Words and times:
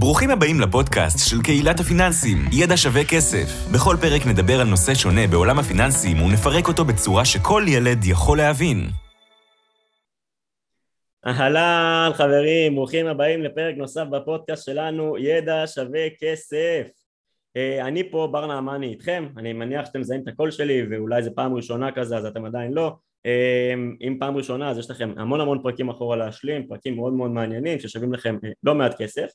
ברוכים 0.00 0.30
הבאים 0.30 0.60
לפודקאסט 0.60 1.30
של 1.30 1.42
קהילת 1.42 1.80
הפיננסים, 1.80 2.38
ידע 2.52 2.76
שווה 2.76 3.04
כסף. 3.04 3.46
בכל 3.74 3.96
פרק 4.00 4.26
נדבר 4.26 4.60
על 4.60 4.66
נושא 4.66 4.94
שונה 4.94 5.26
בעולם 5.30 5.58
הפיננסים 5.58 6.22
ונפרק 6.22 6.68
אותו 6.68 6.84
בצורה 6.84 7.24
שכל 7.24 7.62
ילד 7.68 7.98
יכול 8.04 8.38
להבין. 8.38 8.76
אהלן 11.26 12.10
חברים, 12.14 12.74
ברוכים 12.74 13.06
הבאים 13.06 13.42
לפרק 13.42 13.74
נוסף 13.76 14.04
בפודקאסט 14.10 14.66
שלנו, 14.66 15.18
ידע 15.18 15.66
שווה 15.66 16.06
כסף. 16.20 16.88
אה, 17.56 17.86
אני 17.86 18.10
פה, 18.10 18.28
בר 18.32 18.46
נעמני 18.46 18.86
איתכם, 18.86 19.28
אני 19.36 19.52
מניח 19.52 19.86
שאתם 19.86 20.00
מזהים 20.00 20.22
את 20.22 20.28
הקול 20.28 20.50
שלי 20.50 20.82
ואולי 20.90 21.22
זו 21.22 21.30
פעם 21.34 21.54
ראשונה 21.54 21.92
כזה 21.92 22.16
אז 22.16 22.26
אתם 22.26 22.44
עדיין 22.44 22.72
לא. 22.72 22.96
אה, 23.26 23.74
אם 24.00 24.16
פעם 24.20 24.36
ראשונה 24.36 24.70
אז 24.70 24.78
יש 24.78 24.90
לכם 24.90 25.12
המון 25.16 25.40
המון 25.40 25.62
פרקים 25.62 25.88
אחורה 25.88 26.16
להשלים, 26.16 26.66
פרקים 26.66 26.96
מאוד 26.96 27.12
מאוד 27.12 27.30
מעניינים 27.30 27.78
ששווים 27.78 28.12
לכם 28.12 28.36
אה, 28.44 28.50
לא 28.64 28.74
מעט 28.74 29.02
כסף. 29.02 29.28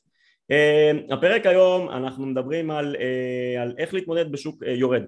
הפרק 1.10 1.46
היום 1.46 1.88
אנחנו 1.88 2.26
מדברים 2.26 2.70
על, 2.70 2.96
על 3.60 3.74
איך 3.78 3.94
להתמודד 3.94 4.32
בשוק 4.32 4.62
יורד. 4.66 5.02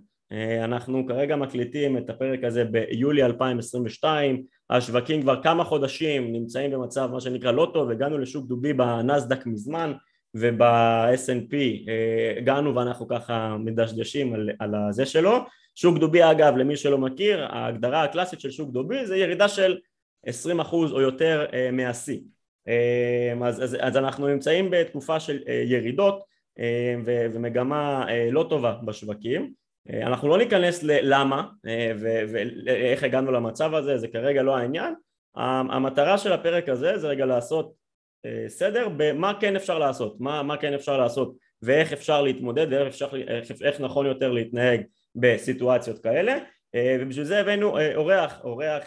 אנחנו 0.64 1.06
כרגע 1.06 1.36
מקליטים 1.36 1.98
את 1.98 2.10
הפרק 2.10 2.44
הזה 2.44 2.64
ביולי 2.64 3.22
2022, 3.22 4.42
השווקים 4.70 5.22
כבר 5.22 5.42
כמה 5.42 5.64
חודשים 5.64 6.32
נמצאים 6.32 6.70
במצב 6.70 7.10
מה 7.12 7.20
שנקרא 7.20 7.52
לא 7.52 7.70
טוב, 7.74 7.90
הגענו 7.90 8.18
לשוק 8.18 8.46
דובי 8.46 8.72
בנסדק 8.72 9.46
מזמן 9.46 9.92
וב-S&P 10.34 11.54
אה, 11.88 12.34
הגענו 12.36 12.74
ואנחנו 12.74 13.08
ככה 13.08 13.56
מדשדשים 13.58 14.34
על, 14.34 14.50
על 14.58 14.74
הזה 14.74 15.06
שלו. 15.06 15.38
שוק 15.74 15.98
דובי 15.98 16.30
אגב 16.30 16.56
למי 16.56 16.76
שלא 16.76 16.98
מכיר 16.98 17.44
ההגדרה 17.44 18.04
הקלאסית 18.04 18.40
של 18.40 18.50
שוק 18.50 18.70
דובי 18.70 19.06
זה 19.06 19.16
ירידה 19.16 19.48
של 19.48 19.78
20% 20.26 20.30
או 20.72 21.00
יותר 21.00 21.46
אה, 21.52 21.70
מהשיא 21.72 22.18
אז, 23.44 23.64
אז, 23.64 23.76
אז 23.80 23.96
אנחנו 23.96 24.26
נמצאים 24.26 24.70
בתקופה 24.70 25.20
של 25.20 25.38
ירידות 25.64 26.24
ומגמה 27.04 28.06
לא 28.30 28.46
טובה 28.48 28.76
בשווקים. 28.84 29.52
אנחנו 30.02 30.28
לא 30.28 30.38
ניכנס 30.38 30.82
ללמה 30.82 31.46
ואיך 32.64 33.02
הגענו 33.02 33.32
למצב 33.32 33.74
הזה 33.74 33.98
זה 33.98 34.08
כרגע 34.08 34.42
לא 34.42 34.56
העניין. 34.56 34.94
המטרה 35.36 36.18
של 36.18 36.32
הפרק 36.32 36.68
הזה 36.68 36.98
זה 36.98 37.08
רגע 37.08 37.26
לעשות 37.26 37.72
אה, 38.26 38.48
סדר 38.48 38.88
במה 38.96 39.32
כן 39.40 39.56
אפשר 39.56 39.78
לעשות, 39.78 40.16
מה, 40.20 40.42
מה 40.42 40.56
כן 40.56 40.74
אפשר 40.74 40.96
לעשות 40.96 41.36
ואיך 41.62 41.92
אפשר 41.92 42.22
להתמודד 42.22 42.66
ואיך 42.70 42.88
אפשר, 42.88 43.08
איך, 43.16 43.52
איך 43.62 43.80
נכון 43.80 44.06
יותר 44.06 44.32
להתנהג 44.32 44.80
בסיטואציות 45.14 45.98
כאלה. 45.98 46.38
אה, 46.74 46.96
ובשביל 47.00 47.24
זה 47.24 47.40
הבאנו 47.40 47.78
אה, 47.78 47.94
אורח, 47.94 48.40
אורח 48.44 48.84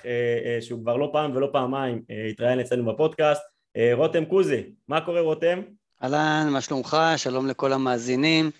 שהוא 0.62 0.82
כבר 0.82 0.98
לא 0.98 1.10
פעם 1.14 1.36
ולא 1.36 1.50
פעמיים 1.52 2.02
התראיין 2.30 2.60
אצלנו 2.60 2.94
בפודקאסט 2.94 3.42
רותם 3.94 4.26
קוזי, 4.26 4.64
מה 4.88 5.02
קורה 5.02 5.22
רותם? 5.22 5.62
אהלן, 6.04 6.50
מה 6.52 6.62
שלומך? 6.62 6.98
שלום 7.18 7.48
לכל 7.48 7.74
המאזינים, 7.74 8.52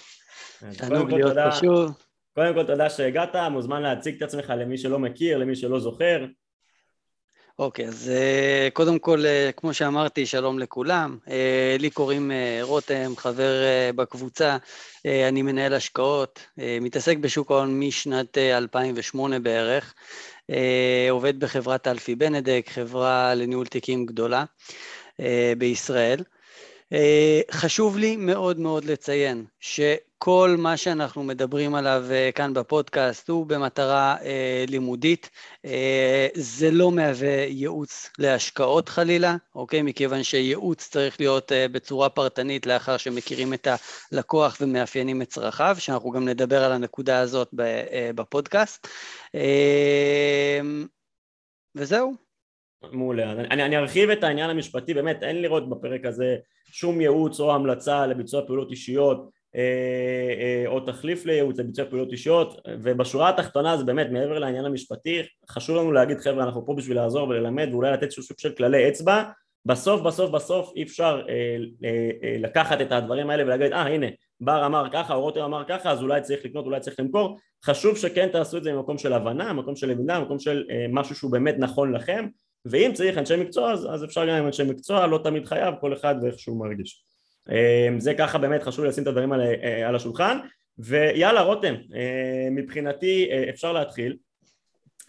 תענוג 0.78 1.12
להיות 1.12 1.38
פה 1.44 1.52
שוב 1.52 1.92
קודם 2.40 2.54
כל 2.54 2.64
תודה 2.64 2.90
שהגעת, 2.90 3.36
מוזמן 3.52 3.82
להציג 3.82 4.16
את 4.16 4.22
עצמך 4.22 4.54
למי 4.58 4.78
שלא 4.78 5.00
מכיר, 5.00 5.38
למי 5.38 5.56
שלא 5.56 5.80
זוכר 5.80 6.26
אוקיי, 7.60 7.86
okay, 7.86 7.88
אז 7.88 8.12
uh, 8.12 8.72
קודם 8.74 9.00
כל, 9.00 9.20
uh, 9.20 9.52
כמו 9.52 9.74
שאמרתי, 9.74 10.26
שלום 10.26 10.60
לכולם. 10.60 11.18
Uh, 11.26 11.30
לי 11.80 11.90
קוראים 11.90 12.32
uh, 12.32 12.64
רותם, 12.66 13.14
חבר 13.18 13.52
uh, 13.64 13.96
בקבוצה, 13.96 14.58
uh, 14.58 15.10
אני 15.28 15.42
מנהל 15.42 15.74
השקעות, 15.74 16.40
uh, 16.40 16.62
מתעסק 16.82 17.18
בשוק 17.18 17.52
ההון 17.52 17.80
משנת 17.80 18.38
uh, 18.38 18.58
2008 18.58 19.40
בערך, 19.40 19.94
עובד 21.10 21.40
בחברת 21.40 21.88
אלפי 21.88 22.16
בנדק, 22.16 22.66
חברה 22.70 23.36
לניהול 23.36 23.66
תיקים 23.68 24.06
גדולה 24.06 24.44
uh, 25.18 25.22
בישראל. 25.58 26.20
Uh, 26.94 26.96
חשוב 27.52 27.98
לי 27.98 28.16
מאוד 28.16 28.60
מאוד 28.60 28.86
לציין 28.86 29.46
ש... 29.60 29.80
כל 30.22 30.56
מה 30.58 30.78
שאנחנו 30.78 31.24
מדברים 31.24 31.76
עליו 31.76 32.04
uh, 32.10 32.32
כאן 32.36 32.54
בפודקאסט 32.54 33.30
הוא 33.30 33.46
במטרה 33.46 34.18
uh, 34.20 34.24
לימודית, 34.72 35.30
uh, 35.68 35.70
זה 36.34 36.72
לא 36.72 36.92
מהווה 36.92 37.46
ייעוץ 37.48 38.10
להשקעות 38.20 38.90
חלילה, 38.90 39.36
אוקיי? 39.56 39.82
מכיוון 39.82 40.24
שייעוץ 40.24 40.90
צריך 40.90 41.20
להיות 41.20 41.52
uh, 41.52 41.72
בצורה 41.72 42.10
פרטנית 42.10 42.66
לאחר 42.66 42.98
שמכירים 42.98 43.54
את 43.54 43.68
הלקוח 44.12 44.58
ומאפיינים 44.62 45.22
את 45.22 45.28
צרכיו, 45.28 45.76
שאנחנו 45.80 46.12
גם 46.12 46.28
נדבר 46.28 46.64
על 46.64 46.72
הנקודה 46.72 47.20
הזאת 47.20 47.50
בפודקאסט. 48.16 48.88
וזהו. 51.76 52.14
מעולה. 52.92 53.32
אני, 53.32 53.64
אני 53.64 53.78
ארחיב 53.78 54.10
את 54.10 54.24
העניין 54.24 54.50
המשפטי, 54.50 54.94
באמת 54.94 55.24
אין 55.24 55.42
לראות 55.42 55.70
בפרק 55.70 56.06
הזה 56.06 56.36
שום 56.72 57.02
ייעוץ 57.02 57.40
או 57.40 57.56
המלצה 57.56 58.08
לביצוע 58.08 58.48
פעולות 58.48 58.72
אישיות 58.72 59.18
אה, 59.18 59.24
אה, 59.24 59.39
או 60.68 60.80
תחליף 60.80 61.26
לייעוץ 61.26 61.60
לביצוע 61.60 61.86
פעולות 61.86 62.12
אישיות 62.12 62.62
ובשורה 62.82 63.30
התחתונה 63.30 63.78
זה 63.78 63.84
באמת 63.84 64.08
מעבר 64.12 64.40
לעניין 64.40 64.66
המשפטי 64.66 65.22
חשוב 65.50 65.78
לנו 65.78 65.92
להגיד 65.92 66.20
חבר'ה 66.20 66.44
אנחנו 66.44 66.66
פה 66.66 66.74
בשביל 66.74 66.98
לעזור 66.98 67.28
וללמד 67.30 67.70
ואולי 67.72 67.92
לתת 67.92 68.12
סוג 68.12 68.40
של 68.40 68.52
כללי 68.52 68.90
אצבע. 68.90 69.24
בסוף 69.66 70.02
בסוף 70.02 70.32
בסוף 70.32 70.72
אי 70.76 70.84
אפשר 70.84 71.22
אה, 71.30 71.58
אה, 71.84 72.38
לקחת 72.40 72.82
את 72.82 72.92
הדברים 72.92 73.30
האלה 73.30 73.44
ולהגיד 73.44 73.74
אה 73.74 73.88
הנה 73.88 74.08
בר 74.42 74.66
אמר 74.66 74.88
ככה 74.92 75.14
או 75.14 75.22
רותם 75.22 75.42
אמר 75.42 75.64
ככה 75.68 75.92
אז 75.92 76.02
אולי 76.02 76.22
צריך 76.22 76.46
לקנות 76.46 76.66
אולי 76.66 76.80
צריך 76.80 77.00
למכור. 77.00 77.38
חשוב 77.66 77.98
שכן 77.98 78.30
תעשו 78.30 78.58
את 78.58 78.64
זה 78.64 78.74
ממקום 78.74 78.98
של 78.98 79.14
הבנה 79.14 79.54
ממקום 79.54 79.76
של 79.76 79.90
למידה 79.90 80.20
ממקום 80.20 80.40
של 80.40 80.64
אה, 80.70 80.86
משהו 80.90 81.16
שהוא 81.16 81.32
באמת 81.32 81.56
נכון 81.58 81.94
לכם 81.94 82.28
ואם 82.66 82.92
צריך 82.94 83.18
אנשי 83.18 83.36
מקצוע 83.36 83.72
אז, 83.72 83.88
אז 83.94 84.04
אפשר 84.04 84.26
גם 84.26 84.36
עם 84.36 84.46
אנשי 84.46 84.64
מקצוע 84.64 85.08
לא 85.08 85.20
תמיד 85.24 85.46
חייב 85.46 85.76
כל 85.82 85.94
אחד 85.94 86.16
ואיך 86.22 86.40
שהוא 86.40 86.60
מרגיש 86.60 87.04
זה 87.98 88.14
ככה 88.14 88.38
באמת 88.38 88.64
חשוב 88.64 88.86
לשים 88.86 89.04
את 89.04 89.08
הדברים 89.08 89.32
על, 89.32 89.42
אה, 89.42 89.88
על 89.88 89.96
השולחן. 89.96 90.38
ויאללה 90.78 91.42
רותם 91.42 91.76
אה, 91.96 92.48
מבחינתי 92.52 93.30
אה, 93.32 93.50
אפשר 93.50 93.74
להתחיל 93.74 94.18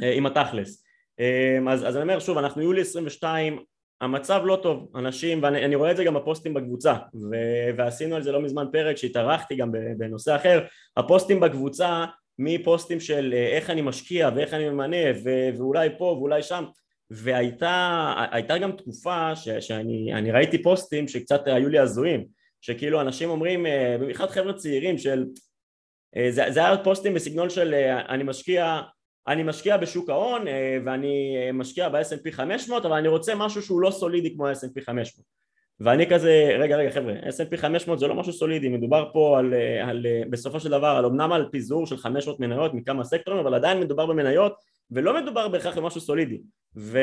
עם 0.03 0.27
התכלס. 0.27 0.85
אמ, 1.19 1.69
אז, 1.69 1.89
אז 1.89 1.97
אני 1.97 2.03
אומר 2.03 2.19
שוב 2.21 2.39
אנחנו 2.39 2.63
יולי 2.63 2.81
22 2.81 3.59
המצב 4.01 4.43
לא 4.45 4.61
טוב 4.63 4.93
אנשים 4.97 5.43
ואני 5.43 5.75
רואה 5.75 5.91
את 5.91 5.97
זה 5.97 6.05
גם 6.05 6.15
בפוסטים 6.15 6.55
בקבוצה 6.55 6.95
ו, 7.15 7.37
ועשינו 7.77 8.17
על 8.17 8.23
זה 8.23 8.33
לא 8.33 8.43
מזמן 8.43 8.67
פרק 8.73 8.97
שהתארחתי 8.97 9.57
גם 9.57 9.73
בנושא 9.99 10.37
אחר. 10.37 10.65
הפוסטים 10.97 11.41
בקבוצה 11.41 12.05
מפוסטים 12.39 13.01
של 13.01 13.35
איך 13.53 13.71
אני 13.71 13.83
משקיע 13.83 14.31
ואיך 14.37 14.55
אני 14.55 14.69
ממנה 14.69 14.97
ואולי 15.57 15.89
פה 15.99 16.05
ואולי 16.05 16.43
שם 16.43 16.65
והייתה 17.11 18.59
גם 18.61 18.73
תקופה 18.73 19.37
ש, 19.37 19.49
שאני 19.49 20.31
ראיתי 20.33 20.63
פוסטים 20.63 21.09
שקצת 21.09 21.47
היו 21.47 21.69
לי 21.69 21.79
הזויים 21.79 22.27
שכאילו 22.61 23.01
אנשים 23.01 23.31
אומרים, 23.31 23.67
אה, 23.67 23.97
במיוחד 24.01 24.31
חבר'ה 24.31 24.53
צעירים 24.53 24.99
של 24.99 25.25
אה, 26.17 26.27
זה, 26.31 26.45
זה 26.49 26.61
היה 26.61 26.79
פוסטים 26.85 27.15
בסגנון 27.15 27.51
של 27.51 27.75
אה, 27.75 28.15
אני 28.15 28.25
משקיע 28.25 28.81
אני 29.29 29.43
משקיע 29.43 29.77
בשוק 29.77 30.11
ההון 30.11 30.45
ואני 30.85 31.37
משקיע 31.53 31.89
ב-S&P 31.89 32.33
500 32.33 32.85
אבל 32.85 32.97
אני 32.97 33.09
רוצה 33.09 33.35
משהו 33.35 33.63
שהוא 33.63 33.81
לא 33.81 33.91
סולידי 33.91 34.35
כמו 34.35 34.47
ה-S&P 34.47 34.85
500 34.85 35.27
ואני 35.81 36.11
כזה 36.11 36.57
רגע 36.59 36.77
רגע 36.77 36.91
חבר'ה 36.91 37.15
S&P 37.15 37.57
500 37.57 37.99
זה 37.99 38.07
לא 38.07 38.15
משהו 38.15 38.33
סולידי 38.33 38.69
מדובר 38.69 39.11
פה 39.13 39.39
על, 39.39 39.55
על 39.83 40.07
בסופו 40.31 40.61
של 40.61 40.69
דבר 40.69 40.87
על 40.87 41.05
אמנם 41.05 41.33
על 41.33 41.49
פיזור 41.53 41.87
של 41.87 41.97
500 41.97 42.41
מניות 42.41 42.75
מכמה 42.75 43.05
סקטורים 43.05 43.41
אבל 43.41 43.55
עדיין 43.55 43.81
מדובר 43.81 44.07
במניות 44.07 44.55
ולא 44.93 45.23
מדובר 45.23 45.49
בהכרח 45.49 45.79
במשהו 45.79 46.01
סולידי. 46.01 46.41
ו, 46.77 46.99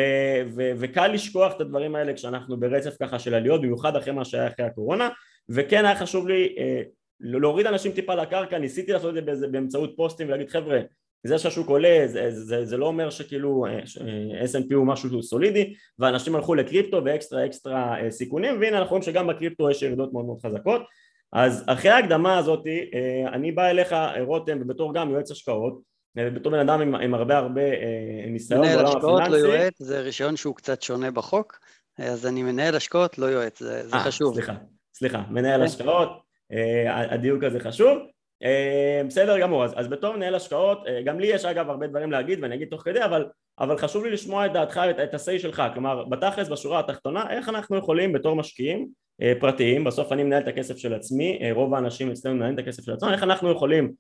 ו, 0.55 0.71
וקל 0.77 1.07
לשכוח 1.07 1.53
את 1.55 1.61
הדברים 1.61 1.95
האלה 1.95 2.13
כשאנחנו 2.13 2.59
ברצף 2.59 2.95
ככה 3.01 3.19
של 3.19 3.33
עליות 3.33 3.61
במיוחד 3.61 3.95
אחרי 3.95 4.13
מה 4.13 4.25
שהיה 4.25 4.47
אחרי 4.47 4.65
הקורונה. 4.65 5.09
וכן 5.49 5.85
היה 5.85 5.95
חשוב 5.95 6.27
לי 6.27 6.55
אה, 6.57 6.81
להוריד 7.19 7.65
אנשים 7.65 7.91
טיפה 7.91 8.15
לקרקע. 8.15 8.57
ניסיתי 8.57 8.91
לעשות 8.91 9.17
את 9.17 9.23
זה 9.31 9.47
באמצעות 9.47 9.93
פוסטים 9.97 10.27
ולהגיד 10.27 10.49
חבר'ה 10.49 10.79
זה 11.23 11.37
שהשוק 11.37 11.69
עולה 11.69 12.01
זה, 12.05 12.31
זה, 12.31 12.43
זה, 12.43 12.65
זה 12.65 12.77
לא 12.77 12.85
אומר 12.85 13.09
שכאילו 13.09 13.65
אה, 13.65 13.71
אה, 13.71 14.45
S&P 14.45 14.75
הוא 14.75 14.87
משהו 14.87 15.23
סולידי. 15.23 15.73
ואנשים 15.99 16.35
הלכו 16.35 16.55
לקריפטו 16.55 17.01
ואקסטרה 17.05 17.45
אקסטרה 17.45 18.01
אה, 18.01 18.11
סיכונים 18.11 18.61
והנה 18.61 18.77
אנחנו 18.77 18.89
רואים 18.89 19.03
שגם 19.03 19.27
בקריפטו 19.27 19.69
יש 19.69 19.81
ירידות 19.81 20.13
מאוד 20.13 20.25
מאוד 20.25 20.39
חזקות. 20.45 20.81
אז 21.33 21.63
אחרי 21.67 21.91
ההקדמה 21.91 22.38
הזאת 22.38 22.67
אה, 22.67 23.29
אני 23.33 23.51
בא 23.51 23.69
אליך 23.69 23.95
רותם 24.19 24.57
ובתור 24.62 24.94
גם 24.94 25.12
יועץ 25.12 25.31
השקעות 25.31 25.81
בתור 26.17 26.51
בן 26.51 26.59
אדם 26.59 26.81
עם, 26.81 26.95
עם 26.95 27.13
הרבה 27.13 27.37
הרבה 27.37 27.61
אה, 27.61 28.25
ניסיון 28.27 28.61
בעולם 28.61 28.85
הפיננסי. 28.85 29.07
מנהל 29.07 29.21
השקעות, 29.21 29.27
לא 29.27 29.37
יועץ, 29.37 29.73
זה 29.79 30.01
רישיון 30.01 30.35
שהוא 30.35 30.55
קצת 30.55 30.81
שונה 30.81 31.11
בחוק, 31.11 31.59
אז 31.97 32.25
אני 32.25 32.43
מנהל 32.43 32.75
השקעות, 32.75 33.17
לא 33.17 33.25
יועץ, 33.25 33.59
זה, 33.59 33.87
זה 33.87 33.93
아, 33.93 33.97
אה, 33.97 34.03
חשוב. 34.03 34.33
סליחה, 34.33 34.53
סליחה, 34.93 35.23
מנהל. 35.29 35.59
כן. 35.59 35.65
השקעות, 35.65 36.09
אה, 36.51 37.13
הדיוק 37.13 37.43
הזה 37.43 37.59
חשוב. 37.59 37.97
בסדר 39.07 39.39
גמור, 39.39 39.65
אז, 39.65 39.73
אז 39.75 39.87
בתור 39.87 40.15
מנהל 40.15 40.35
השקעות, 40.35 40.79
גם 41.05 41.19
לי 41.19 41.27
יש 41.27 41.45
אגב 41.45 41.69
הרבה 41.69 41.87
דברים 41.87 42.11
להגיד 42.11 42.39
ואני 42.41 42.55
אגיד 42.55 42.67
תוך 42.67 42.81
כדי, 42.81 43.03
אבל, 43.05 43.25
אבל 43.59 43.77
חשוב 43.77 44.05
לי 44.05 44.11
לשמוע 44.11 44.45
את 44.45 44.53
דעתך, 44.53 44.81
את, 44.89 44.99
את 44.99 45.13
ה-say 45.13 45.39
שלך, 45.39 45.63
כלומר 45.73 46.05
בתכלס 46.05 46.47
בשורה 46.47 46.79
התחתונה, 46.79 47.25
איך 47.29 47.49
אנחנו 47.49 47.77
יכולים 47.77 48.13
בתור 48.13 48.35
משקיעים 48.35 48.87
פרטיים, 49.39 49.83
בסוף 49.83 50.11
אני 50.11 50.23
מנהל 50.23 50.43
את 50.43 50.47
הכסף 50.47 50.77
של 50.77 50.93
עצמי, 50.93 51.39
רוב 51.51 51.73
האנשים 51.73 52.11
אצלנו 52.11 52.35
מנהלים 52.35 52.55
את 52.55 52.59
הכסף 52.59 52.83
של 52.83 52.93
עצמם, 52.93 53.09
איך 53.09 53.23
אנחנו 53.23 53.51
יכולים 53.51 53.91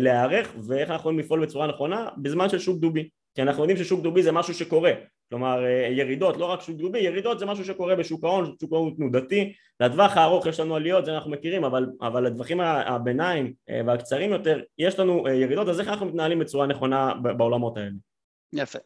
להיערך 0.00 0.54
ואיך 0.68 0.90
אנחנו 0.90 1.00
יכולים 1.00 1.18
לפעול 1.18 1.46
בצורה 1.46 1.66
נכונה 1.66 2.08
בזמן 2.16 2.48
של 2.48 2.58
שוק 2.58 2.78
דובי. 2.78 3.08
כי 3.34 3.42
אנחנו 3.42 3.62
יודעים 3.62 3.78
ששוק 3.78 4.02
דובי 4.02 4.22
זה 4.22 4.32
משהו 4.32 4.54
שקורה, 4.54 4.92
כלומר 5.28 5.64
אה, 5.64 5.88
ירידות, 5.90 6.36
לא 6.36 6.44
רק 6.44 6.60
שוק 6.60 6.76
דובי, 6.76 6.98
ירידות 6.98 7.38
זה 7.38 7.46
משהו 7.46 7.64
שקורה 7.64 7.96
בשוק 7.96 8.24
ההון, 8.24 8.54
שוק 8.60 8.72
ההון 8.72 8.94
תנודתי, 8.96 9.52
לטווח 9.80 10.16
הארוך 10.16 10.46
יש 10.46 10.60
לנו 10.60 10.76
עליות, 10.76 11.04
זה 11.04 11.14
אנחנו 11.14 11.30
מכירים, 11.30 11.64
אבל, 11.64 11.86
אבל 12.00 12.26
לטווחים 12.26 12.60
הביניים 12.60 13.52
אה, 13.70 13.80
והקצרים 13.86 14.30
יותר, 14.30 14.60
יש 14.78 14.98
לנו 14.98 15.28
ירידות, 15.28 15.68
אז 15.68 15.80
איך 15.80 15.88
אנחנו 15.88 16.06
מתנהלים 16.06 16.38
בצורה 16.38 16.66
נכונה 16.66 17.14
בעולמות 17.22 17.76
האלה? 17.76 18.13
יפה. 18.54 18.78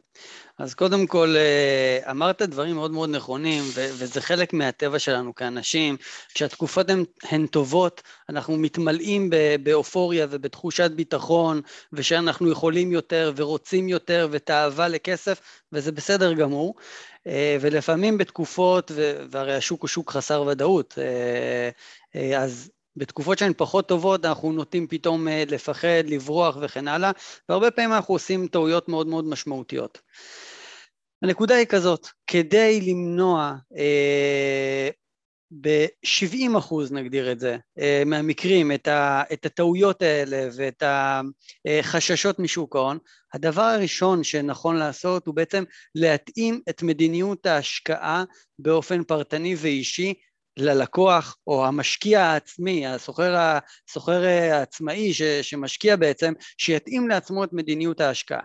אז 0.59 0.75
קודם 0.75 1.07
כל, 1.07 1.35
אה, 1.37 2.11
אמרת 2.11 2.43
דברים 2.43 2.75
מאוד 2.75 2.91
מאוד 2.91 3.11
נכונים, 3.11 3.63
וזה 3.75 4.21
חלק 4.21 4.53
מהטבע 4.53 4.99
שלנו 4.99 5.35
כאנשים. 5.35 5.97
כשהתקופות 6.35 6.91
הן, 6.91 7.05
הן 7.23 7.47
טובות, 7.47 8.03
אנחנו 8.29 8.57
מתמלאים 8.57 9.31
באופוריה 9.63 10.27
ובתחושת 10.31 10.91
ביטחון, 10.91 11.61
ושאנחנו 11.93 12.51
יכולים 12.51 12.93
יותר 12.93 13.33
ורוצים 13.37 13.89
יותר 13.89 14.29
ותאווה 14.31 14.89
לכסף, 14.89 15.41
וזה 15.73 15.93
בסדר 15.93 16.33
גמור. 16.33 16.75
אה, 17.27 17.57
ולפעמים 17.61 18.19
בתקופות, 18.19 18.91
והרי 19.31 19.55
השוק 19.55 19.83
הוא 19.83 19.89
שוק 19.89 20.11
חסר 20.11 20.43
ודאות, 20.43 20.99
אה, 20.99 22.43
אז 22.43 22.71
בתקופות 22.99 23.39
שהן 23.39 23.53
פחות 23.57 23.89
טובות 23.89 24.25
אנחנו 24.25 24.53
נוטים 24.53 24.87
פתאום 24.87 25.29
אה, 25.29 25.45
לפחד, 25.49 26.03
לברוח 26.07 26.57
וכן 26.61 26.89
הלאה, 26.89 27.11
והרבה 27.49 27.71
פעמים 27.71 27.93
אנחנו 27.93 28.15
עושים 28.15 28.47
טעויות 28.47 28.89
מאוד 28.89 29.07
מאוד 29.07 29.25
משמעותיות. 29.25 30.01
הנקודה 31.23 31.55
היא 31.55 31.67
כזאת, 31.67 32.09
כדי 32.27 32.81
למנוע 32.81 33.55
אה, 33.77 34.89
ב-70 35.61 36.59
אחוז 36.59 36.93
נגדיר 36.93 37.33
את 37.33 37.41
זה, 37.41 37.57
אה, 37.79 38.03
מהמקרים, 38.07 38.73
את, 38.73 38.89
ה, 38.89 39.23
את 39.33 39.47
הטעויות 39.47 40.03
האלה 40.03 40.49
ואת 40.57 40.83
החששות 41.67 42.39
משוק 42.39 42.77
ההון, 42.77 42.99
הדבר 43.35 43.63
הראשון 43.63 44.25
שנכון 44.25 44.77
לעשות 44.77 45.27
הוא 45.27 45.35
בעצם 45.35 45.65
להתאים 45.95 46.61
את 46.69 46.83
מדיניות 46.83 47.47
ההשקעה 47.47 48.25
באופן 48.59 49.05
פרטני 49.05 49.55
ואישי 49.59 50.15
ללקוח 50.61 51.37
או 51.47 51.67
המשקיע 51.67 52.23
העצמי, 52.23 52.87
הסוחר, 52.87 53.35
הסוחר 53.37 54.25
העצמאי 54.25 55.13
ש, 55.13 55.23
שמשקיע 55.23 55.97
בעצם, 55.97 56.33
שיתאים 56.59 57.09
לעצמו 57.09 57.45
את 57.45 57.53
מדיניות 57.53 58.01
ההשקעה. 58.01 58.43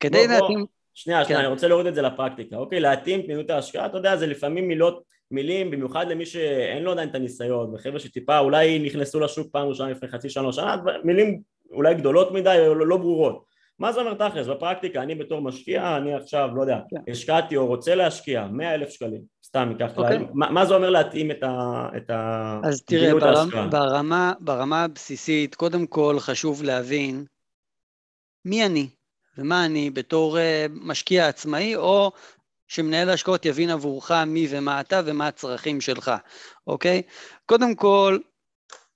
כדי 0.00 0.18
בוא, 0.18 0.34
להתאים... 0.34 0.58
בוא. 0.58 0.66
שנייה, 0.94 1.20
כן. 1.20 1.24
שנייה, 1.24 1.40
אני 1.40 1.48
רוצה 1.48 1.68
להוריד 1.68 1.86
את 1.86 1.94
זה 1.94 2.02
לפרקטיקה, 2.02 2.56
אוקיי? 2.56 2.80
להתאים 2.80 3.20
את 3.20 3.24
מדיניות 3.24 3.50
ההשקעה, 3.50 3.86
אתה 3.86 3.96
יודע, 3.96 4.16
זה 4.16 4.26
לפעמים 4.26 4.68
מילות, 4.68 5.02
מילים, 5.30 5.70
במיוחד 5.70 6.08
למי 6.08 6.26
שאין 6.26 6.82
לו 6.82 6.92
עדיין 6.92 7.08
את 7.08 7.14
הניסיון, 7.14 7.74
וחבר'ה 7.74 8.00
שטיפה 8.00 8.38
אולי 8.38 8.78
נכנסו 8.78 9.20
לשוק 9.20 9.48
פעם 9.52 9.68
ראשונה 9.68 9.90
לפני 9.90 10.08
חצי 10.08 10.30
שנה 10.30 10.44
או 10.44 10.52
שנה, 10.52 10.76
מילים 11.04 11.40
אולי 11.70 11.94
גדולות 11.94 12.32
מדי 12.32 12.64
או 12.68 12.74
לא, 12.74 12.86
לא 12.86 12.96
ברורות. 12.96 13.44
מה 13.78 13.92
זה 13.92 14.00
אומר 14.00 14.28
תכלס? 14.28 14.46
בפרקטיקה, 14.46 15.02
אני 15.02 15.14
בתור 15.14 15.40
משקיע, 15.40 15.96
אני 15.96 16.14
עכשיו, 16.14 16.48
לא 16.54 16.60
יודע, 16.60 16.78
כן. 16.90 17.12
השקעתי 17.12 17.56
או 17.56 17.66
רוצה 17.66 17.94
להשקיע 17.94 18.46
100 18.46 18.74
אלף 18.74 18.90
שקלים, 18.90 19.33
סתם 19.54 19.68
ניקח 19.68 19.90
okay. 19.96 19.98
אוקיי. 19.98 20.18
מה, 20.34 20.50
מה 20.50 20.66
זה 20.66 20.74
אומר 20.74 20.90
להתאים 20.90 21.30
את, 21.30 21.42
ה, 21.42 21.88
את 21.96 22.10
ה... 22.10 22.60
אז 22.64 22.82
תראה, 22.82 23.14
ברמה, 23.14 23.66
ברמה, 23.66 24.32
ברמה 24.40 24.84
הבסיסית, 24.84 25.54
קודם 25.54 25.86
כל 25.86 26.16
חשוב 26.18 26.62
להבין 26.62 27.24
מי 28.44 28.66
אני 28.66 28.88
ומה 29.38 29.64
אני 29.64 29.90
בתור 29.90 30.36
uh, 30.36 30.40
משקיע 30.70 31.28
עצמאי, 31.28 31.76
או 31.76 32.12
שמנהל 32.68 33.10
ההשקעות 33.10 33.44
יבין 33.46 33.70
עבורך 33.70 34.10
מי 34.10 34.46
ומה 34.50 34.80
אתה 34.80 35.00
ומה 35.04 35.26
הצרכים 35.26 35.80
שלך, 35.80 36.12
אוקיי? 36.66 37.02
קודם 37.46 37.74
כל, 37.74 38.18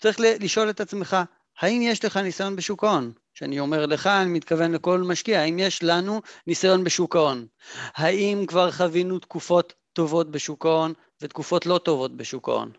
צריך 0.01 0.17
לשאול 0.21 0.71
את 0.71 0.81
עצמך, 0.81 1.17
האם 1.61 1.83
יש 1.83 2.05
לך 2.05 2.17
ניסיון 2.17 2.57
בשוק 2.57 2.85
ההון? 2.85 3.13
כשאני 3.35 3.61
אומר 3.61 3.87
לך, 3.87 4.07
אני 4.07 4.31
מתכוון 4.31 4.73
לכל 4.73 4.99
משקיע, 4.99 5.41
האם 5.41 5.59
יש 5.59 5.83
לנו 5.83 6.21
ניסיון 6.47 6.85
בשוק 6.85 7.17
ההון? 7.17 7.47
האם 7.95 8.45
כבר 8.47 8.71
חווינו 8.71 9.19
תקופות 9.19 9.75
טובות 9.99 10.31
בשוק 10.31 10.67
ההון 10.67 10.93
ותקופות 11.21 11.67
לא 11.67 11.79
טובות 11.79 12.17
בשוק 12.17 12.49
ההון? 12.49 12.73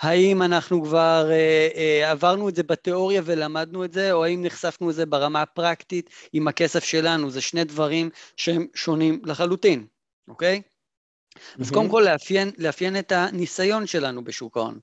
האם 0.00 0.42
אנחנו 0.42 0.84
כבר 0.84 1.30
אה, 1.30 1.68
אה, 1.74 2.10
עברנו 2.10 2.48
את 2.48 2.54
זה 2.56 2.62
בתיאוריה 2.62 3.22
ולמדנו 3.24 3.84
את 3.84 3.92
זה, 3.92 4.12
או 4.12 4.24
האם 4.24 4.42
נחשפנו 4.42 4.88
לזה 4.88 5.06
ברמה 5.06 5.42
הפרקטית 5.42 6.10
עם 6.32 6.48
הכסף 6.48 6.84
שלנו? 6.84 7.30
זה 7.30 7.40
שני 7.40 7.64
דברים 7.64 8.10
שהם 8.36 8.66
שונים 8.74 9.20
לחלוטין, 9.24 9.86
אוקיי? 10.28 10.62
Mm-hmm. 10.64 11.60
אז 11.60 11.70
קודם 11.70 11.88
כל 11.88 12.06
לאפיין, 12.06 12.50
לאפיין 12.58 12.98
את 12.98 13.12
הניסיון 13.12 13.86
שלנו 13.86 14.24
בשוק 14.24 14.56
ההון. 14.56 14.78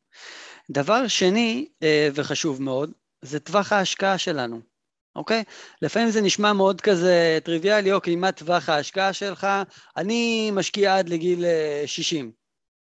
דבר 0.70 1.08
שני, 1.08 1.68
אה, 1.84 2.10
וחשוב 2.14 2.62
מאוד, 2.62 2.92
זה 3.22 3.40
טווח 3.40 3.72
ההשקעה 3.72 4.18
שלנו. 4.18 4.71
אוקיי? 5.16 5.44
לפעמים 5.82 6.10
זה 6.10 6.22
נשמע 6.22 6.54
מאוד 6.54 6.82
כזה 6.82 7.40
טריוויאלי, 7.44 7.94
אוקיי, 7.94 8.16
מה 8.16 8.32
טווח 8.32 8.70
ההשקעה 8.70 9.14
שלך? 9.14 9.48
אני 9.98 10.52
משקיע 10.54 10.98
עד 10.98 11.10
לגיל 11.10 11.46
60, 11.86 12.26
אה, 12.26 12.32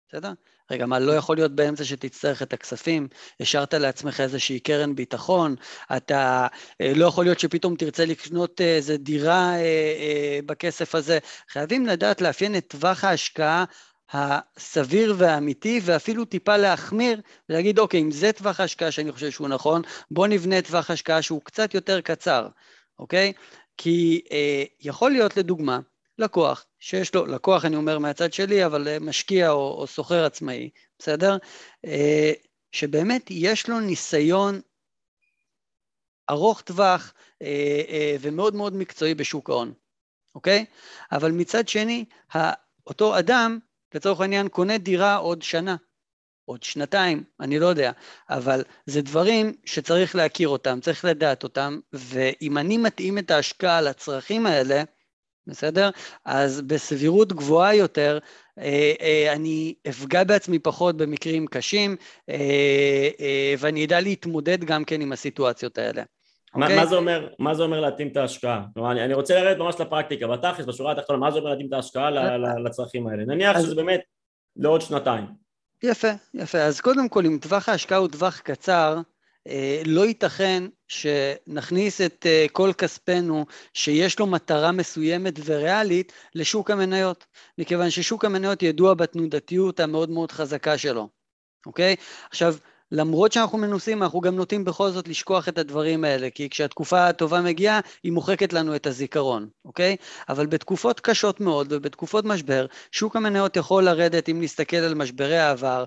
בסדר? 0.09 0.33
רגע, 0.71 0.87
מה, 0.87 0.99
לא 0.99 1.13
יכול 1.13 1.37
להיות 1.37 1.55
באמצע 1.55 1.85
שתצטרך 1.85 2.43
את 2.43 2.53
הכספים? 2.53 3.09
השארת 3.41 3.75
לעצמך 3.75 4.21
איזושהי 4.21 4.61
קרן 4.61 4.95
ביטחון? 4.95 5.55
אתה, 5.97 6.47
אה, 6.81 6.93
לא 6.95 7.07
יכול 7.07 7.25
להיות 7.25 7.41
שפתאום 7.41 7.77
תרצה 7.77 8.05
לקנות 8.05 8.61
איזה 8.61 8.97
דירה 8.97 9.57
אה, 9.57 10.39
בכסף 10.47 10.95
הזה. 10.95 11.19
חייבים 11.49 11.87
לדעת 11.87 12.21
לאפיין 12.21 12.57
את 12.57 12.65
טווח 12.69 13.05
ההשקעה 13.05 13.65
הסביר 14.13 15.15
והאמיתי, 15.19 15.81
ואפילו 15.85 16.25
טיפה 16.25 16.57
להחמיר 16.57 17.21
ולהגיד, 17.49 17.79
אוקיי, 17.79 18.01
אם 18.01 18.11
זה 18.11 18.33
טווח 18.33 18.61
ההשקעה 18.61 18.91
שאני 18.91 19.13
חושב 19.13 19.31
שהוא 19.31 19.49
נכון, 19.49 19.83
בוא 20.11 20.27
נבנה 20.27 20.63
טווח 20.63 20.91
השקעה 20.91 21.23
שהוא 21.23 21.41
קצת 21.45 21.75
יותר 21.75 22.01
קצר, 22.01 22.49
אוקיי? 22.99 23.33
כי 23.77 24.21
אה, 24.33 24.65
יכול 24.81 25.11
להיות, 25.11 25.37
לדוגמה, 25.37 25.81
לקוח, 26.19 26.67
שיש 26.79 27.15
לו, 27.15 27.27
לקוח 27.27 27.65
אני 27.65 27.77
אומר 27.77 27.99
מהצד 27.99 28.33
שלי, 28.33 28.67
אבל 28.67 28.89
אה, 28.89 28.99
משקיע 28.99 29.51
או, 29.51 29.77
או 29.81 29.87
סוחר 29.87 30.25
עצמאי, 30.25 30.71
בסדר? 30.99 31.37
אה, 31.85 32.33
שבאמת 32.73 33.27
יש 33.31 33.69
לו 33.69 33.81
ניסיון 33.81 34.61
ארוך 36.31 36.61
טווח 36.61 37.13
אה, 37.43 37.83
אה, 37.89 38.17
ומאוד 38.21 38.55
מאוד 38.55 38.77
מקצועי 38.77 39.15
בשוק 39.15 39.51
ההון, 39.51 39.73
אוקיי? 40.35 40.65
אבל 41.13 41.33
מצד 41.33 41.69
שני, 41.69 42.05
אותו 42.87 43.19
אדם 43.19 43.59
לצורך 43.95 44.21
העניין 44.21 44.49
קונה 44.49 44.79
דירה 44.79 45.17
עוד 45.17 45.43
שנה, 45.43 45.77
עוד 46.45 46.63
שנתיים, 46.63 47.25
אני 47.41 47.59
לא 47.59 47.67
יודע, 47.67 47.93
אבל 48.31 48.63
זה 48.87 49.03
דברים 49.03 49.53
שצריך 49.65 50.17
להכיר 50.17 50.49
אותם, 50.49 50.79
צריך 50.83 51.05
לדעת 51.05 51.43
אותם, 51.43 51.81
ואם 51.93 52.59
אני 52.59 52.79
מתאים 52.79 53.19
את 53.19 53.31
ההשקעה 53.31 53.81
לצרכים 53.81 54.47
האלה, 54.47 54.83
בסדר? 55.47 55.91
אז 56.25 56.61
בסבירות 56.61 57.33
גבוהה 57.33 57.75
יותר, 57.75 58.19
אה, 58.59 58.93
אה, 59.01 59.33
אני 59.33 59.75
אפגע 59.89 60.25
בעצמי 60.25 60.59
פחות 60.59 60.97
במקרים 60.97 61.47
קשים, 61.47 61.97
אה, 62.29 63.55
ואני 63.59 63.85
אדע 63.85 64.01
להתמודד 64.01 64.65
גם 64.65 64.85
כן 64.85 65.01
עם 65.01 65.13
הסיטואציות 65.13 65.79
האלה. 65.79 66.03
מה, 66.55 66.67
okay. 66.67 66.77
מה, 66.77 66.87
זה 66.87 66.97
אומר, 66.97 67.29
מה 67.39 67.55
זה 67.55 67.63
אומר 67.63 67.81
להתאים 67.81 68.09
את 68.09 68.17
ההשקעה? 68.17 68.65
כלומר, 68.75 68.93
אני, 68.93 69.05
אני 69.05 69.15
רוצה 69.15 69.35
לרדת 69.35 69.59
ממש 69.59 69.75
לפרקטיקה, 69.81 70.27
בתכלס, 70.27 70.67
בשורה 70.67 70.93
התחתונה, 70.93 71.19
מה 71.19 71.31
זה 71.31 71.39
אומר 71.39 71.51
להתאים 71.51 71.69
את 71.69 71.73
ההשקעה 71.73 72.11
לצרכים 72.65 73.07
האלה? 73.07 73.25
נניח 73.25 73.57
אז... 73.57 73.65
שזה 73.65 73.75
באמת 73.75 74.01
לעוד 74.57 74.81
שנתיים. 74.81 75.25
יפה, 75.83 76.09
יפה. 76.35 76.59
אז 76.59 76.81
קודם 76.81 77.09
כל, 77.09 77.27
אם 77.27 77.39
טווח 77.43 77.69
ההשקעה 77.69 77.99
הוא 77.99 78.09
טווח 78.09 78.39
קצר, 78.39 79.01
אה, 79.49 79.83
לא 79.87 80.07
ייתכן 80.07 80.65
שנכניס 80.89 82.01
את 82.01 82.27
אה, 82.27 82.47
כל 82.53 82.71
כספנו 82.79 83.47
שיש 83.75 84.19
לו 84.19 84.27
מטרה 84.27 84.73
מסוימת 84.73 85.35
וריאלית 85.45 86.13
לשוק 86.35 86.71
המניות, 86.71 87.27
מכיוון 87.59 87.91
ששוק 87.91 88.25
המניות 88.25 88.63
ידוע 88.63 88.95
בתנודתיות 88.95 89.81
המאוד 89.81 90.11
מאוד 90.11 90.33
חזקה 90.33 90.79
שלו, 90.79 91.09
אוקיי? 91.67 91.97
עכשיו, 92.31 92.55
למרות 92.93 93.33
שאנחנו 93.33 93.59
מנוסים, 93.59 94.03
אנחנו 94.03 94.21
גם 94.21 94.37
נוטים 94.37 94.65
בכל 94.65 94.91
זאת 94.91 95.09
לשכוח 95.09 95.49
את 95.49 95.59
הדברים 95.59 96.05
האלה, 96.05 96.31
כי 96.31 96.51
כשהתקופה 96.51 97.07
הטובה 97.07 97.41
מגיעה, 97.41 97.81
היא 98.03 98.13
מוחקת 98.13 98.53
לנו 98.53 98.77
את 98.77 98.87
הזיכרון, 98.87 99.49
אוקיי? 99.65 99.97
אבל 100.29 100.47
בתקופות 100.47 101.01
קשות 101.01 101.41
מאוד 101.41 101.73
ובתקופות 101.73 102.25
משבר, 102.25 102.67
שוק 102.93 103.17
המניות 103.17 103.57
יכול 103.57 103.85
לרדת, 103.85 104.29
אם 104.29 104.41
נסתכל 104.41 104.77
על 104.77 104.95
משברי 104.95 105.39
העבר, 105.39 105.85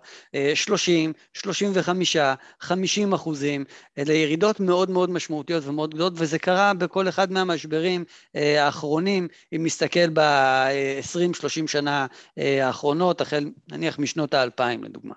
30, 0.55 1.13
35, 1.33 2.17
50 2.60 3.13
אחוזים, 3.13 3.65
אלה 3.98 4.13
ירידות 4.13 4.60
מאוד 4.60 4.89
מאוד 4.89 5.10
משמעותיות 5.10 5.63
ומאוד 5.65 5.93
גדולות, 5.93 6.13
וזה 6.15 6.39
קרה 6.39 6.74
בכל 6.74 7.10
אחד 7.10 7.31
מהמשברים 7.31 8.03
אה, 8.36 8.65
האחרונים, 8.65 9.27
אם 9.55 9.65
נסתכל 9.65 10.10
ב-20-30 10.13 11.67
שנה 11.67 12.05
אה, 12.38 12.67
האחרונות, 12.67 13.22
החל 13.22 13.50
נניח 13.72 14.00
משנות 14.00 14.33
האלפיים 14.33 14.83
לדוגמה. 14.83 15.13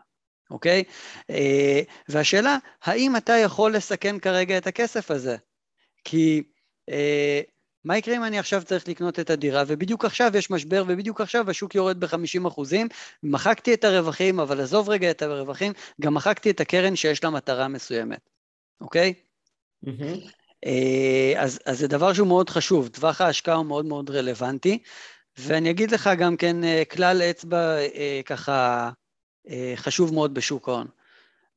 אוקיי? 0.50 0.84
אה, 1.30 1.80
והשאלה, 2.08 2.56
האם 2.82 3.16
אתה 3.16 3.32
יכול 3.32 3.76
לסכן 3.76 4.18
כרגע 4.18 4.58
את 4.58 4.66
הכסף 4.66 5.10
הזה? 5.10 5.36
כי 6.04 6.42
אה, 6.90 7.40
מה 7.84 7.98
יקרה 7.98 8.16
אם 8.16 8.24
אני 8.24 8.38
עכשיו 8.38 8.62
צריך 8.64 8.88
לקנות 8.88 9.20
את 9.20 9.30
הדירה, 9.30 9.62
ובדיוק 9.66 10.04
עכשיו 10.04 10.32
יש 10.34 10.50
משבר, 10.50 10.84
ובדיוק 10.88 11.20
עכשיו 11.20 11.50
השוק 11.50 11.74
יורד 11.74 12.00
ב-50 12.00 12.48
אחוזים, 12.48 12.88
מחקתי 13.22 13.74
את 13.74 13.84
הרווחים, 13.84 14.40
אבל 14.40 14.60
עזוב 14.60 14.88
רגע 14.88 15.10
את 15.10 15.22
הרווחים, 15.22 15.72
גם 16.00 16.14
מחקתי 16.14 16.50
את 16.50 16.60
הקרן 16.60 16.96
שיש 16.96 17.24
לה 17.24 17.30
מטרה 17.30 17.68
מסוימת, 17.68 18.30
אוקיי? 18.80 19.14
Mm-hmm. 19.86 20.68
אז, 21.36 21.58
אז 21.66 21.78
זה 21.78 21.88
דבר 21.88 22.12
שהוא 22.12 22.28
מאוד 22.28 22.50
חשוב, 22.50 22.88
טווח 22.88 23.20
ההשקעה 23.20 23.54
הוא 23.54 23.66
מאוד 23.66 23.84
מאוד 23.84 24.10
רלוונטי, 24.10 24.78
ואני 25.38 25.70
אגיד 25.70 25.90
לך 25.90 26.10
גם 26.18 26.36
כן 26.36 26.56
כלל 26.90 27.22
אצבע 27.22 27.76
ככה 28.26 28.90
חשוב 29.76 30.14
מאוד 30.14 30.34
בשוק 30.34 30.68
ההון. 30.68 30.86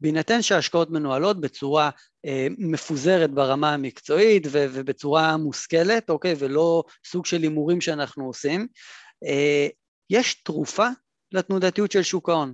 בהינתן 0.02 0.42
שההשקעות 0.42 0.90
מנוהלות 0.90 1.42
בצורה 1.42 1.90
אה, 2.26 2.48
מפוזרת 2.58 3.32
ברמה 3.32 3.74
המקצועית 3.74 4.48
ו- 4.52 4.66
ובצורה 4.72 5.38
מושכלת, 5.38 6.10
אוקיי, 6.10 6.36
ולא 6.40 6.84
סוג 7.08 7.26
של 7.26 7.42
הימורים 7.42 7.82
שאנחנו 7.82 8.26
עושים, 8.26 8.68
אה, 9.26 9.68
יש 10.10 10.44
תרופה 10.44 10.88
לתנודתיות 11.32 11.92
של 11.92 12.04
שוק 12.04 12.30
ההון. 12.30 12.54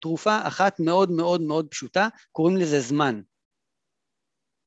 תרופה 0.00 0.38
אחת 0.42 0.80
מאוד 0.80 1.10
מאוד 1.10 1.40
מאוד 1.40 1.68
פשוטה, 1.68 2.08
קוראים 2.32 2.56
לזה 2.56 2.80
זמן. 2.80 3.20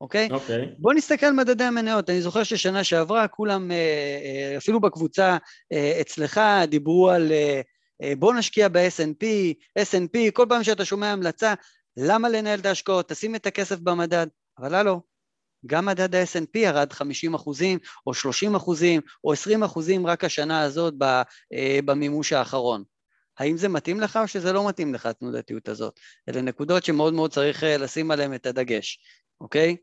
אוקיי? 0.02 0.28
אוקיי. 0.32 0.76
בוא 0.78 0.94
נסתכל 0.94 1.26
על 1.26 1.34
מדדי 1.34 1.64
המניות. 1.64 2.10
אני 2.10 2.22
זוכר 2.22 2.44
ששנה 2.44 2.84
שעברה 2.84 3.28
כולם, 3.28 3.72
אה, 3.72 3.78
אה, 3.78 4.58
אפילו 4.58 4.80
בקבוצה 4.80 5.38
אה, 5.74 5.98
אצלך, 6.02 6.42
דיברו 6.68 7.10
על 7.10 7.32
בוא 8.20 8.34
נשקיע 8.34 8.68
ב-S&P, 8.68 9.26
S&P, 9.80 10.32
כל 10.34 10.46
פעם 10.50 10.64
שאתה 10.64 10.86
שומע 10.86 11.12
המלצה, 11.12 11.54
למה 11.98 12.30
לנהל 12.30 12.60
את 12.60 12.66
ההשקעות? 12.66 13.10
תשים 13.10 13.36
את 13.36 13.46
הכסף 13.46 13.80
במדד. 13.80 14.28
אבל 14.60 14.76
הלו, 14.76 15.02
גם 15.66 15.86
מדד 15.86 16.16
ה-S&P 16.16 16.58
ירד 16.58 16.94
50 16.94 17.34
אחוזים, 17.34 17.80
או 18.08 18.14
30 18.14 18.56
אחוזים, 18.56 19.02
או 19.24 19.34
20 19.34 19.64
אחוזים 19.64 20.08
רק 20.08 20.24
השנה 20.24 20.62
הזאת 20.62 20.94
אה, 21.54 21.80
במימוש 21.86 22.34
האחרון. 22.34 22.84
האם 23.40 23.58
זה 23.58 23.70
מתאים 23.70 24.00
לך 24.00 24.20
או 24.22 24.28
שזה 24.28 24.54
לא 24.54 24.68
מתאים 24.68 24.94
לך, 24.94 25.06
התנודתיות 25.06 25.70
הזאת? 25.70 26.00
אלה 26.30 26.42
נקודות 26.42 26.86
שמאוד 26.86 27.14
מאוד 27.14 27.32
צריך 27.32 27.64
אה, 27.64 27.78
לשים 27.78 28.12
עליהן 28.12 28.34
את 28.34 28.46
הדגש, 28.46 29.00
אוקיי? 29.42 29.76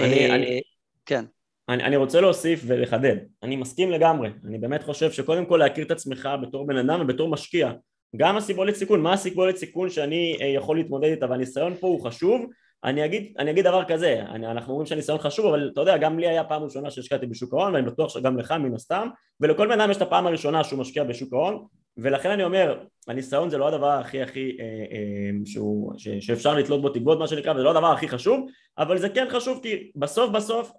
אה, 0.00 0.58
כן. 1.06 1.24
אני, 1.68 1.84
אני 1.84 1.96
רוצה 1.96 2.20
להוסיף 2.20 2.62
ולחדד, 2.66 3.16
אני 3.42 3.56
מסכים 3.56 3.90
לגמרי, 3.90 4.30
אני 4.44 4.58
באמת 4.58 4.82
חושב 4.82 5.12
שקודם 5.12 5.46
כל 5.46 5.56
להכיר 5.56 5.84
את 5.84 5.90
עצמך 5.90 6.28
בתור 6.42 6.66
בן 6.66 6.76
אדם 6.76 7.00
ובתור 7.00 7.28
משקיע. 7.28 7.72
גם 8.16 8.36
הסיבולת 8.36 8.74
סיכון, 8.74 9.00
מה 9.00 9.12
הסיבולת 9.12 9.56
סיכון 9.56 9.90
שאני 9.90 10.36
אה, 10.40 10.46
יכול 10.46 10.76
להתמודד 10.76 11.08
איתה 11.08 11.26
והניסיון 11.30 11.74
פה 11.74 11.86
הוא 11.86 12.04
חשוב. 12.04 12.46
אני 12.84 13.04
אגיד, 13.04 13.34
אני 13.38 13.50
אגיד 13.50 13.64
דבר 13.64 13.84
כזה, 13.84 14.22
אני, 14.28 14.46
אנחנו 14.46 14.72
אומרים 14.72 14.86
שהניסיון 14.86 15.18
חשוב 15.18 15.46
אבל 15.46 15.70
אתה 15.72 15.80
יודע 15.80 15.96
גם 15.96 16.18
לי 16.18 16.28
היה 16.28 16.44
פעם 16.44 16.62
ראשונה 16.62 16.90
שהשקעתי 16.90 17.26
בשוק 17.26 17.54
ההון 17.54 17.74
ואני 17.74 17.86
בטוח 17.86 18.08
שגם 18.08 18.38
לך 18.38 18.52
מן 18.52 18.74
הסתם. 18.74 19.08
ולכל 19.40 19.66
בן 19.66 19.80
אדם 19.80 19.90
יש 19.90 19.96
את 19.96 20.02
הפעם 20.02 20.26
הראשונה 20.26 20.64
שהוא 20.64 20.78
משקיע 20.78 21.04
בשוק 21.04 21.32
ההון. 21.32 21.64
ולכן 21.96 22.30
אני 22.30 22.44
אומר 22.44 22.84
הניסיון 23.08 23.50
זה 23.50 23.58
לא 23.58 23.68
הדבר 23.68 23.90
הכי 23.90 24.22
הכי 24.22 24.56
אה, 24.60 24.64
אה, 24.64 25.30
שהוא, 25.44 25.92
ש, 25.96 26.08
שאפשר 26.08 26.54
לתלות 26.54 26.82
בו 26.82 26.88
תקוות 26.88 27.18
מה 27.18 27.26
שנקרא 27.26 27.52
וזה 27.52 27.62
לא 27.62 27.70
הדבר 27.70 27.92
הכי 27.92 28.08
חשוב. 28.08 28.46
אבל 28.78 28.98
זה 28.98 29.08
כן 29.08 29.26
חשוב 29.30 29.60
כי 29.62 29.90
בסוף 29.96 30.30
בסוף 30.30 30.72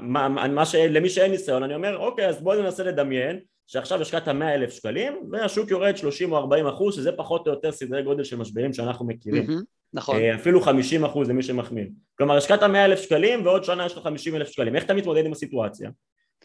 מה, 0.00 0.28
מה 0.28 0.66
ש, 0.66 0.74
למי 0.74 1.08
שאין 1.08 1.30
ניסיון 1.30 1.62
אני 1.62 1.74
אומר 1.74 1.96
אוקיי 1.96 2.26
אז 2.26 2.42
בואו 2.42 2.62
ננסה 2.62 2.84
לדמיין 2.84 3.40
שעכשיו 3.66 4.02
השקעת 4.02 4.28
100 4.28 4.54
אלף 4.54 4.72
שקלים 4.72 5.22
והשוק 5.30 5.70
יורד 5.70 5.96
30 5.96 6.32
או 6.32 6.36
40 6.36 6.66
אחוז 6.66 6.94
שזה 6.94 7.12
פחות 7.12 7.46
או 7.46 7.52
יותר 7.52 7.72
סדרי 7.72 8.02
גודל 8.02 8.24
של 8.24 8.36
משברים 8.36 8.72
שאנחנו 8.72 9.06
מכירים. 9.06 9.46
mm-hmm, 9.46 9.62
נכון. 9.94 10.16
אה, 10.16 10.34
אפילו 10.34 10.60
50 10.60 11.04
אחוז 11.04 11.28
למי 11.28 11.42
שמחמיר. 11.42 11.86
כלומר 12.18 12.36
השקעת 12.36 12.62
100 12.62 12.84
אלף 12.84 13.00
שקלים 13.00 13.46
ועוד 13.46 13.64
שנה 13.64 13.86
יש 13.86 13.96
לך 13.96 14.02
50 14.04 14.36
אלף 14.36 14.48
שקלים. 14.48 14.76
איך 14.76 14.84
אתה 14.84 14.94
מתמודד 14.94 15.26
עם 15.26 15.32
הסיטואציה? 15.32 15.90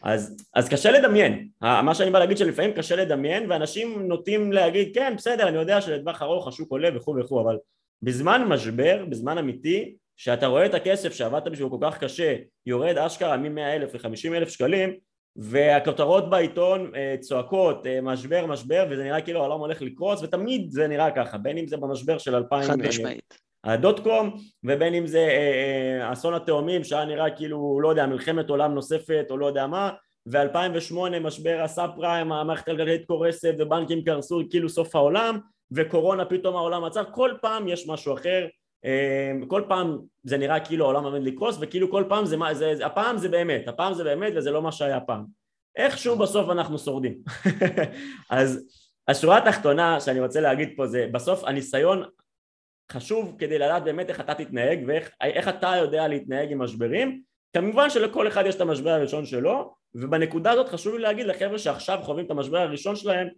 אז, 0.02 0.36
אז 0.54 0.68
קשה 0.68 0.90
לדמיין, 0.90 1.48
מה 1.62 1.94
שאני 1.94 2.10
בא 2.10 2.18
להגיד 2.18 2.36
שלפעמים 2.36 2.72
קשה 2.72 2.96
לדמיין 2.96 3.50
ואנשים 3.50 4.08
נוטים 4.08 4.52
להגיד 4.52 4.94
כן 4.94 5.14
בסדר 5.16 5.48
אני 5.48 5.56
יודע 5.56 5.80
שלטווח 5.80 6.22
ארוך 6.22 6.48
השוק 6.48 6.70
עולה 6.70 6.88
וכו' 6.96 7.14
וכו' 7.20 7.40
אבל 7.40 7.56
בזמן 8.02 8.44
משבר, 8.48 9.04
בזמן 9.08 9.38
אמיתי 9.38 9.94
שאתה 10.18 10.46
רואה 10.46 10.66
את 10.66 10.74
הכסף 10.74 11.12
שעבדת 11.12 11.48
בשביל 11.48 11.68
כל 11.68 11.78
כך 11.80 11.98
קשה 11.98 12.36
יורד 12.66 12.98
אשכרה 12.98 13.36
מ-100 13.36 13.60
אלף 13.60 13.94
ל-50 13.94 14.34
אלף 14.34 14.48
שקלים 14.48 14.94
והכותרות 15.36 16.30
בעיתון 16.30 16.92
אה, 16.94 17.14
צועקות 17.20 17.86
אה, 17.86 18.00
משבר 18.02 18.46
משבר 18.46 18.86
וזה 18.90 19.04
נראה 19.04 19.20
כאילו 19.20 19.40
העולם 19.40 19.58
הולך 19.60 19.82
לקרוס 19.82 20.22
ותמיד 20.22 20.70
זה 20.70 20.88
נראה 20.88 21.10
ככה 21.10 21.38
בין 21.38 21.58
אם 21.58 21.66
זה 21.66 21.76
במשבר 21.76 22.18
של 22.18 22.34
2000 22.34 22.62
חד 22.62 22.80
אה, 22.80 22.88
משמעית. 22.88 23.34
הדוט 23.64 24.00
קום 24.00 24.36
ובין 24.64 24.94
אם 24.94 25.06
זה 25.06 25.28
אסון 26.12 26.34
התאומים 26.34 26.84
שהיה 26.84 27.04
נראה 27.04 27.30
כאילו 27.30 27.80
לא 27.82 27.88
יודע 27.88 28.06
מלחמת 28.06 28.50
עולם 28.50 28.74
נוספת 28.74 29.26
או 29.30 29.36
לא 29.36 29.46
יודע 29.46 29.66
מה 29.66 29.90
ו-2008 30.26 31.18
משבר 31.20 31.60
הסאב 31.64 31.90
פריים 31.96 32.32
המערכת 32.32 32.62
הכלכלית 32.62 33.04
קורסת 33.06 33.54
ובנקים 33.58 34.04
קרסו 34.04 34.42
כאילו 34.50 34.68
סוף 34.68 34.96
העולם 34.96 35.38
וקורונה 35.72 36.24
פתאום 36.24 36.56
העולם 36.56 36.84
עצר 36.84 37.04
כל 37.12 37.30
פעם 37.42 37.68
יש 37.68 37.88
משהו 37.88 38.14
אחר 38.14 38.46
כל 39.48 39.62
פעם 39.68 39.98
זה 40.22 40.38
נראה 40.38 40.60
כאילו 40.60 40.84
העולם 40.84 41.04
עומד 41.04 41.22
לקרוס 41.22 41.56
וכאילו 41.60 41.90
כל 41.90 42.04
פעם 42.08 42.26
זה, 42.26 42.36
זה, 42.52 42.74
זה 42.74 42.86
הפעם 42.86 43.18
זה 43.18 43.28
באמת, 43.28 43.68
הפעם 43.68 43.94
זה 43.94 44.04
באמת 44.04 44.32
וזה 44.36 44.50
לא 44.50 44.62
מה 44.62 44.72
שהיה 44.72 45.00
פעם. 45.00 45.24
איכשהו 45.76 46.18
בסוף 46.18 46.50
אנחנו 46.50 46.78
שורדים. 46.78 47.18
אז 48.30 48.64
השורה 49.08 49.38
התחתונה 49.38 50.00
שאני 50.00 50.20
רוצה 50.20 50.40
להגיד 50.40 50.68
פה 50.76 50.86
זה 50.86 51.06
בסוף 51.12 51.44
הניסיון 51.44 52.04
חשוב 52.92 53.36
כדי 53.38 53.58
לדעת 53.58 53.84
באמת 53.84 54.08
איך 54.08 54.20
אתה 54.20 54.34
תתנהג 54.34 54.84
ואיך 54.86 55.48
אתה 55.48 55.72
יודע 55.76 56.08
להתנהג 56.08 56.52
עם 56.52 56.62
משברים 56.62 57.22
כמובן 57.52 57.90
שלכל 57.90 58.28
אחד 58.28 58.44
יש 58.46 58.54
את 58.54 58.60
המשבר 58.60 58.90
הראשון 58.90 59.26
שלו 59.26 59.74
ובנקודה 59.94 60.50
הזאת 60.50 60.68
חשוב 60.68 60.94
לי 60.94 61.02
להגיד 61.02 61.26
לחבר'ה 61.26 61.58
שעכשיו 61.58 61.98
חווים 62.02 62.26
את 62.26 62.30
המשבר 62.30 62.58
הראשון 62.58 62.96
שלהם 62.96 63.28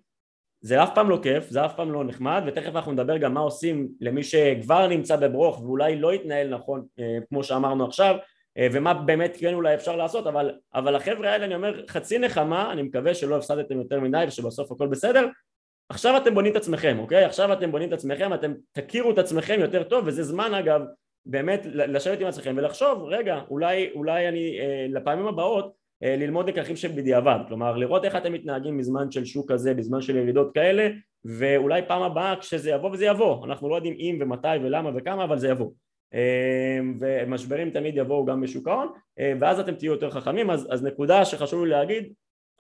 זה 0.61 0.83
אף 0.83 0.91
פעם 0.95 1.11
לא 1.11 1.19
כיף, 1.23 1.51
זה 1.51 1.65
אף 1.65 1.77
פעם 1.77 1.93
לא 1.93 2.05
נחמד, 2.05 2.43
ותכף 2.47 2.77
אנחנו 2.77 2.93
נדבר 2.93 3.17
גם 3.17 3.35
מה 3.35 3.41
עושים 3.41 3.89
למי 4.01 4.23
שכבר 4.23 4.87
נמצא 4.87 5.17
בברוך 5.17 5.63
ואולי 5.63 5.97
לא 5.97 6.15
יתנהל 6.15 6.49
נכון 6.49 6.87
אה, 6.99 7.19
כמו 7.29 7.45
שאמרנו 7.45 7.87
עכשיו, 7.87 8.17
אה, 8.59 8.69
ומה 8.73 8.95
באמת 8.95 9.37
כן 9.41 9.55
אולי 9.55 9.75
אפשר 9.75 9.97
לעשות, 9.97 10.27
אבל, 10.27 10.55
אבל 10.75 10.97
החבר'ה 10.97 11.33
האלה 11.33 11.45
אני 11.45 11.55
אומר 11.55 11.87
חצי 11.89 12.19
נחמה, 12.19 12.73
אני 12.73 12.83
מקווה 12.83 13.15
שלא 13.15 13.37
הפסדתם 13.37 13.79
יותר 13.79 14.01
מדי 14.01 14.25
ושבסוף 14.29 14.73
הכל 14.73 14.87
בסדר, 14.87 15.27
עכשיו 15.89 16.17
אתם 16.17 16.35
בונים 16.35 16.53
את 16.53 16.57
עצמכם, 16.57 16.99
אוקיי? 16.99 17.25
עכשיו 17.25 17.53
אתם 17.53 17.73
בונים 17.73 17.89
את 17.89 17.93
עצמכם, 17.93 18.35
אתם 18.35 18.53
תכירו 18.73 19.11
את 19.11 19.19
עצמכם 19.19 19.57
יותר 19.61 19.83
טוב, 19.83 20.05
וזה 20.07 20.23
זמן 20.23 20.55
אגב 20.55 20.81
באמת 21.27 21.67
לשבת 21.67 22.21
עם 22.21 22.27
עצמכם 22.27 22.55
ולחשוב, 22.57 23.05
רגע, 23.05 23.41
אולי, 23.51 23.91
אולי 23.95 24.29
אני 24.29 24.59
אה, 24.61 24.87
לפעמים 24.91 25.27
הבאות 25.27 25.80
ללמוד 26.03 26.49
לקחים 26.49 26.77
שבדיעבד, 26.77 27.39
כלומר 27.49 27.77
לראות 27.77 28.05
איך 28.05 28.17
אתם 28.17 28.33
מתנהגים 28.33 28.79
בזמן 28.79 29.11
של 29.11 29.25
שוק 29.25 29.53
כזה, 29.53 29.75
בזמן 29.75 30.01
של 30.01 30.17
ירידות 30.17 30.55
כאלה 30.55 30.89
ואולי 31.25 31.83
פעם 31.89 32.03
הבאה 32.03 32.37
כשזה 32.41 32.71
יבוא 32.71 32.91
וזה 32.91 33.07
יבוא, 33.07 33.47
אנחנו 33.47 33.69
לא 33.69 33.75
יודעים 33.75 33.95
אם 33.99 34.19
ומתי 34.21 34.49
ולמה 34.63 34.91
וכמה 34.95 35.25
אבל 35.25 35.39
זה 35.39 35.49
יבוא. 35.49 35.71
אה, 36.15 36.79
ומשברים 37.01 37.71
תמיד 37.71 37.97
יבואו 37.97 38.25
גם 38.25 38.41
בשוק 38.41 38.69
ההון 38.69 38.89
אה, 39.19 39.33
ואז 39.41 39.61
אתם 39.61 39.75
תהיו 39.75 39.93
יותר 39.93 40.11
חכמים. 40.11 40.51
אז, 40.51 40.69
אז 40.71 40.85
נקודה 40.85 41.25
שחשוב 41.25 41.65
לי 41.65 41.71
להגיד 41.71 42.13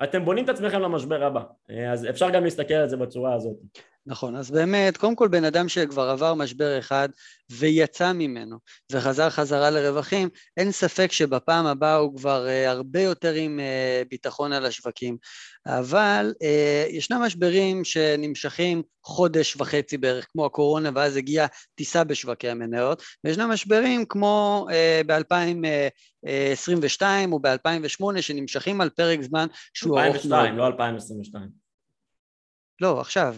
אתם 0.05 0.25
בונים 0.25 0.45
את 0.45 0.49
עצמכם 0.49 0.81
למשבר 0.81 1.25
הבא. 1.25 1.43
אז 1.89 2.09
אפשר 2.09 2.31
גם 2.31 2.45
להסתכל 2.45 2.75
על 2.75 2.89
זה 2.89 2.97
בצורה 2.97 3.35
הזאת 3.35 3.57
נכון, 4.07 4.37
אז 4.37 4.51
באמת, 4.51 4.97
קודם 4.97 5.15
כל 5.15 5.29
בן 5.29 5.45
אדם 5.45 5.69
שכבר 5.69 6.11
עבר 6.11 6.35
משבר 6.35 6.79
אחד 6.79 7.09
ויצא 7.51 8.13
ממנו 8.13 8.57
וחזר 8.93 9.31
חזרה 9.31 9.71
לרווחים, 9.71 10.29
אין 10.57 10.73
ספק 10.73 11.13
שבפעם 11.13 11.67
הבאה 11.67 11.97
הוא 11.97 12.17
כבר 12.17 12.47
uh, 12.47 12.69
הרבה 12.69 13.03
יותר 13.03 13.33
עם 13.33 13.61
uh, 13.61 14.09
ביטחון 14.09 14.53
על 14.53 14.67
השווקים. 14.67 15.17
אבל 15.67 16.35
uh, 16.43 16.91
ישנם 16.91 17.23
משברים 17.23 17.85
שנמשכים 17.85 18.83
חודש 19.05 19.57
וחצי 19.57 19.99
בערך, 19.99 20.27
כמו 20.33 20.47
הקורונה, 20.47 20.91
ואז 20.95 21.17
הגיעה 21.17 21.47
טיסה 21.75 22.05
בשווקי 22.05 22.49
המניות, 22.49 23.03
וישנם 23.25 23.51
משברים 23.51 24.05
כמו 24.05 24.67
uh, 24.71 25.07
ב-2022 25.07 27.03
או 27.33 27.41
ב-2008 27.41 28.21
שנמשכים 28.21 28.81
על 28.81 28.91
פרק 28.91 29.23
זמן 29.23 29.47
שהוא 29.75 30.01
ארוך 30.01 30.27
מאוד. 30.27 30.47
2002, 30.47 30.57
לא 30.57 30.67
2022. 30.67 31.49
לא, 32.81 33.01
עכשיו. 33.01 33.37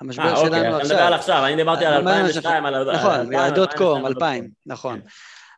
המשבר 0.00 0.22
아, 0.22 0.26
אה, 0.26 0.36
שלנו 0.36 0.46
אוקיי, 0.46 0.66
עכשיו. 0.66 0.78
אתה 0.78 0.86
מדבר 0.86 1.02
על 1.02 1.14
עכשיו, 1.14 1.46
אני 1.46 1.56
דיברתי 1.56 1.84
על 1.84 1.92
2002, 1.92 2.66
על... 2.66 2.92
נכון, 2.92 3.34
הדוט 3.34 3.74
קום, 3.74 4.06
2000, 4.06 4.50
נכון. 4.66 5.00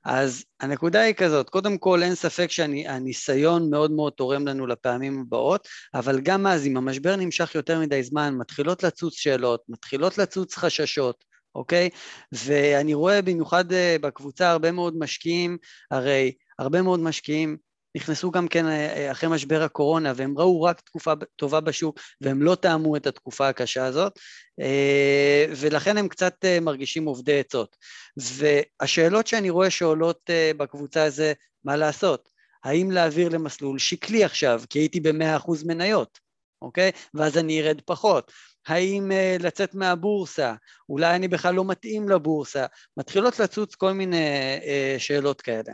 אז 0.04 0.44
הנקודה 0.60 1.00
היא 1.00 1.14
כזאת, 1.14 1.50
קודם 1.50 1.78
כל 1.78 2.02
אין 2.02 2.14
ספק 2.14 2.50
שהניסיון 2.50 3.70
מאוד 3.70 3.90
מאוד 3.90 4.12
תורם 4.12 4.48
לנו 4.48 4.66
לפעמים 4.66 5.24
הבאות, 5.26 5.68
אבל 5.94 6.20
גם 6.20 6.46
אז 6.46 6.66
אם 6.66 6.76
המשבר 6.76 7.16
נמשך 7.16 7.54
יותר 7.54 7.80
מדי 7.80 8.02
זמן, 8.02 8.34
מתחילות 8.38 8.82
לצוץ 8.82 9.14
שאלות, 9.14 9.62
מתחילות 9.68 10.18
לצוץ 10.18 10.56
חששות, 10.56 11.24
אוקיי? 11.54 11.88
ואני 12.32 12.94
רואה 12.94 13.22
במיוחד 13.22 13.72
אה, 13.72 13.96
בקבוצה 14.00 14.50
הרבה 14.50 14.72
מאוד 14.72 14.98
משקיעים, 14.98 15.58
הרי 15.90 16.32
הרבה 16.58 16.82
מאוד 16.82 17.00
משקיעים 17.00 17.56
נכנסו 17.96 18.30
גם 18.30 18.48
כן 18.48 18.66
אה, 18.66 18.96
אה, 18.96 19.10
אחרי 19.10 19.28
משבר 19.28 19.62
הקורונה 19.62 20.12
והם 20.16 20.38
ראו 20.38 20.62
רק 20.62 20.80
תקופה 20.80 21.12
טובה 21.36 21.60
בשוק 21.60 22.00
והם 22.20 22.42
לא 22.42 22.54
טעמו 22.54 22.96
את 22.96 23.06
התקופה 23.06 23.48
הקשה 23.48 23.84
הזאת 23.84 24.18
אה, 24.60 25.46
ולכן 25.56 25.96
הם 25.96 26.08
קצת 26.08 26.34
מרגישים 26.62 27.06
אובדי 27.06 27.40
עצות. 27.40 27.76
והשאלות 28.16 29.26
שאני 29.26 29.50
רואה 29.50 29.70
שעולות 29.70 30.30
בקבוצה 30.56 31.10
זה 31.10 31.32
מה 31.64 31.76
לעשות, 31.76 32.28
האם 32.64 32.90
להעביר 32.90 33.28
למסלול 33.28 33.78
שקלי 33.78 34.24
עכשיו 34.24 34.62
כי 34.70 34.78
הייתי 34.78 35.00
במאה 35.00 35.36
אחוז 35.36 35.64
מניות, 35.64 36.18
אוקיי? 36.62 36.90
ואז 37.14 37.38
אני 37.38 37.60
ארד 37.60 37.80
פחות. 37.80 38.32
האם 38.66 39.10
uh, 39.10 39.42
לצאת 39.42 39.74
מהבורסה, 39.74 40.54
אולי 40.88 41.16
אני 41.16 41.28
בכלל 41.28 41.54
לא 41.54 41.64
מתאים 41.64 42.08
לבורסה, 42.08 42.66
מתחילות 42.96 43.38
לצוץ 43.38 43.74
כל 43.74 43.92
מיני 43.92 44.58
uh, 44.58 44.98
שאלות 44.98 45.40
כאלה. 45.40 45.72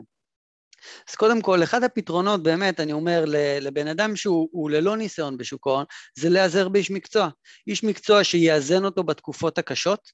אז 1.08 1.14
קודם 1.14 1.42
כל, 1.42 1.62
אחד 1.62 1.84
הפתרונות, 1.84 2.42
באמת, 2.42 2.80
אני 2.80 2.92
אומר, 2.92 3.24
לבן 3.60 3.86
אדם 3.86 4.16
שהוא 4.16 4.70
ללא 4.70 4.96
ניסיון 4.96 5.36
בשוק 5.36 5.66
ההון, 5.66 5.84
זה 6.18 6.28
להיעזר 6.28 6.68
באיש 6.68 6.90
מקצוע. 6.90 7.28
איש 7.66 7.84
מקצוע 7.84 8.24
שיאזן 8.24 8.84
אותו 8.84 9.04
בתקופות 9.04 9.58
הקשות, 9.58 10.10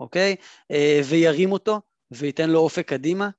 אוקיי? 0.00 0.36
אה, 0.70 1.00
וירים 1.08 1.52
אותו, 1.52 1.80
וייתן 2.10 2.50
לו 2.50 2.58
אופק 2.58 2.88
קדימה, 2.88 3.30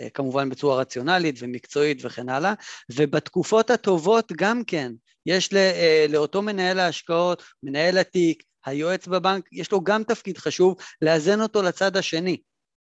אה, 0.00 0.10
כמובן 0.10 0.48
בצורה 0.48 0.76
רציונלית 0.76 1.36
ומקצועית 1.38 2.04
וכן 2.04 2.28
הלאה, 2.28 2.54
ובתקופות 2.92 3.70
הטובות 3.70 4.32
גם 4.36 4.64
כן, 4.64 4.92
יש 5.26 5.54
אה, 5.54 6.06
לאותו 6.08 6.42
מנהל 6.42 6.78
ההשקעות, 6.78 7.42
מנהל 7.62 7.98
התיק, 7.98 8.42
היועץ 8.66 9.06
בבנק, 9.06 9.44
יש 9.52 9.72
לו 9.72 9.80
גם 9.80 10.04
תפקיד 10.04 10.38
חשוב 10.38 10.76
לאזן 11.02 11.40
אותו 11.40 11.62
לצד 11.62 11.96
השני, 11.96 12.40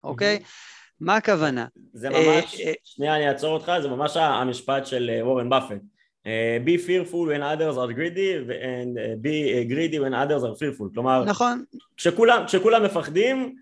אוקיי? 0.05 0.39
מה 1.01 1.17
הכוונה? 1.17 1.67
זה 1.93 2.11
ממש, 2.11 2.61
שנייה 2.85 3.17
אני 3.17 3.29
אעצור 3.29 3.55
אותך, 3.55 3.73
זה 3.83 3.89
ממש 3.89 4.17
המשפט 4.17 4.87
של 4.87 5.11
וורן 5.23 5.49
באפט. 5.49 5.79
be 6.65 6.79
fearful 6.87 7.27
when 7.29 7.43
others 7.43 7.77
are 7.77 7.93
greedy 7.93 8.35
and 8.63 8.99
be 9.23 9.65
greedy 9.73 9.99
when 9.99 10.13
others 10.13 10.43
are 10.43 10.57
fearful, 10.59 10.95
כלומר, 10.95 11.25
נכון. 11.25 11.65
כשכולם, 11.97 12.45
כשכולם 12.47 12.85
מפחדים, 12.85 13.55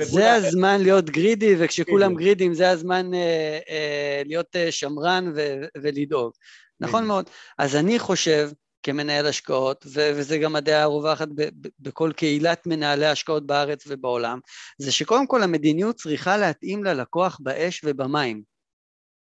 וכולם... 0.00 0.06
זה 0.06 0.34
הזמן 0.34 0.80
להיות 0.80 1.10
גרידי, 1.10 1.54
וכשכולם 1.58 2.14
גרידים 2.14 2.54
זה 2.54 2.70
הזמן 2.70 3.14
אה, 3.14 3.58
אה, 3.68 4.22
להיות 4.24 4.56
שמרן 4.70 5.32
ולדאוג. 5.76 6.32
נכון 6.80 7.06
מאוד. 7.06 7.30
אז 7.58 7.76
אני 7.76 7.98
חושב, 7.98 8.48
כמנהל 8.84 9.26
השקעות, 9.26 9.86
ו- 9.86 10.10
וזה 10.14 10.38
גם 10.38 10.56
הדעה 10.56 10.82
הרווחת 10.82 11.28
ב- 11.28 11.42
ב- 11.42 11.68
בכל 11.80 12.12
קהילת 12.16 12.66
מנהלי 12.66 13.06
השקעות 13.06 13.46
בארץ 13.46 13.84
ובעולם, 13.86 14.38
זה 14.78 14.92
שקודם 14.92 15.26
כל 15.26 15.42
המדיניות 15.42 15.96
צריכה 15.96 16.36
להתאים 16.36 16.84
ללקוח 16.84 17.38
באש 17.42 17.80
ובמים. 17.84 18.42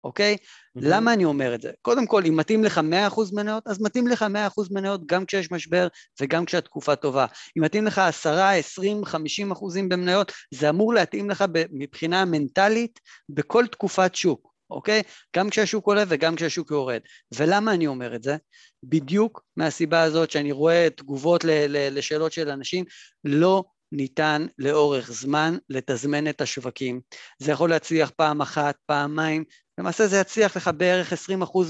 אוקיי? 0.04 0.34
Mm-hmm. 0.34 0.80
למה 0.82 1.12
אני 1.12 1.24
אומר 1.24 1.54
את 1.54 1.60
זה? 1.60 1.70
קודם 1.82 2.06
כל, 2.06 2.22
אם 2.24 2.36
מתאים 2.36 2.64
לך 2.64 2.80
100% 3.10 3.34
מניות, 3.34 3.66
אז 3.66 3.80
מתאים 3.80 4.06
לך 4.06 4.24
100% 4.58 4.62
מניות 4.70 5.06
גם 5.06 5.26
כשיש 5.26 5.50
משבר 5.50 5.88
וגם 6.20 6.44
כשהתקופה 6.44 6.96
טובה. 6.96 7.26
אם 7.58 7.62
מתאים 7.62 7.86
לך 7.86 7.98
10, 7.98 8.40
20, 8.44 9.04
50 9.04 9.52
אחוזים 9.52 9.88
במניות, 9.88 10.32
זה 10.54 10.68
אמור 10.68 10.94
להתאים 10.94 11.30
לך 11.30 11.44
מבחינה 11.72 12.24
מנטלית 12.24 13.00
בכל 13.28 13.66
תקופת 13.66 14.14
שוק, 14.14 14.51
אוקיי? 14.72 15.02
גם 15.36 15.50
כשהשוק 15.50 15.86
עולה 15.86 16.04
וגם 16.08 16.36
כשהשוק 16.36 16.70
יורד. 16.70 17.00
ולמה 17.34 17.74
אני 17.74 17.86
אומר 17.86 18.14
את 18.14 18.22
זה? 18.22 18.36
בדיוק 18.82 19.42
מהסיבה 19.56 20.02
הזאת 20.02 20.30
שאני 20.30 20.52
רואה 20.52 20.88
תגובות 20.96 21.44
לשאלות 21.68 22.32
של 22.32 22.48
אנשים, 22.48 22.84
לא 23.24 23.64
ניתן 23.92 24.46
לאורך 24.58 25.12
זמן 25.12 25.56
לתזמן 25.68 26.28
את 26.28 26.40
השווקים. 26.40 27.00
זה 27.38 27.52
יכול 27.52 27.70
להצליח 27.70 28.10
פעם 28.16 28.40
אחת, 28.40 28.76
פעמיים, 28.86 29.44
למעשה 29.78 30.06
זה 30.06 30.16
יצליח 30.16 30.56
לך 30.56 30.70
בערך 30.76 31.12
20% 31.12 31.16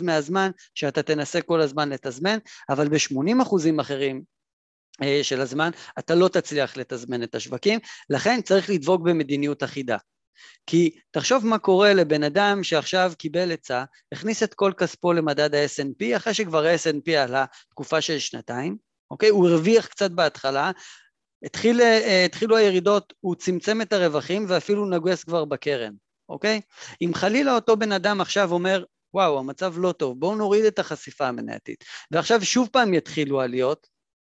מהזמן 0.03 0.51
שאתה 0.75 1.03
תנסה 1.03 1.43
כל 1.43 1.61
הזמן 1.61 1.89
לתזמן, 1.89 2.39
אבל 2.69 2.89
ב-80% 2.89 3.81
אחרים 3.81 4.23
אה, 5.03 5.21
של 5.23 5.41
הזמן 5.41 5.71
אתה 5.99 6.15
לא 6.15 6.29
תצליח 6.29 6.77
לתזמן 6.77 7.23
את 7.23 7.35
השווקים, 7.35 7.79
לכן 8.11 8.41
צריך 8.43 8.71
לדבוק 8.71 9.03
במדיניות 9.03 9.63
אחידה. 9.63 9.97
כי 10.67 10.91
תחשוב 11.11 11.47
מה 11.47 11.59
קורה 11.59 11.93
לבן 11.93 12.23
אדם 12.23 12.63
שעכשיו 12.63 13.13
קיבל 13.19 13.53
עצה, 13.53 13.85
הכניס 14.13 14.43
את 14.43 14.55
כל 14.55 14.73
כספו 14.77 15.13
למדד 15.13 15.55
ה 15.55 15.65
snp 15.65 16.17
אחרי 16.17 16.35
שכבר 16.35 16.67
ה 16.67 16.75
snp 16.75 17.13
עלה 17.13 17.45
תקופה 17.71 18.01
של 18.01 18.19
שנתיים, 18.19 18.77
אוקיי? 19.11 19.29
הוא 19.29 19.49
הרוויח 19.49 19.87
קצת 19.87 20.11
בהתחלה, 20.11 20.71
התחיל, 21.45 21.81
אה, 21.81 22.25
התחילו 22.25 22.57
הירידות, 22.57 23.13
הוא 23.21 23.35
צמצם 23.35 23.81
את 23.81 23.93
הרווחים 23.93 24.45
ואפילו 24.49 24.87
נגוס 24.87 25.25
כבר 25.25 25.45
בקרן. 25.45 25.93
אוקיי? 26.29 26.61
אם 27.03 27.11
חלילה 27.15 27.55
אותו 27.55 27.77
בן 27.77 27.93
אדם 27.93 28.21
עכשיו 28.21 28.53
אומר, 28.53 28.85
וואו, 29.15 29.39
המצב 29.39 29.75
לא 29.79 29.93
טוב, 29.93 30.21
בואו 30.21 30.37
נוריד 30.37 30.65
את 30.65 30.79
החשיפה 30.79 31.29
המנייתית, 31.29 31.85
ועכשיו 32.11 32.45
שוב 32.45 32.69
פעם 32.73 32.95
יתחילו 32.95 33.41
עליות, 33.41 33.89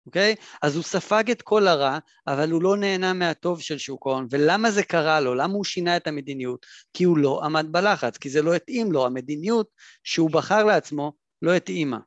אוקיי? 0.05 0.35
אז 0.61 0.75
הוא 0.75 0.83
ספג 0.83 1.31
את 1.31 1.41
כל 1.41 1.67
הרע, 1.67 1.97
אבל 2.27 2.51
הוא 2.51 2.63
לא 2.63 2.77
נהנה 2.77 3.13
מהטוב 3.13 3.61
של 3.61 3.77
שוק 3.77 4.07
ההון. 4.07 4.27
ולמה 4.29 4.71
זה 4.71 4.83
קרה 4.83 5.19
לו? 5.19 5.35
למה 5.35 5.53
הוא 5.53 5.63
שינה 5.63 5.97
את 5.97 6.07
המדיניות? 6.07 6.65
כי 6.93 7.03
הוא 7.03 7.17
לא 7.17 7.41
עמד 7.43 7.65
בלחץ, 7.71 8.17
כי 8.17 8.29
זה 8.29 8.41
לא 8.41 8.53
התאים 8.53 8.91
לו, 8.91 9.05
המדיניות 9.05 9.67
שהוא 10.03 10.29
בחר 10.31 10.63
לעצמו 10.63 11.13
לא 11.41 11.53
התאימה. 11.53 11.99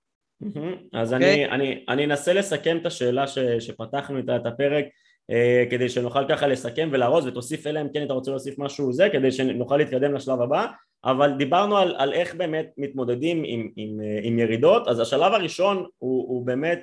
אז 0.93 1.13
okay? 1.13 1.17
אני, 1.17 1.25
אוקיי? 1.25 1.51
אני, 1.51 1.85
אני 1.89 2.05
אנסה 2.05 2.33
לסכם 2.33 2.79
את 2.81 2.87
השאלה 2.87 3.27
ש, 3.27 3.39
שפתחנו 3.39 4.19
איתה 4.19 4.37
את 4.37 4.47
הפרק. 4.47 4.85
אה, 5.31 5.65
כדי 5.71 5.89
שנוכל 5.89 6.29
ככה 6.29 6.47
לסכם 6.47 6.89
ולארוז 6.93 7.27
ותוסיף 7.27 7.67
אלא 7.67 7.81
אם 7.81 7.89
כן 7.95 8.05
אתה 8.05 8.13
רוצה 8.13 8.31
להוסיף 8.31 8.59
משהו 8.59 8.93
זה 8.93 9.09
כדי 9.13 9.33
שנוכל 9.33 9.77
להתקדם 9.77 10.15
לשלב 10.15 10.41
הבא 10.41 10.67
אבל 11.05 11.33
דיברנו 11.39 11.77
על, 11.77 11.95
על 11.99 12.13
איך 12.13 12.35
באמת 12.35 12.71
מתמודדים 12.79 13.43
עם, 13.47 13.69
עם, 13.77 14.01
אה, 14.01 14.21
עם 14.23 14.39
ירידות 14.39 14.89
אז 14.89 15.01
השלב 15.01 15.33
הראשון 15.33 15.77
הוא, 15.77 16.29
הוא 16.29 16.47
באמת 16.47 16.81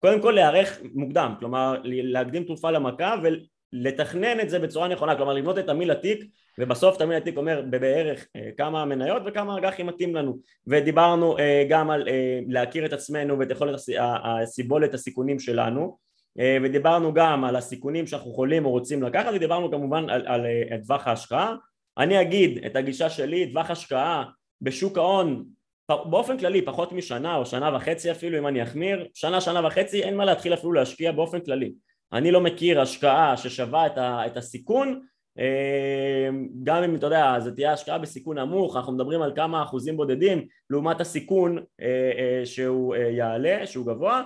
קודם 0.00 0.22
כל 0.22 0.30
להיערך 0.30 0.78
מוקדם 0.94 1.34
כלומר 1.38 1.80
להקדים 1.84 2.44
תרופה 2.44 2.70
למכה 2.70 3.14
ולתכנן 3.22 4.40
את 4.40 4.50
זה 4.50 4.58
בצורה 4.58 4.88
נכונה 4.88 5.16
כלומר 5.16 5.32
לבנות 5.32 5.58
את 5.58 5.66
תמיל 5.66 5.90
התיק 5.90 6.24
ובסוף 6.58 6.96
תמיל 6.96 7.16
התיק 7.16 7.36
אומר 7.36 7.62
בערך 7.70 8.26
אה, 8.36 8.48
כמה 8.56 8.84
מניות 8.84 9.22
וכמה 9.26 9.58
אג"חים 9.58 9.86
מתאים 9.86 10.14
לנו. 10.14 10.38
ודיברנו 10.66 11.36
גם 11.68 11.90
על 11.90 12.08
להכיר 12.48 12.86
את 12.86 12.92
עצמנו 12.92 13.38
ואת 13.38 13.50
יכולת 13.50 13.80
הסיבולת 14.42 14.94
הסיכונים 14.94 15.38
שלנו 15.38 15.98
אה, 16.38 16.58
ודיברנו 16.62 17.14
גם 17.14 17.44
על 17.44 17.56
הסיכונים 17.56 18.06
שאנחנו 18.06 18.30
יכולים 18.30 18.64
או 18.64 18.70
רוצים 18.70 19.02
לקחת 19.02 19.30
ודיברנו 19.34 19.70
כמובן 19.70 20.10
על, 20.10 20.10
על, 20.10 20.26
על 20.26 20.46
אה, 20.46 20.78
טווח 20.78 21.06
ההשקעה. 21.06 21.54
אני 21.98 22.20
אגיד 22.20 22.64
את 22.66 22.76
הגישה 22.76 23.10
שלי 23.10 23.52
טווח 23.52 23.70
השקעה 23.70 24.24
בשוק 24.62 24.98
ההון 24.98 25.44
באופן 25.88 26.38
כללי 26.38 26.62
פחות 26.62 26.92
משנה 26.92 27.36
או 27.36 27.46
שנה 27.46 27.76
וחצי 27.76 28.10
אפילו 28.10 28.38
אם 28.38 28.46
אני 28.46 28.62
אחמיר 28.62 29.06
שנה 29.14 29.40
שנה 29.40 29.66
וחצי 29.66 30.02
אין 30.02 30.16
מה 30.16 30.24
להתחיל 30.24 30.54
אפילו 30.54 30.72
להשקיע 30.72 31.12
באופן 31.12 31.40
כללי. 31.40 31.72
אני 32.12 32.30
לא 32.30 32.40
מכיר 32.40 32.80
השקעה 32.80 33.36
ששווה 33.36 33.86
את, 33.86 33.98
ה, 33.98 34.26
את 34.26 34.36
הסיכון 34.36 35.00
אה, 35.38 36.28
גם 36.62 36.82
אם 36.82 36.94
אתה 36.94 37.06
יודע 37.06 37.40
זה 37.40 37.54
תהיה 37.54 37.72
השקעה 37.72 37.98
בסיכון 37.98 38.38
נמוך 38.38 38.76
אנחנו 38.76 38.92
מדברים 38.92 39.22
על 39.22 39.32
כמה 39.36 39.62
אחוזים 39.62 39.96
בודדים 39.96 40.46
לעומת 40.70 41.00
הסיכון 41.00 41.58
שהוא 42.44 42.96
יעלה 42.96 43.66
שהוא 43.66 43.86
גבוה. 43.86 44.22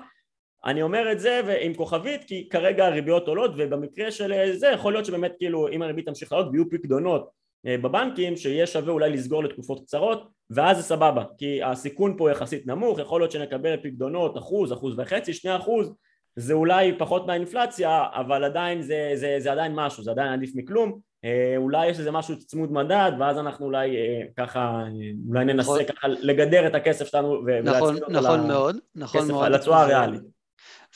אני 0.64 0.82
אומר 0.82 1.12
את 1.12 1.20
זה 1.20 1.58
עם 1.60 1.74
כוכבית 1.74 2.24
כי 2.24 2.48
כרגע 2.48 2.86
הריביות 2.86 3.28
עולות 3.28 3.50
ובמקרה 3.56 4.10
של 4.10 4.52
זה 4.52 4.66
יכול 4.66 4.92
להיות 4.92 5.06
שבאמת 5.06 5.32
כאילו 5.38 5.68
אם 5.68 5.82
הריבית 5.82 6.06
תמשיך 6.06 6.32
לעלות 6.32 6.48
ויהיו 6.52 6.70
פקדונות 6.70 7.22
אה, 7.22 7.41
בבנקים 7.64 8.36
שיהיה 8.36 8.66
שווה 8.66 8.92
אולי 8.92 9.10
לסגור 9.10 9.44
לתקופות 9.44 9.80
קצרות 9.84 10.28
ואז 10.50 10.76
זה 10.76 10.82
סבבה 10.82 11.24
כי 11.38 11.62
הסיכון 11.62 12.14
פה 12.18 12.30
יחסית 12.30 12.66
נמוך 12.66 12.98
יכול 12.98 13.20
להיות 13.20 13.32
שנקבל 13.32 13.76
פקדונות 13.76 14.38
אחוז, 14.38 14.72
אחוז 14.72 14.98
וחצי, 14.98 15.32
שני 15.32 15.56
אחוז 15.56 15.92
זה 16.36 16.52
אולי 16.52 16.98
פחות 16.98 17.26
מהאינפלציה 17.26 18.04
אבל 18.14 18.44
עדיין 18.44 18.82
זה, 18.82 19.12
זה, 19.14 19.36
זה 19.38 19.52
עדיין 19.52 19.74
משהו, 19.74 20.02
זה 20.02 20.10
עדיין 20.10 20.32
עדיף 20.32 20.50
מכלום. 20.54 20.98
אה, 21.24 21.54
אולי 21.56 21.88
יש 21.88 21.98
איזה 21.98 22.10
משהו 22.10 22.38
צמוד 22.38 22.72
מדד 22.72 23.12
ואז 23.20 23.38
אנחנו 23.38 23.66
אולי 23.66 23.96
אה, 23.96 24.22
ככה 24.36 24.82
אולי 25.28 25.44
ננסה 25.44 25.72
נכון. 25.72 25.84
ככה 25.84 26.08
לגדר 26.08 26.66
את 26.66 26.74
הכסף 26.74 27.08
שלנו 27.08 27.42
נכון, 27.64 27.96
נכון 28.10 28.46
מאוד, 28.46 28.76
נכון 28.94 29.28
מאוד, 29.28 29.52
לתשואה 29.52 29.82
הריאלית. 29.82 30.22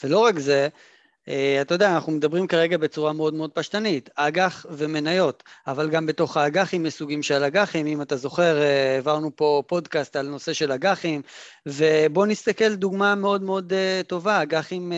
ולא 0.03 0.19
רק 0.19 0.39
זה, 0.39 0.53
אה, 0.63 0.67
אתה 1.61 1.73
יודע, 1.75 1.95
אנחנו 1.95 2.11
מדברים 2.11 2.47
כרגע 2.47 2.77
בצורה 2.77 3.13
מאוד 3.13 3.33
מאוד 3.33 3.51
פשטנית, 3.51 4.09
אג"ח 4.15 4.65
ומניות, 4.69 5.43
אבל 5.67 5.89
גם 5.89 6.05
בתוך 6.05 6.37
האג"חים 6.37 6.85
יש 6.85 6.93
סוגים 6.93 7.23
של 7.23 7.43
אג"חים, 7.43 7.87
אם 7.87 8.01
אתה 8.01 8.15
זוכר, 8.17 8.61
אה, 8.61 8.95
העברנו 8.95 9.35
פה 9.35 9.63
פודקאסט 9.67 10.15
על 10.15 10.27
נושא 10.27 10.53
של 10.53 10.71
אג"חים, 10.71 11.21
ובואו 11.65 12.25
נסתכל 12.25 12.75
דוגמה 12.75 13.15
מאוד 13.15 13.41
מאוד 13.41 13.73
אה, 13.73 14.01
טובה, 14.07 14.41
אג"חים 14.41 14.91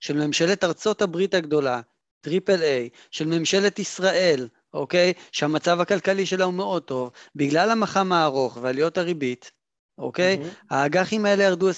של 0.00 0.26
ממשלת 0.26 0.64
ארצות 0.64 1.02
הברית 1.02 1.34
הגדולה, 1.34 1.80
triple 2.20 2.62
A, 2.62 2.88
של 3.10 3.26
ממשלת 3.26 3.78
ישראל, 3.78 4.48
אוקיי? 4.74 5.12
שהמצב 5.32 5.80
הכלכלי 5.80 6.26
שלה 6.26 6.44
הוא 6.44 6.54
מאוד 6.54 6.82
טוב, 6.82 7.10
בגלל 7.36 7.70
המח"מ 7.70 8.12
הארוך 8.12 8.58
ועליות 8.62 8.98
הריבית, 8.98 9.50
אוקיי? 10.02 10.38
Mm-hmm. 10.40 10.66
האג"חים 10.70 11.26
האלה 11.26 11.44
ירדו 11.44 11.70
20% 11.70 11.72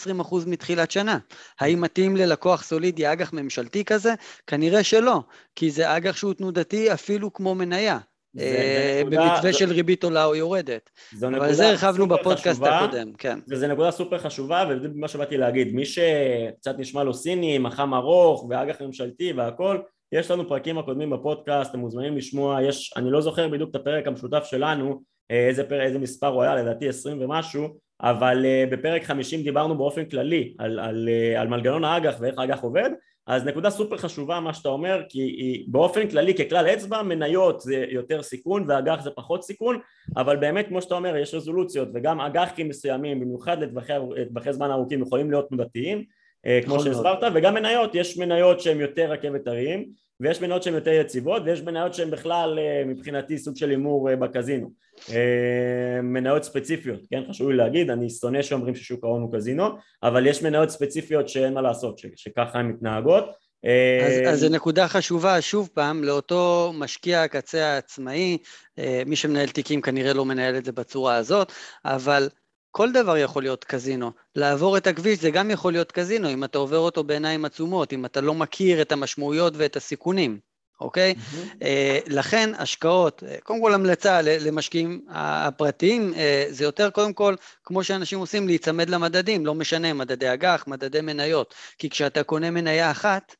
מתחילת 0.46 0.90
שנה. 0.90 1.18
האם 1.60 1.80
מתאים 1.80 2.16
ללקוח 2.16 2.62
סולידי 2.62 3.12
אג"ח 3.12 3.32
ממשלתי 3.32 3.84
כזה? 3.84 4.14
כנראה 4.46 4.84
שלא, 4.84 5.20
כי 5.56 5.70
זה 5.70 5.96
אג"ח 5.96 6.16
שהוא 6.16 6.34
תנודתי 6.34 6.92
אפילו 6.92 7.32
כמו 7.32 7.54
מניה. 7.54 7.98
אה, 8.38 9.02
במתווה 9.06 9.52
של 9.52 9.72
ריבית 9.72 10.04
עולה 10.04 10.24
או 10.24 10.34
יורדת. 10.34 10.90
אבל 11.22 11.52
זה 11.52 11.68
הרחבנו 11.68 12.08
בפודקאסט 12.08 12.62
הקודם, 12.62 13.12
כן. 13.12 13.38
וזה 13.48 13.68
נקודה 13.68 13.90
סופר 13.90 14.18
חשובה, 14.18 14.64
וזה 14.70 14.88
מה 14.94 15.08
שבאתי 15.08 15.37
להגיד. 15.37 15.74
מי 15.74 15.84
שקצת 15.87 16.78
נשמע 16.78 17.04
לו 17.04 17.14
סיני, 17.14 17.58
מח"מ 17.58 17.94
ארוך, 17.94 18.46
ואג"ח 18.50 18.80
ממשלתי 18.80 19.32
והכל, 19.32 19.78
יש 20.12 20.30
לנו 20.30 20.48
פרקים 20.48 20.78
הקודמים 20.78 21.10
בפודקאסט, 21.10 21.70
אתם 21.70 21.78
מוזמנים 21.78 22.16
לשמוע, 22.16 22.62
יש, 22.62 22.94
אני 22.96 23.10
לא 23.10 23.20
זוכר 23.20 23.48
בדיוק 23.48 23.70
את 23.70 23.74
הפרק 23.74 24.06
המשותף 24.06 24.44
שלנו, 24.44 25.02
אה, 25.30 25.48
איזה, 25.48 25.64
פר, 25.64 25.80
איזה 25.80 25.98
מספר 25.98 26.26
הוא 26.26 26.42
היה, 26.42 26.54
לדעתי 26.54 26.88
20 26.88 27.22
ומשהו, 27.22 27.78
אבל 28.00 28.44
uh, 28.44 28.72
בפרק 28.72 29.04
50 29.04 29.42
דיברנו 29.42 29.78
באופן 29.78 30.04
כללי 30.04 30.54
על, 30.59 30.78
על, 30.78 31.09
uh, 31.09 31.40
על 31.40 31.48
מנגנון 31.48 31.85
האג"ח 31.85 32.16
ואיך 32.20 32.38
האג"ח 32.38 32.61
עובד 32.61 32.90
אז 33.26 33.44
נקודה 33.44 33.70
סופר 33.70 33.96
חשובה 33.96 34.40
מה 34.40 34.54
שאתה 34.54 34.68
אומר 34.68 35.02
כי 35.09 35.20
היא 35.20 35.64
באופן 35.68 36.09
כללי 36.09 36.35
ככלל 36.35 36.66
אצבע 36.66 37.02
מניות 37.02 37.61
זה 37.61 37.85
יותר 37.88 38.22
סיכון 38.22 38.64
ואג"ח 38.68 39.02
זה 39.02 39.11
פחות 39.11 39.42
סיכון 39.42 39.78
אבל 40.16 40.37
באמת 40.37 40.68
כמו 40.68 40.83
שאתה 40.83 40.94
אומר 40.94 41.16
יש 41.16 41.35
רזולוציות 41.35 41.88
וגם 41.94 42.20
אג"חים 42.20 42.68
מסוימים 42.68 43.20
במיוחד 43.20 43.57
לטווחי 44.16 44.52
זמן 44.52 44.70
ארוכים 44.70 45.02
יכולים 45.02 45.30
להיות 45.30 45.48
תנודתיים 45.48 45.98
אה, 45.98 46.04
כמו 46.64 46.80
שהסברת 46.80 47.18
וגם 47.35 47.54
מניות 47.54 47.94
יש 47.94 48.18
מניות 48.18 48.61
שהן 48.61 48.80
יותר 48.80 49.11
רכבת 49.11 49.46
הרים 49.46 49.85
ויש 50.20 50.40
מניות 50.40 50.62
שהן 50.62 50.74
יותר 50.74 50.90
יציבות 50.90 51.42
ויש 51.44 51.62
מניות 51.62 51.94
שהן 51.94 52.11
בכלל 52.11 52.59
אה, 52.59 52.83
מבחינתי 52.87 53.38
סוג 53.38 53.57
של 53.57 53.70
הימור 53.70 54.11
אה, 54.11 54.16
בקזינו. 54.16 54.70
מניות 56.02 56.44
ספציפיות, 56.44 57.00
כן? 57.11 57.22
חשוב 57.28 57.50
לי 57.50 57.57
להגיד, 57.57 57.90
אני 57.90 58.11
שונא 58.11 58.42
שאומרים 58.42 58.74
ששוק 58.74 59.04
ההון 59.04 59.22
הוא 59.22 59.33
קזינו 59.33 59.68
אבל 60.02 60.26
יש 60.26 60.42
מניות 60.42 60.70
ספציפיות 60.70 61.28
שאין 61.28 61.54
מה 61.54 61.62
לעשות, 61.62 61.98
ש- 61.98 62.07
שככה 62.16 62.59
הן 62.59 62.66
מתנהגות. 62.66 63.24
אז, 64.07 64.33
אז 64.33 64.40
זו 64.40 64.48
נקודה 64.48 64.88
חשובה, 64.88 65.40
שוב 65.40 65.68
פעם, 65.74 66.04
לאותו 66.04 66.72
משקיע 66.74 67.22
הקצה 67.22 67.66
העצמאי, 67.66 68.38
מי 69.07 69.16
שמנהל 69.16 69.48
תיקים 69.48 69.80
כנראה 69.80 70.12
לא 70.12 70.24
מנהל 70.24 70.57
את 70.57 70.64
זה 70.64 70.72
בצורה 70.72 71.16
הזאת, 71.16 71.52
אבל 71.85 72.28
כל 72.76 72.92
דבר 72.92 73.16
יכול 73.16 73.42
להיות 73.42 73.64
קזינו. 73.64 74.10
לעבור 74.37 74.76
את 74.76 74.87
הכביש 74.87 75.18
זה 75.18 75.30
גם 75.30 75.50
יכול 75.50 75.72
להיות 75.72 75.92
קזינו, 75.92 76.30
אם 76.30 76.44
אתה 76.44 76.58
עובר 76.58 76.78
אותו 76.78 77.04
בעיניים 77.04 77.44
עצומות, 77.44 77.92
אם 77.92 78.04
אתה 78.04 78.20
לא 78.20 78.34
מכיר 78.34 78.82
את 78.82 78.92
המשמעויות 78.92 79.52
ואת 79.56 79.76
הסיכונים, 79.76 80.38
אוקיי? 80.80 81.14
Mm-hmm. 81.14 81.64
לכן 82.06 82.50
השקעות, 82.58 83.22
uh, 83.22 83.42
קודם 83.42 83.60
כל 83.62 83.74
המלצה 83.74 84.20
למשקיעים 84.22 85.06
הפרטיים, 85.08 86.12
uh, 86.14 86.16
זה 86.50 86.64
יותר 86.64 86.90
קודם 86.90 87.12
כל, 87.12 87.34
כמו 87.64 87.84
שאנשים 87.84 88.18
עושים, 88.18 88.46
להיצמד 88.46 88.90
למדדים, 88.90 89.46
לא 89.46 89.54
משנה, 89.54 89.92
מדדי 89.92 90.32
אג"ח, 90.32 90.64
מדדי 90.66 91.00
מניות. 91.00 91.54
כי 91.78 91.90
כשאתה 91.90 92.22
קונה 92.22 92.50
מניה 92.50 92.90
אחת, 92.90 93.37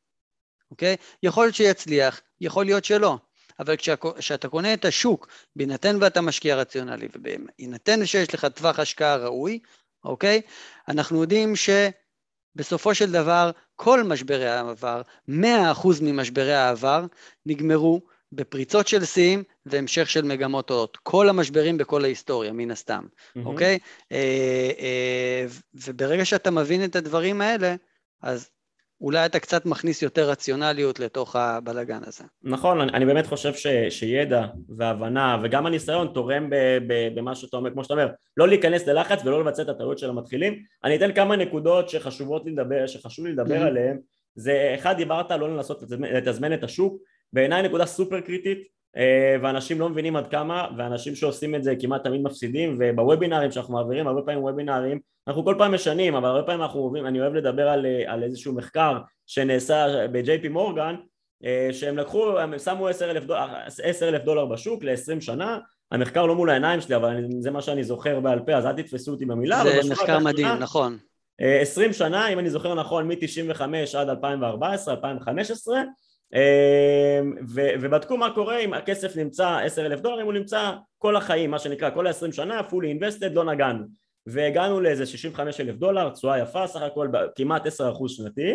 אוקיי? 0.71 0.97
יכול 1.23 1.45
להיות 1.45 1.55
שיצליח, 1.55 2.21
יכול 2.41 2.65
להיות 2.65 2.85
שלא. 2.85 3.19
אבל 3.61 3.77
כשאתה 4.19 4.49
קונה 4.49 4.75
את 4.75 4.85
השוק, 4.85 5.29
בהינתן 5.57 5.97
ואתה 6.01 6.21
משקיע 6.21 6.57
רציונלי, 6.57 7.09
ובהינתן 7.15 8.07
שיש 8.07 8.35
לך 8.35 8.45
טווח 8.45 8.79
השקעה 8.79 9.17
ראוי, 9.17 9.59
אוקיי? 10.05 10.41
אנחנו 10.89 11.21
יודעים 11.21 11.53
שבסופו 11.57 12.95
של 12.95 13.13
דבר, 13.13 13.51
כל 13.77 14.03
משברי 14.03 14.49
העבר, 14.49 15.03
100% 15.29 15.33
ממשברי 16.03 16.55
העבר, 16.55 17.07
נגמרו 17.47 18.01
בפריצות 18.33 18.89
של 18.89 19.05
שיאים 19.05 19.43
והמשך 19.67 20.11
של 20.11 20.23
מגמות 20.23 20.71
עולות. 20.71 20.97
כל 20.97 21.29
המשברים 21.29 21.79
בכל 21.79 22.05
ההיסטוריה, 22.05 22.53
מן 22.53 22.71
הסתם, 22.71 23.05
mm-hmm. 23.07 23.41
אוקיי? 23.45 23.79
אה, 24.13 24.71
אה, 24.79 25.47
וברגע 25.75 26.25
שאתה 26.25 26.51
מבין 26.51 26.85
את 26.85 26.97
הדברים 26.97 27.41
האלה, 27.41 27.75
אז 28.23 28.51
אולי 29.01 29.27
אתה 29.27 29.39
קצת 29.39 29.67
מכניס 29.67 30.03
יותר 30.03 30.31
רציונליות 30.31 31.01
לתוך 31.01 31.37
הבלגן 31.37 32.01
הזה. 32.07 32.25
נכון, 32.43 32.81
אני, 32.81 32.93
אני 32.93 33.07
באמת 33.07 33.27
חושב 33.27 33.55
ש, 33.55 33.67
שידע 33.91 34.47
והבנה 34.77 35.41
וגם 35.45 35.67
הניסיון 35.67 36.09
תורם 36.15 36.51
במה 37.15 37.35
שאתה 37.35 37.57
אומר, 37.57 37.71
כמו 37.71 37.85
שאתה 37.85 37.95
אומר, 37.95 38.09
לא 38.37 38.49
להיכנס 38.49 38.87
ללחץ 38.87 39.25
ולא 39.25 39.41
לבצע 39.41 39.63
את 39.63 39.69
הטעויות 39.69 39.99
של 39.99 40.11
המתחילים. 40.11 40.63
אני 40.85 40.97
אתן 40.97 41.13
כמה 41.13 41.37
נקודות 41.37 41.89
שחשובות 41.89 42.45
לי 42.45 42.53
לדבר, 42.53 42.87
שחשוב 42.87 43.27
לי 43.27 43.33
לדבר 43.33 43.63
mm-hmm. 43.63 43.67
עליהן. 43.67 43.99
זה, 44.35 44.73
אחד, 44.79 44.97
דיברת 44.97 45.31
לא 45.31 45.57
לנסות 45.57 45.83
לתזמן 46.01 46.53
את 46.55 46.65
השוק, 46.65 47.03
בעיניי 47.33 47.63
נקודה 47.63 47.87
סופר 47.87 48.21
קריטית, 48.21 48.69
ואנשים 49.43 49.81
לא 49.81 49.89
מבינים 49.89 50.17
עד 50.17 50.27
כמה, 50.27 50.69
ואנשים 50.79 51.15
שעושים 51.15 51.55
את 51.55 51.65
זה 51.65 51.75
כמעט 51.81 52.05
תמיד 52.05 52.23
מפסידים, 52.23 52.77
ובוובינארים 52.79 53.51
שאנחנו 53.51 53.75
מעבירים, 53.75 54.07
הרבה 54.07 54.23
פעמים 54.23 54.43
וובינארים, 54.43 54.99
אנחנו 55.29 55.45
כל 55.45 55.55
פעם 55.59 55.75
משנים, 55.75 56.15
אבל 56.15 56.29
הרבה 56.29 56.43
פעמים 56.43 56.63
אנחנו 56.63 56.81
אוהבים, 56.81 57.07
אני 57.07 57.21
אוהב 57.21 57.35
לדבר 57.35 57.69
על, 57.69 57.87
אה, 57.87 58.13
על 58.13 58.23
איזשהו 58.23 58.55
מחקר 58.55 58.99
שנעשה 59.27 60.07
ב-JP 60.13 60.49
מורגן, 60.49 60.95
אה, 61.45 61.69
שהם 61.73 61.99
לקחו, 61.99 62.39
הם 62.39 62.59
שמו 62.59 62.89
עשר 62.89 63.11
אלף 63.11 63.25
דולר, 63.25 64.19
דולר 64.25 64.47
בשוק 64.47 64.85
ל-20 64.85 65.21
שנה, 65.21 65.59
המחקר 65.93 66.27
לא 66.27 66.35
מול 66.35 66.51
העיניים 66.51 66.81
שלי, 66.81 66.97
אבל 66.97 67.25
זה 67.41 67.51
מה 67.51 67.63
שאני 67.63 67.85
זוכר 67.85 68.21
בעל 68.21 68.41
פה, 68.41 68.53
אז 68.53 68.67
אל 68.67 68.73
תתפסו 68.73 69.13
אותי 69.13 69.25
במילה. 69.25 69.63
זה 69.83 69.91
מחקר 69.91 70.19
מדהים, 70.19 70.47
נכון. 70.47 70.99
20 71.39 71.93
שנה, 71.93 72.29
אם 72.29 72.39
אני 72.39 72.51
זוכר 72.51 72.75
נכון, 72.75 73.09
מ-95 73.09 73.63
עד 73.99 74.09
2014, 74.09 74.95
2015, 74.95 75.83
אמ, 76.33 77.35
ובדקו 77.81 78.17
מה 78.17 78.35
קורה 78.35 78.59
אם 78.59 78.75
הכסף 78.75 79.17
נמצא 79.17 79.49
עשר 79.49 79.87
אלף 79.87 80.01
דולר 80.01 80.21
אם 80.21 80.27
הוא 80.27 80.33
נמצא 80.33 80.73
כל 80.99 81.17
החיים 81.17 81.51
מה 81.51 81.59
שנקרא 81.59 81.91
כל 81.91 82.07
העשרים 82.07 82.33
שנה 82.33 82.61
fully 82.61 83.01
invested 83.01 83.33
לא 83.35 83.45
נגענו. 83.45 83.85
והגענו 84.27 84.81
לאיזה 84.81 85.07
שישים 85.07 85.31
וחמש 85.31 85.61
אלף 85.61 85.77
דולר 85.77 86.11
תשואה 86.11 86.39
יפה 86.39 86.67
סך 86.67 86.83
הכל 86.83 87.09
כמעט 87.37 87.67
עשר 87.67 87.91
אחוז 87.91 88.13
שנתי. 88.17 88.55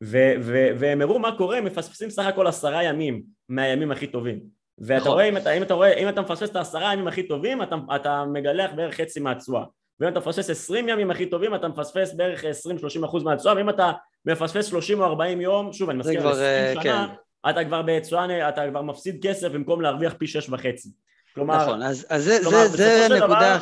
והם 0.00 1.02
הראו 1.02 1.18
מה 1.18 1.36
קורה 1.36 1.58
הם 1.58 1.64
מפספסים 1.64 2.10
סך 2.10 2.26
הכל 2.26 2.46
עשרה 2.46 2.84
ימים 2.84 3.22
מהימים 3.48 3.92
הכי 3.92 4.06
טובים. 4.06 4.40
ואתה 4.78 5.00
נכון. 5.00 5.12
רואה 5.12 5.24
אם 5.24 5.36
אתה, 5.36 5.52
אם 5.52 5.62
אתה 5.62 5.74
רואה 5.74 5.94
אם 5.94 6.08
אתה 6.08 6.20
מפספס 6.20 6.50
את 6.50 6.56
העשרה 6.56 6.92
ימים 6.92 7.08
הכי 7.08 7.22
טובים 7.22 7.62
אתה, 7.62 7.76
אתה 7.96 8.24
מגלח 8.32 8.70
בערך 8.76 8.94
חצי 8.94 9.20
מהתשואה. 9.20 9.64
ואם 10.00 10.08
אתה 10.08 10.20
מפספס 10.20 10.50
עשרים 10.50 10.88
ימים 10.88 11.10
הכי 11.10 11.26
טובים 11.26 11.54
אתה 11.54 11.68
מפספס 11.68 12.14
בערך 12.14 12.44
עשרים 12.44 12.78
שלושים 12.78 13.04
אחוז 13.04 13.22
מהתשואה. 13.22 13.56
ואם 13.56 13.68
אתה 13.68 13.92
מפספס 14.28 14.66
שלושים 14.66 15.00
או 15.00 15.04
ארבעים 15.04 15.40
יום 15.40 15.72
שוב 15.72 15.90
אני 15.90 15.98
מזכיר 15.98 16.28
עשרים 16.28 16.44
אה, 16.44 16.82
שנה 16.82 16.82
כן. 16.82 17.50
אתה 17.50 17.64
כבר 17.64 17.82
בתשואה 17.82 18.48
אתה 18.48 18.62
כבר 18.70 18.82
מפסיד 18.82 19.26
כסף 19.26 19.48
במקום 19.48 19.80
להרוויח 19.80 20.14
פי 20.18 20.26
שש 20.26 20.48
וחצי 20.48 20.88
כלומר 21.34 21.62
נכון 21.62 21.82
אז, 21.82 22.06
אז 22.08 22.24
זה, 22.24 22.38
כלומר, 22.42 22.68
זה, 22.68 23.08
זה 23.08 23.14
נקודה 23.16 23.58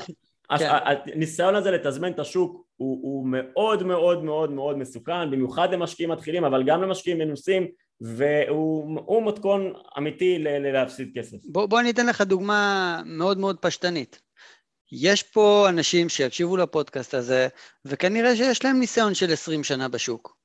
כן. 0.59 0.64
הניסיון 1.12 1.55
הזה 1.55 1.70
לתזמן 1.70 2.12
את 2.12 2.18
השוק 2.18 2.66
הוא, 2.76 2.98
הוא 3.02 3.26
מאוד 3.29 3.83
מאוד 3.83 4.24
מאוד 4.24 4.50
מאוד 4.50 4.79
מסוכן 4.79 5.31
במיוחד 5.31 5.74
למשקיעים 5.74 6.11
מתחילים 6.11 6.44
אבל 6.44 6.62
גם 6.62 6.83
למשקיעים 6.83 7.18
מנוסים 7.18 7.66
והוא 8.00 9.26
מתכון 9.26 9.72
אמיתי 9.98 10.38
להפסיד 10.38 11.11
כסף. 11.14 11.37
בוא, 11.44 11.66
בוא 11.66 11.81
אני 11.81 11.90
אתן 11.90 12.07
לך 12.07 12.20
דוגמה 12.20 13.00
מאוד 13.05 13.38
מאוד 13.38 13.59
פשטנית. 13.59 14.20
יש 14.92 15.22
פה 15.22 15.66
אנשים 15.68 16.09
שיקשיבו 16.09 16.57
לפודקאסט 16.57 17.14
הזה, 17.14 17.48
וכנראה 17.85 18.37
שיש 18.37 18.64
להם 18.64 18.81
ניסיון 18.81 19.14
של 19.14 19.33
20 19.33 19.64
שנה 19.64 19.88
בשוק, 19.88 20.37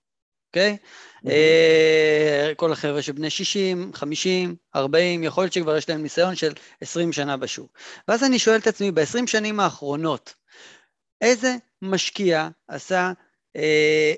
אוקיי? 0.52 0.78
Okay? 0.82 1.26
Mm-hmm. 1.26 2.56
כל 2.56 2.72
החבר'ה 2.72 3.02
שבני 3.02 3.30
60, 3.30 3.92
50, 3.94 4.56
40, 4.76 5.24
יכול 5.24 5.44
להיות 5.44 5.54
שכבר 5.54 5.78
יש 5.78 5.90
להם 5.90 6.04
ניסיון 6.04 6.36
של 6.36 6.54
20 6.82 7.14
שנה 7.14 7.38
בשוק. 7.38 7.78
ואז 8.08 8.24
אני 8.24 8.40
שואל 8.40 8.58
את 8.58 8.68
עצמי, 8.68 8.92
ב-20 8.92 9.28
שנים 9.28 9.60
האחרונות, 9.60 10.34
איזה 11.22 11.56
משקיע 11.82 12.50
עשה 12.68 13.12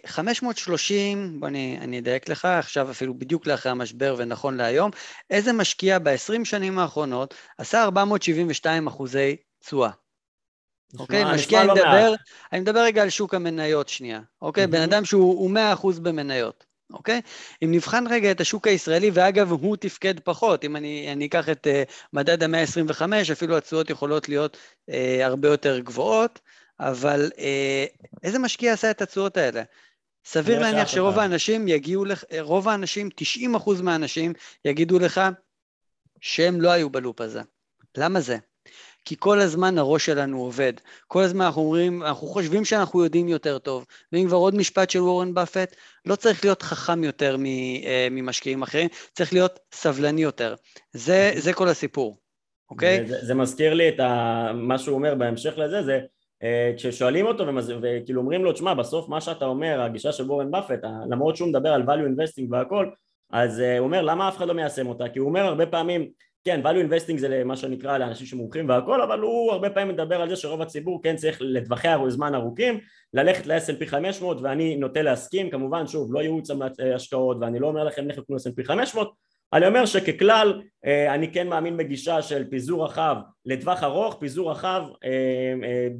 530, 0.05 1.39
בוא 1.39 1.47
אני, 1.47 1.77
אני 1.81 1.99
אדייק 1.99 2.29
לך, 2.29 2.45
עכשיו 2.45 2.91
אפילו 2.91 3.13
בדיוק 3.13 3.47
לאחרי 3.47 3.71
המשבר 3.71 4.15
ונכון 4.17 4.57
להיום, 4.57 4.91
איזה 5.29 5.53
משקיע 5.53 5.99
ב-20 5.99 6.45
שנים 6.45 6.79
האחרונות 6.79 7.33
עשה 7.57 7.83
472 7.83 8.87
אחוזי 8.87 9.35
תשואה? 9.59 9.89
אוקיי? 10.99 11.23
משקיע, 11.25 11.59
אני 11.59 11.67
לא 11.67 11.75
מדבר, 11.75 12.13
אני 12.53 12.59
מדבר 12.59 12.79
רגע 12.79 13.01
על 13.01 13.09
שוק 13.09 13.33
המניות 13.33 13.89
שנייה, 13.89 14.19
אוקיי? 14.41 14.67
בן 14.67 14.81
אדם 14.81 15.05
שהוא 15.05 15.51
100% 15.81 15.99
במניות. 16.01 16.65
אוקיי? 16.93 17.21
אם 17.63 17.71
נבחן 17.71 18.07
רגע 18.07 18.31
את 18.31 18.41
השוק 18.41 18.67
הישראלי, 18.67 19.11
ואגב, 19.13 19.51
הוא 19.51 19.77
תפקד 19.77 20.19
פחות, 20.19 20.65
אם 20.65 20.75
אני, 20.75 21.09
אני 21.11 21.25
אקח 21.25 21.49
את 21.49 21.67
uh, 21.67 21.91
מדד 22.13 22.43
המאה 22.43 22.61
ה-25, 22.61 23.31
אפילו 23.31 23.57
התשואות 23.57 23.89
יכולות 23.89 24.29
להיות 24.29 24.57
uh, 24.89 24.93
הרבה 25.23 25.47
יותר 25.47 25.79
גבוהות, 25.79 26.39
אבל 26.79 27.31
uh, 27.35 28.07
איזה 28.23 28.39
משקיע 28.39 28.73
עשה 28.73 28.91
את 28.91 29.01
התשואות 29.01 29.37
האלה? 29.37 29.63
סביר 30.25 30.59
להניח 30.59 30.87
שרוב 30.87 31.19
האנשים 31.19 31.67
יגיעו, 31.67 32.05
לך, 32.05 32.23
רוב 32.39 32.69
האנשים, 32.69 33.09
90% 33.55 33.81
מהאנשים 33.83 34.33
יגידו 34.65 34.99
לך 34.99 35.21
שהם 36.21 36.61
לא 36.61 36.69
היו 36.69 36.89
בלופ 36.89 37.21
הזה. 37.21 37.41
למה 37.97 38.21
זה? 38.21 38.37
כי 39.05 39.15
כל 39.19 39.39
הזמן 39.39 39.77
הראש 39.77 40.05
שלנו 40.05 40.41
עובד. 40.41 40.73
כל 41.07 41.23
הזמן 41.23 41.45
אנחנו 41.45 41.61
אומרים, 41.61 42.03
אנחנו 42.03 42.27
חושבים 42.27 42.65
שאנחנו 42.65 43.03
יודעים 43.03 43.27
יותר 43.27 43.57
טוב. 43.57 43.85
ואם 44.11 44.25
כבר 44.27 44.37
עוד 44.37 44.55
משפט 44.55 44.89
של 44.89 44.99
וורן 44.99 45.33
באפט, 45.33 45.75
לא 46.05 46.15
צריך 46.15 46.45
להיות 46.45 46.61
חכם 46.61 47.03
יותר 47.03 47.35
אה, 47.85 48.07
ממשקיעים 48.11 48.61
אחרים, 48.61 48.87
צריך 49.13 49.33
להיות 49.33 49.59
סבלני 49.73 50.21
יותר. 50.21 50.55
זה, 50.91 51.31
זה 51.37 51.53
כל 51.53 51.67
הסיפור, 51.67 52.17
אוקיי? 52.69 53.05
זה, 53.07 53.25
זה 53.25 53.33
מזכיר 53.33 53.73
לי 53.73 53.89
את 53.89 53.99
ה, 53.99 54.51
מה 54.53 54.77
שהוא 54.77 54.95
אומר 54.95 55.15
בהמשך 55.15 55.53
לזה, 55.57 55.83
זה 55.83 55.99
אה, 56.43 56.71
כששואלים 56.77 57.25
אותו 57.25 57.43
וכאילו 57.81 58.21
אומרים 58.21 58.43
לו, 58.43 58.53
תשמע, 58.53 58.73
בסוף 58.73 59.09
מה 59.09 59.21
שאתה 59.21 59.45
אומר, 59.45 59.81
הגישה 59.81 60.11
של 60.11 60.23
וורן 60.23 60.51
באפט, 60.51 60.79
למרות 61.09 61.37
שהוא 61.37 61.49
מדבר 61.49 61.69
על 61.69 61.83
value 61.83 62.17
investing 62.17 62.47
והכל, 62.51 62.89
אז 63.31 63.59
אה, 63.59 63.77
הוא 63.77 63.85
אומר, 63.85 64.01
למה 64.01 64.29
אף 64.29 64.37
אחד 64.37 64.47
לא 64.47 64.53
מיישם 64.53 64.87
אותה? 64.87 65.09
כי 65.09 65.19
הוא 65.19 65.27
אומר 65.27 65.41
הרבה 65.41 65.65
פעמים, 65.65 66.09
כן, 66.45 66.61
value 66.63 66.89
investing 66.89 67.17
זה 67.17 67.43
מה 67.43 67.57
שנקרא 67.57 67.97
לאנשים 67.97 68.27
שמומחים 68.27 68.69
והכל, 68.69 69.01
אבל 69.01 69.19
הוא 69.19 69.51
הרבה 69.51 69.69
פעמים 69.69 69.93
מדבר 69.93 70.21
על 70.21 70.29
זה 70.29 70.35
שרוב 70.35 70.61
הציבור 70.61 71.03
כן 71.03 71.15
צריך 71.15 71.37
לטווחי 71.41 71.87
זמן 72.07 72.35
ארוכים 72.35 72.79
ללכת 73.13 73.45
ל-S&P 73.45 73.85
500 73.85 74.37
ואני 74.41 74.75
נוטה 74.75 75.01
להסכים, 75.01 75.49
כמובן 75.49 75.87
שוב 75.87 76.13
לא 76.13 76.19
ייעוץ 76.19 76.49
השקעות 76.95 77.37
ואני 77.41 77.59
לא 77.59 77.67
אומר 77.67 77.83
לכם 77.83 78.07
לכו 78.07 78.25
קנו 78.25 78.37
S&P 78.37 78.67
500 78.67 79.13
אני 79.53 79.67
אומר 79.67 79.85
שככלל 79.85 80.61
אה, 80.85 81.13
אני 81.13 81.31
כן 81.31 81.47
מאמין 81.47 81.77
בגישה 81.77 82.21
של 82.21 82.49
פיזור 82.49 82.85
רחב 82.85 83.15
לטווח 83.45 83.83
ארוך, 83.83 84.17
פיזור 84.19 84.51
רחב 84.51 84.83
אה, 85.03 85.53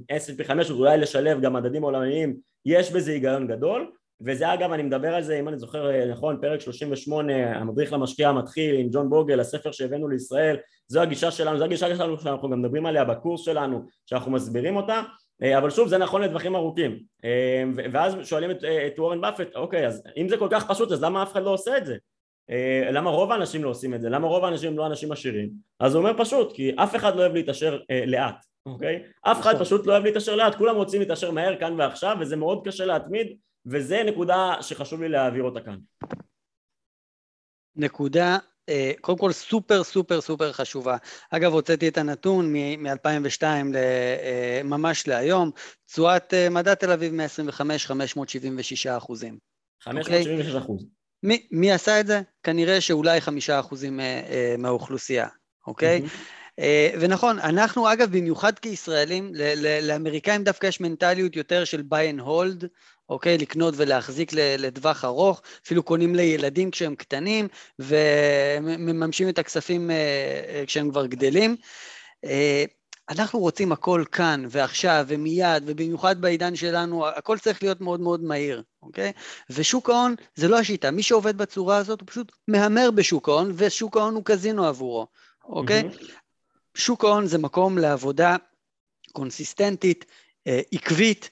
אה, 0.10 0.18
S&P 0.18 0.44
500 0.44 0.80
אולי 0.80 0.98
לשלב 0.98 1.42
גם 1.42 1.54
מדדים 1.54 1.84
עולמיים 1.84 2.36
יש 2.66 2.92
בזה 2.92 3.12
היגיון 3.12 3.48
גדול 3.48 3.92
וזה 4.26 4.54
אגב, 4.54 4.72
אני 4.72 4.84
מדבר 4.84 5.16
על 5.16 5.24
זה, 5.24 5.40
אם 5.40 5.48
אני 5.48 5.58
זוכר 5.58 5.92
אה, 5.92 6.06
נכון, 6.06 6.38
פרק 6.42 6.62
38, 6.62 7.34
המדריך 7.56 7.94
למשקיע 7.94 8.30
המתחיל 8.30 8.76
עם 8.76 8.88
ג'ון 8.92 9.10
בוגל, 9.10 9.40
הספר 9.40 9.72
שהבאנו 9.72 10.08
לישראל, 10.08 10.58
זו 10.88 11.02
הגישה 11.02 11.32
שלנו, 11.32 11.58
זו 11.58 11.64
הגישה 11.64 11.96
שלנו 11.96 12.20
שאנחנו 12.20 12.50
גם 12.50 12.62
מדברים 12.62 12.86
עליה 12.86 13.04
בקורס 13.04 13.42
שלנו, 13.42 13.86
שאנחנו 14.06 14.32
מסבירים 14.32 14.76
אותה, 14.76 15.02
אה, 15.44 15.58
אבל 15.58 15.70
שוב 15.70 15.88
זה 15.88 15.98
נכון 15.98 16.22
לטווחים 16.22 16.56
ארוכים 16.56 17.00
אה, 17.24 17.64
ואז 17.94 18.16
שואלים 18.24 18.52
את, 18.52 18.64
את 18.64 19.00
וורן 19.00 19.22
באפט 19.22 19.56
אוקיי 19.56 19.88
אז 19.88 20.04
אם 20.18 20.30
זה 20.30 20.38
כל 20.38 20.48
כך 20.52 20.72
פשוט 20.72 20.92
אז 20.92 21.04
למה 21.04 21.24
אף 21.24 21.32
אחד 21.32 21.44
לא 21.44 21.50
עושה 21.50 21.78
את 21.78 21.86
זה? 21.86 21.98
למה 22.92 23.10
רוב 23.10 23.32
האנשים 23.32 23.64
לא 23.64 23.70
עושים 23.70 23.94
את 23.94 24.02
זה? 24.02 24.10
למה 24.10 24.28
רוב 24.28 24.46
האנשים 24.46 24.78
לא 24.78 24.86
אנשים 24.86 25.12
עשירים? 25.12 25.50
אז 25.80 25.96
הוא 25.96 26.02
אומר 26.02 26.18
פשוט 26.18 26.54
כי 26.56 26.72
אף 26.76 26.96
אחד 26.96 27.16
לא 27.16 27.22
אוהב 27.22 27.34
להתעשר 27.34 27.80
לאט 28.08 28.46
אוקיי? 28.66 29.04
אף 29.22 29.42
אחד 29.42 29.54
נכון. 29.54 29.66
פשוט 29.66 29.88
לא 29.88 29.92
אוהב 29.92 30.04
להתעשר 30.04 30.36
לאט 30.36 30.56
כולם 30.56 30.76
רוצים 30.76 31.00
להתעשר 31.00 31.32
מהר 31.32 31.56
כאן 31.60 31.80
ועכשיו 31.80 32.18
וזה 32.20 32.36
מאוד 32.36 32.68
קשה 32.68 32.86
להתמיד 32.86 33.38
וזה 33.66 34.04
נקודה 34.04 34.56
שחשוב 34.62 35.02
לי 35.02 35.10
להעביר 35.10 35.44
אותה 35.44 35.62
כאן. 35.62 35.78
נקודה 37.76 38.38
אה, 38.70 38.92
קודם 39.02 39.18
כל 39.18 39.32
סופר 39.32 39.84
סופר 39.84 40.22
סופר 40.22 40.52
חשובה. 40.52 40.98
אגב, 41.30 41.54
הוצאתי 41.54 41.88
את 41.88 41.98
הנתון 41.98 42.54
מ-2002 42.54 43.44
אה, 43.76 44.62
ממש 44.64 45.08
להיום, 45.08 45.52
תשואת 45.86 46.34
אה, 46.34 46.50
מדע 46.50 46.76
תל 46.76 46.92
אביב 46.92 47.14
125, 47.14 47.86
576 47.86 48.88
אחוזים. 48.88 49.38
576 49.82 50.48
אוקיי? 50.48 50.58
אחוז. 50.58 50.86
מי, 51.24 51.48
מי 51.52 51.72
עשה 51.72 52.00
את 52.00 52.08
זה? 52.08 52.22
כנראה 52.44 52.82
שאולי 52.82 53.22
חמישה 53.22 53.60
אחוזים 53.60 54.00
מהאוכלוסייה, 54.58 55.28
אוקיי? 55.68 56.02
Mm-hmm. 56.06 56.62
ונכון, 57.00 57.40
אנחנו 57.40 57.94
אגב, 57.94 58.18
במיוחד 58.18 58.60
כישראלים, 58.60 59.32
לאמריקאים 59.82 60.44
דווקא 60.44 60.68
יש 60.68 60.82
מנטליות 60.82 61.36
יותר 61.36 61.66
של 61.66 61.84
buy 61.92 62.18
and 62.18 62.22
hold, 62.22 62.66
אוקיי? 63.10 63.38
לקנות 63.38 63.74
ולהחזיק 63.78 64.34
לטווח 64.34 65.06
ארוך, 65.06 65.42
אפילו 65.66 65.84
קונים 65.84 66.16
לילדים 66.16 66.72
כשהם 66.72 66.96
קטנים 66.96 67.48
ומממשים 67.80 69.30
את 69.30 69.40
הכספים 69.40 69.92
אה, 69.92 69.96
אה, 70.48 70.64
כשהם 70.68 70.90
כבר 70.90 71.06
גדלים. 71.06 71.56
אה, 72.26 72.64
אנחנו 73.10 73.40
רוצים 73.40 73.72
הכל 73.72 74.04
כאן 74.12 74.46
ועכשיו 74.50 75.06
ומיד, 75.08 75.64
ובמיוחד 75.66 76.22
בעידן 76.22 76.56
שלנו, 76.56 77.08
הכל 77.08 77.38
צריך 77.38 77.64
להיות 77.64 77.82
מאוד 77.82 78.00
מאוד 78.00 78.24
מהיר, 78.24 78.64
אוקיי? 78.84 79.12
ושוק 79.50 79.90
ההון 79.90 80.16
זה 80.36 80.48
לא 80.48 80.60
השיטה, 80.60 80.92
מי 80.92 81.04
שעובד 81.04 81.38
בצורה 81.38 81.78
הזאת 81.78 82.02
הוא 82.02 82.08
פשוט 82.08 82.32
מהמר 82.48 82.92
בשוק 82.92 83.30
ההון, 83.30 83.52
ושוק 83.56 83.98
ההון 83.98 84.16
הוא 84.16 84.26
קזינו 84.26 84.66
עבורו, 84.66 85.08
אוקיי? 85.44 85.82
Mm-hmm. 85.82 86.12
שוק 86.76 87.06
ההון 87.06 87.26
זה 87.28 87.38
מקום 87.38 87.78
לעבודה 87.78 88.36
קונסיסטנטית, 89.12 90.06
עקבית, 90.72 91.30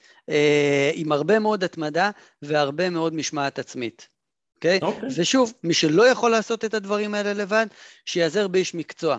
עם 0.94 1.12
הרבה 1.12 1.38
מאוד 1.38 1.64
התמדה 1.64 2.10
והרבה 2.42 2.90
מאוד 2.90 3.14
משמעת 3.14 3.58
עצמית. 3.58 4.08
אוקיי? 4.56 4.78
Okay? 4.78 4.84
Okay. 4.84 5.04
ושוב, 5.16 5.52
מי 5.62 5.74
שלא 5.74 6.08
יכול 6.08 6.30
לעשות 6.30 6.64
את 6.64 6.74
הדברים 6.74 7.14
האלה 7.14 7.32
לבד, 7.32 7.66
שיעזר 8.04 8.48
באיש 8.48 8.74
מקצוע. 8.74 9.18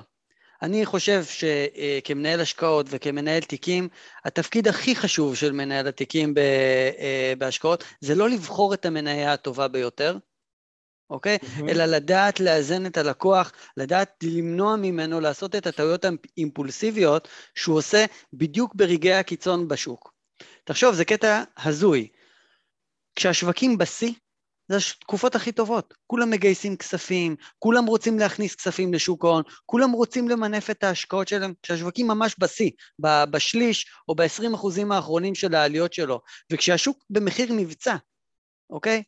אני 0.62 0.86
חושב 0.86 1.24
שכמנהל 1.24 2.42
השקעות 2.42 2.86
וכמנהל 2.90 3.42
תיקים, 3.42 3.88
התפקיד 4.26 4.68
הכי 4.68 4.96
חשוב 4.96 5.36
של 5.36 5.52
מנהל 5.52 5.88
התיקים 5.88 6.34
אה, 6.38 7.34
בהשקעות 7.38 7.84
זה 8.02 8.16
לא 8.16 8.30
לבחור 8.30 8.74
את 8.74 8.86
המניה 8.86 9.34
הטובה 9.34 9.68
ביותר, 9.68 10.18
אוקיי? 11.10 11.38
Mm-hmm. 11.42 11.70
אלא 11.70 11.86
לדעת 11.86 12.40
לאזן 12.40 12.86
את 12.86 12.98
הלקוח, 12.98 13.52
לדעת 13.78 14.24
למנוע 14.24 14.76
ממנו 14.76 15.20
לעשות 15.20 15.56
את 15.56 15.68
הטעויות 15.68 16.06
האימפולסיביות 16.06 17.28
שהוא 17.56 17.78
עושה 17.78 18.06
בדיוק 18.34 18.76
ברגעי 18.76 19.14
הקיצון 19.14 19.68
בשוק. 19.68 20.13
תחשוב, 20.64 20.96
זה 20.96 21.06
קטע 21.06 21.44
הזוי. 21.58 22.08
כשהשווקים 23.16 23.78
בשיא, 23.78 24.14
זה 24.68 24.78
התקופות 24.78 25.36
הכי 25.36 25.52
טובות. 25.52 25.94
כולם 26.08 26.30
מגייסים 26.30 26.78
כספים, 26.78 27.36
כולם 27.60 27.86
רוצים 27.86 28.20
להכניס 28.20 28.56
כספים 28.56 28.94
לשוק 28.94 29.26
ההון, 29.26 29.44
כולם 29.66 29.92
רוצים 29.92 30.30
למנף 30.30 30.70
את 30.70 30.84
ההשקעות 30.84 31.28
שלהם, 31.28 31.54
כשהשווקים 31.64 32.08
ממש 32.08 32.36
בשיא, 32.40 32.72
בשליש 33.00 33.86
או 34.08 34.16
ב-20 34.16 34.56
אחוזים 34.56 34.92
האחרונים 34.92 35.36
של 35.36 35.56
העליות 35.56 35.94
שלו. 35.94 36.22
וכשהשוק 36.52 37.06
במחיר 37.10 37.54
מבצע, 37.54 37.96
אוקיי? 38.70 39.04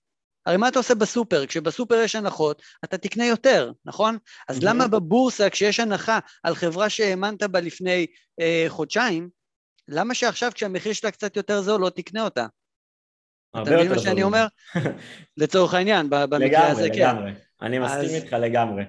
הרי 0.45 0.57
מה 0.57 0.67
אתה 0.67 0.79
עושה 0.79 0.95
בסופר? 0.95 1.45
כשבסופר 1.45 1.95
יש 1.95 2.15
הנחות, 2.15 2.61
אתה 2.85 2.97
תקנה 2.97 3.25
יותר, 3.25 3.71
נכון? 3.85 4.17
אז 4.49 4.63
למה 4.63 4.87
בבורסה, 4.87 5.49
כשיש 5.49 5.79
הנחה 5.79 6.19
על 6.43 6.55
חברה 6.55 6.89
שהאמנת 6.89 7.43
בה 7.43 7.59
לפני 7.59 8.05
אה, 8.39 8.65
חודשיים, 8.67 9.29
למה 9.87 10.13
שעכשיו 10.13 10.51
כשהמחיר 10.53 10.93
שלה 10.93 11.11
קצת 11.11 11.35
יותר 11.37 11.61
זול 11.61 11.81
לא 11.81 11.89
תקנה 11.89 12.23
אותה? 12.23 12.45
אתה 13.51 13.61
מבין 13.61 13.89
מה 13.89 13.99
שאני 13.99 14.23
אומר? 14.23 14.45
לצורך 15.37 15.73
העניין, 15.73 16.09
במקרה 16.09 16.67
הזה, 16.67 16.89
כן. 16.89 16.95
לגמרי, 16.95 17.31
לגמרי. 17.31 17.31
אני 17.61 17.79
מסכים 17.79 18.09
איתך 18.15 18.33
לגמרי. 18.33 18.83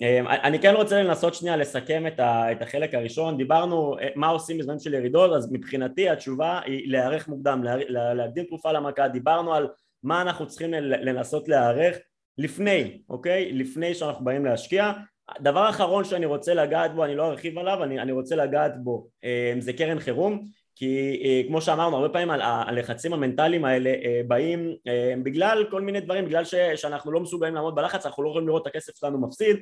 אמ, 0.00 0.26
אני 0.28 0.58
כן 0.58 0.74
רוצה 0.74 1.02
לנסות 1.02 1.34
שנייה 1.34 1.56
לסכם 1.56 2.04
את 2.16 2.62
החלק 2.62 2.94
הראשון, 2.94 3.36
דיברנו 3.36 3.98
אה, 3.98 4.08
מה 4.16 4.28
עושים 4.28 4.58
בזמן 4.58 4.78
של 4.78 4.94
ירידות, 4.94 5.32
אז 5.32 5.52
מבחינתי 5.52 6.08
התשובה 6.08 6.60
היא 6.64 6.90
להיערך 6.92 7.28
מוקדם, 7.28 7.62
להקדים 7.88 8.44
תרופה 8.44 8.72
למכה, 8.72 9.08
דיברנו 9.08 9.54
על 9.54 9.68
מה 10.02 10.22
אנחנו 10.22 10.46
צריכים 10.46 10.72
לנסות 10.74 11.48
להיערך 11.48 11.96
לפני, 12.38 13.00
אוקיי? 13.08 13.52
לפני 13.52 13.94
שאנחנו 13.94 14.24
באים 14.24 14.44
להשקיע, 14.44 14.92
דבר 15.40 15.70
אחרון 15.70 16.04
שאני 16.04 16.26
רוצה 16.26 16.54
לגעת 16.54 16.94
בו, 16.94 17.04
אני 17.04 17.16
לא 17.16 17.26
ארחיב 17.26 17.58
עליו, 17.58 17.84
אני, 17.84 18.00
אני 18.00 18.12
רוצה 18.12 18.36
לגעת 18.36 18.72
בו, 18.84 19.08
אה, 19.24 19.54
זה 19.58 19.72
קרן 19.72 20.00
חירום, 20.00 20.44
כי 20.76 21.22
אה, 21.24 21.42
כמו 21.48 21.60
שאמרנו, 21.60 21.96
הרבה 21.96 22.08
פעמים 22.08 22.30
הלחצים 22.30 23.12
המנטליים 23.12 23.64
האלה 23.64 23.90
אה, 23.90 24.20
באים 24.28 24.74
בגלל 25.22 25.64
כל 25.70 25.80
מיני 25.80 26.00
דברים, 26.00 26.24
בגלל 26.24 26.44
ש, 26.44 26.54
שאנחנו 26.54 27.12
לא 27.12 27.20
מסוגלים 27.20 27.54
לעמוד 27.54 27.74
בלחץ, 27.74 28.06
אנחנו 28.06 28.22
לא 28.22 28.28
יכולים 28.28 28.48
לראות 28.48 28.62
את 28.62 28.66
הכסף 28.66 28.96
שלנו 28.96 29.20
מפסיד, 29.20 29.56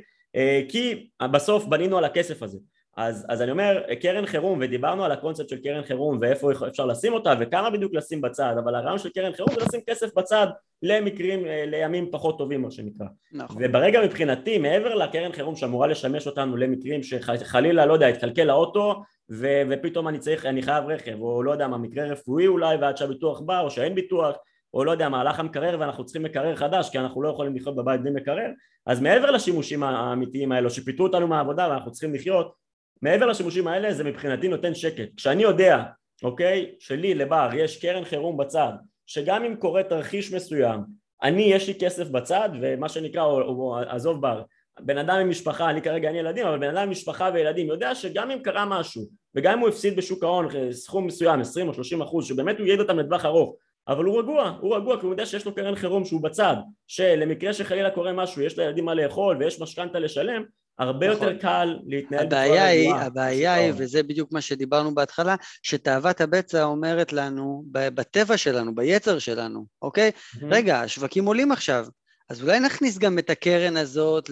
כי 0.69 1.09
בסוף 1.33 1.65
בנינו 1.65 1.99
על 1.99 2.05
הכסף 2.05 2.43
הזה. 2.43 2.59
אז, 2.99 3.27
אז 3.29 3.43
אני 3.43 3.51
אומר, 3.51 3.83
קרן 4.01 4.27
חירום, 4.27 4.59
ודיברנו 4.63 5.05
על 5.05 5.13
הקונספט 5.13 5.49
של 5.49 5.63
קרן 5.63 5.83
חירום 5.83 6.19
ואיפה 6.21 6.51
אפשר 6.67 6.87
לשים 6.87 7.13
אותה 7.13 7.35
וכמה 7.41 7.71
בדיוק 7.71 7.95
לשים 7.95 8.21
בצד, 8.21 8.55
אבל 8.65 8.75
הרעיון 8.75 8.99
של 8.99 9.09
קרן 9.09 9.33
חירום 9.33 9.51
זה 9.55 9.61
לשים 9.67 9.81
כסף 9.87 10.15
בצד 10.15 10.47
למקרים, 10.83 11.47
אה, 11.47 11.65
לימים 11.67 12.11
פחות 12.11 12.39
טובים 12.39 12.63
מה 12.63 12.71
שנקרא. 12.71 13.07
נכון. 13.33 13.57
וברגע 13.61 14.05
מבחינתי, 14.05 14.59
מעבר 14.59 14.95
לקרן 14.95 15.33
חירום 15.33 15.57
שאמורה 15.57 15.87
לשמש 15.87 16.27
אותנו 16.27 16.57
למקרים 16.57 17.03
שחלילה, 17.03 17.87
לא 17.87 17.93
יודע, 17.93 18.07
התקלקל 18.07 18.51
האוטו 18.51 19.03
ו- 19.31 19.63
ופתאום 19.71 20.09
אני 20.09 20.19
צריך, 20.19 20.47
אני 20.47 20.63
חייב 20.63 20.85
רכב, 20.85 21.21
או 21.21 21.43
לא 21.43 21.51
יודע 21.51 21.69
מה, 21.69 21.79
מקרה 21.79 22.05
רפואי 22.05 22.47
אולי 22.47 22.77
ועד 22.77 22.97
שהביטוח 22.97 23.41
בא, 23.41 23.61
או 23.61 23.71
שאין 23.71 23.95
ביטוח, 23.95 24.37
או 24.75 24.85
לא 24.85 24.91
יודע, 24.91 25.09
מהלך 25.09 25.41
המקרר 25.41 25.77
ואנחנו 25.81 26.05
צריכים 26.05 26.23
מקרר 26.23 26.57
חדש 26.57 26.91
כי 26.91 26.99
אנחנו 26.99 27.23
לא 27.23 27.29
יכולים 27.29 27.57
לחיות 27.57 27.77
בבית 27.77 28.01
בלי 28.01 28.11
מקרר, 28.11 28.51
אז 28.87 29.01
מעבר 29.01 29.31
לשימושים 29.31 29.83
האמיתיים 29.83 30.53
האלו 30.53 30.71
שפיטרו 30.71 31.07
אותנו 31.07 31.27
מהעבודה 31.27 31.69
ואנחנו 31.71 31.93
צריכים 31.93 32.15
לחיות, 32.15 32.68
מעבר 33.03 33.27
לשימושים 33.27 33.69
האלה 33.69 33.93
זה 33.93 34.05
מבחינתי 34.05 34.49
נותן 34.49 34.75
שקט. 34.75 35.09
כשאני 35.17 35.43
יודע, 35.43 35.83
אוקיי, 36.23 36.75
שלי 36.79 37.15
לבר 37.15 37.49
יש 37.55 37.81
קרן 37.81 38.05
חירום 38.05 38.37
בצד, 38.37 38.73
שגם 39.07 39.45
אם 39.45 39.57
קורה 39.57 39.83
תרחיש 39.83 40.33
מסוים, 40.33 40.81
אני 41.23 41.43
יש 41.43 41.69
לי 41.69 41.75
כסף 41.81 42.09
בצד 42.09 42.49
ומה 42.61 42.89
שנקרא, 42.89 43.23
או, 43.23 43.41
או 43.41 43.79
עזוב 43.89 44.21
בר, 44.23 44.43
בן 44.81 44.99
אדם 44.99 45.21
עם 45.21 45.29
משפחה, 45.29 45.71
אני 45.71 45.83
כרגע 45.83 46.09
אין 46.09 46.17
ילדים, 46.17 46.47
אבל 46.47 46.59
בן 46.59 46.69
אדם 46.69 46.83
עם 46.83 46.91
משפחה 46.91 47.31
וילדים 47.35 47.67
יודע 47.67 47.95
שגם 47.95 48.31
אם 48.31 48.39
קרה 48.39 48.65
משהו 48.65 49.03
וגם 49.35 49.53
אם 49.53 49.59
הוא 49.59 49.69
הפסיד 49.69 49.97
בשוק 49.97 50.25
ההון 50.25 50.49
סכום 50.73 51.07
מסוים, 51.07 51.41
20 51.41 51.69
או 51.69 51.75
30 51.75 52.03
אחוז, 52.03 52.27
שבאמת 52.27 52.59
הוא 52.59 52.67
ייעד 52.67 52.81
אותם 52.81 52.99
לטווח 52.99 53.25
ארוך, 53.25 53.57
אבל 53.89 54.05
הוא 54.05 54.19
רגוע, 54.19 54.59
הוא 54.61 54.77
רגוע 54.77 55.01
כי 55.01 55.07
הוא 55.07 55.13
יודע 55.13 55.27
שיש 55.27 55.47
לו 55.47 55.55
קרן 55.55 55.75
חירום 55.75 56.05
שהוא 56.05 56.23
בצד, 56.23 56.57
שלמקרה 56.87 57.53
שחלילה 57.53 57.91
קורה 57.91 58.13
משהו, 58.13 58.43
יש 58.43 58.59
לילדים 58.59 58.85
מה 58.85 58.95
לאכול 58.95 59.37
ויש 59.41 59.61
משכנתה 59.61 59.99
לשלם, 59.99 60.45
הרבה 60.79 61.11
נכון. 61.11 61.29
יותר 61.29 61.39
קל 61.41 61.77
להתנהל 61.87 62.27
בצורה 62.27 62.45
רגועה. 62.45 62.67
היא, 62.67 62.95
הבעיה 62.95 63.55
היא, 63.55 63.73
וזה 63.77 64.03
בדיוק 64.03 64.33
מה 64.33 64.41
שדיברנו 64.41 64.95
בהתחלה, 64.95 65.35
שתאוות 65.63 66.21
הבצע 66.21 66.65
אומרת 66.65 67.13
לנו, 67.13 67.65
בטבע 67.71 68.37
שלנו, 68.37 68.75
ביצר 68.75 69.19
שלנו, 69.19 69.67
אוקיי? 69.83 70.11
Mm-hmm. 70.11 70.45
רגע, 70.51 70.81
השווקים 70.81 71.25
עולים 71.25 71.53
עכשיו, 71.53 71.87
אז 72.31 72.43
אולי 72.43 72.61
נכניס 72.61 72.99
גם 72.99 73.19
את 73.19 73.31
הקרן 73.31 73.77
הזאת 73.77 74.31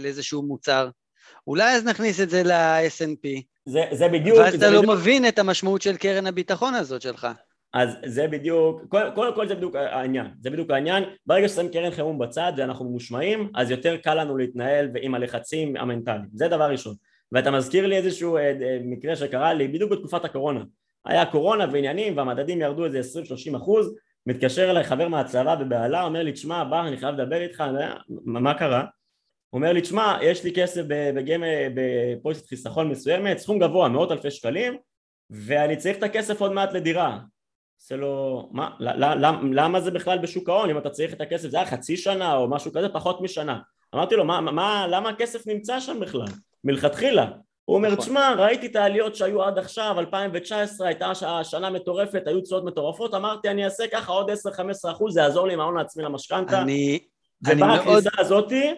לאיזשהו 0.00 0.42
מוצר. 0.42 0.88
אולי 1.46 1.76
אז 1.76 1.84
נכניס 1.84 2.20
את 2.20 2.30
זה 2.30 2.42
ל-S&P. 2.42 3.42
זה, 3.66 3.80
זה 3.92 4.08
בדיוק... 4.08 4.38
ואז 4.38 4.54
אתה 4.54 4.70
לא 4.70 4.78
בדיוק... 4.78 4.94
מבין 4.94 5.28
את 5.28 5.38
המשמעות 5.38 5.82
של 5.82 5.96
קרן 5.96 6.26
הביטחון 6.26 6.74
הזאת 6.74 7.02
שלך. 7.02 7.28
אז 7.74 7.96
זה 8.04 8.28
בדיוק, 8.28 8.82
קודם 9.14 9.34
כל 9.34 9.48
זה 9.48 9.54
בדיוק 9.54 9.76
העניין, 9.76 10.26
זה 10.40 10.50
בדיוק 10.50 10.70
העניין, 10.70 11.04
ברגע 11.26 11.48
ששמים 11.48 11.70
קרן 11.70 11.90
חירום 11.90 12.18
בצד 12.18 12.52
ואנחנו 12.56 12.84
ממושמעים, 12.84 13.50
אז 13.54 13.70
יותר 13.70 13.96
קל 13.96 14.14
לנו 14.14 14.36
להתנהל 14.36 14.90
עם 15.00 15.14
הלחצים 15.14 15.76
המנטליים, 15.76 16.26
זה 16.32 16.48
דבר 16.48 16.70
ראשון. 16.70 16.94
ואתה 17.32 17.50
מזכיר 17.50 17.86
לי 17.86 17.96
איזשהו 17.96 18.36
אה, 18.36 18.42
אה, 18.42 18.78
מקרה 18.84 19.16
שקרה 19.16 19.54
לי 19.54 19.68
בדיוק 19.68 19.92
בתקופת 19.92 20.24
הקורונה. 20.24 20.60
היה 21.04 21.26
קורונה 21.26 21.66
ועניינים 21.72 22.16
והמדדים 22.16 22.60
ירדו 22.60 22.84
איזה 22.84 23.00
20-30 23.52 23.56
אחוז, 23.56 23.94
מתקשר 24.26 24.70
אליי 24.70 24.84
חבר 24.84 25.08
מהצבא 25.08 25.54
בבהלה, 25.54 26.04
אומר 26.04 26.22
לי, 26.22 26.32
תשמע, 26.32 26.64
בר, 26.64 26.88
אני 26.88 26.96
חייב 26.96 27.14
לדבר 27.14 27.40
איתך, 27.42 27.64
מה, 28.24 28.40
מה 28.40 28.54
קרה? 28.54 28.84
אומר 29.52 29.72
לי, 29.72 29.80
תשמע, 29.80 30.18
יש 30.22 30.44
לי 30.44 30.52
כסף 30.54 30.82
בגמל, 30.88 31.46
בפוליסת 31.74 32.46
חיסכון 32.46 32.88
מסוימת, 32.88 33.38
סכום 33.38 33.58
גבוה, 33.58 33.88
מאות 33.88 34.12
אלפי 34.12 34.30
שקלים, 34.30 34.76
ואני 35.30 35.76
צריך 35.76 35.98
את 35.98 36.02
הכסף 36.02 36.40
עוד 36.40 36.52
מעט 36.52 36.72
לדירה. 36.72 37.18
זה 37.78 37.96
לא... 37.96 38.46
מה? 38.52 38.70
למה, 38.80 39.40
למה 39.52 39.80
זה 39.80 39.90
בכלל 39.90 40.18
בשוק 40.18 40.48
ההון? 40.48 40.70
אם 40.70 40.78
אתה 40.78 40.90
צריך 40.90 41.12
את 41.12 41.20
הכסף, 41.20 41.48
זה 41.48 41.56
היה 41.56 41.66
חצי 41.66 41.96
שנה 41.96 42.36
או 42.36 42.50
משהו 42.50 42.72
כזה, 42.72 42.88
פחות 42.88 43.20
משנה. 43.20 43.58
אמרתי 43.94 44.14
לו, 44.14 44.24
מה, 44.24 44.40
מה, 44.40 44.86
למה 44.90 45.08
הכסף 45.08 45.46
נמצא 45.46 45.80
שם 45.80 46.00
בכלל? 46.00 46.26
מלכתחילה. 46.64 47.26
הוא 47.64 47.76
אומר, 47.76 47.88
נכון. 47.88 48.04
תשמע, 48.04 48.34
ראיתי 48.38 48.66
את 48.66 48.76
העליות 48.76 49.16
שהיו 49.16 49.42
עד 49.42 49.58
עכשיו, 49.58 49.96
2019 49.98 50.86
הייתה 50.86 51.12
שנה 51.42 51.70
מטורפת, 51.70 52.22
היו 52.26 52.40
תשואות 52.40 52.64
מטורפות, 52.64 53.14
אמרתי, 53.14 53.48
אני 53.48 53.64
אעשה 53.64 53.84
ככה 53.92 54.12
עוד 54.12 54.30
10-15 54.30 54.34
אחוז, 54.92 55.14
זה 55.14 55.20
יעזור 55.20 55.46
לי 55.46 55.54
עם 55.54 55.60
ההון 55.60 55.78
העצמי 55.78 56.04
למשכנתה. 56.04 56.62
אני... 56.62 56.98
ובאה 57.42 57.74
הכניסה 57.74 57.90
מאוד... 57.90 58.04
הזאתי, 58.18 58.74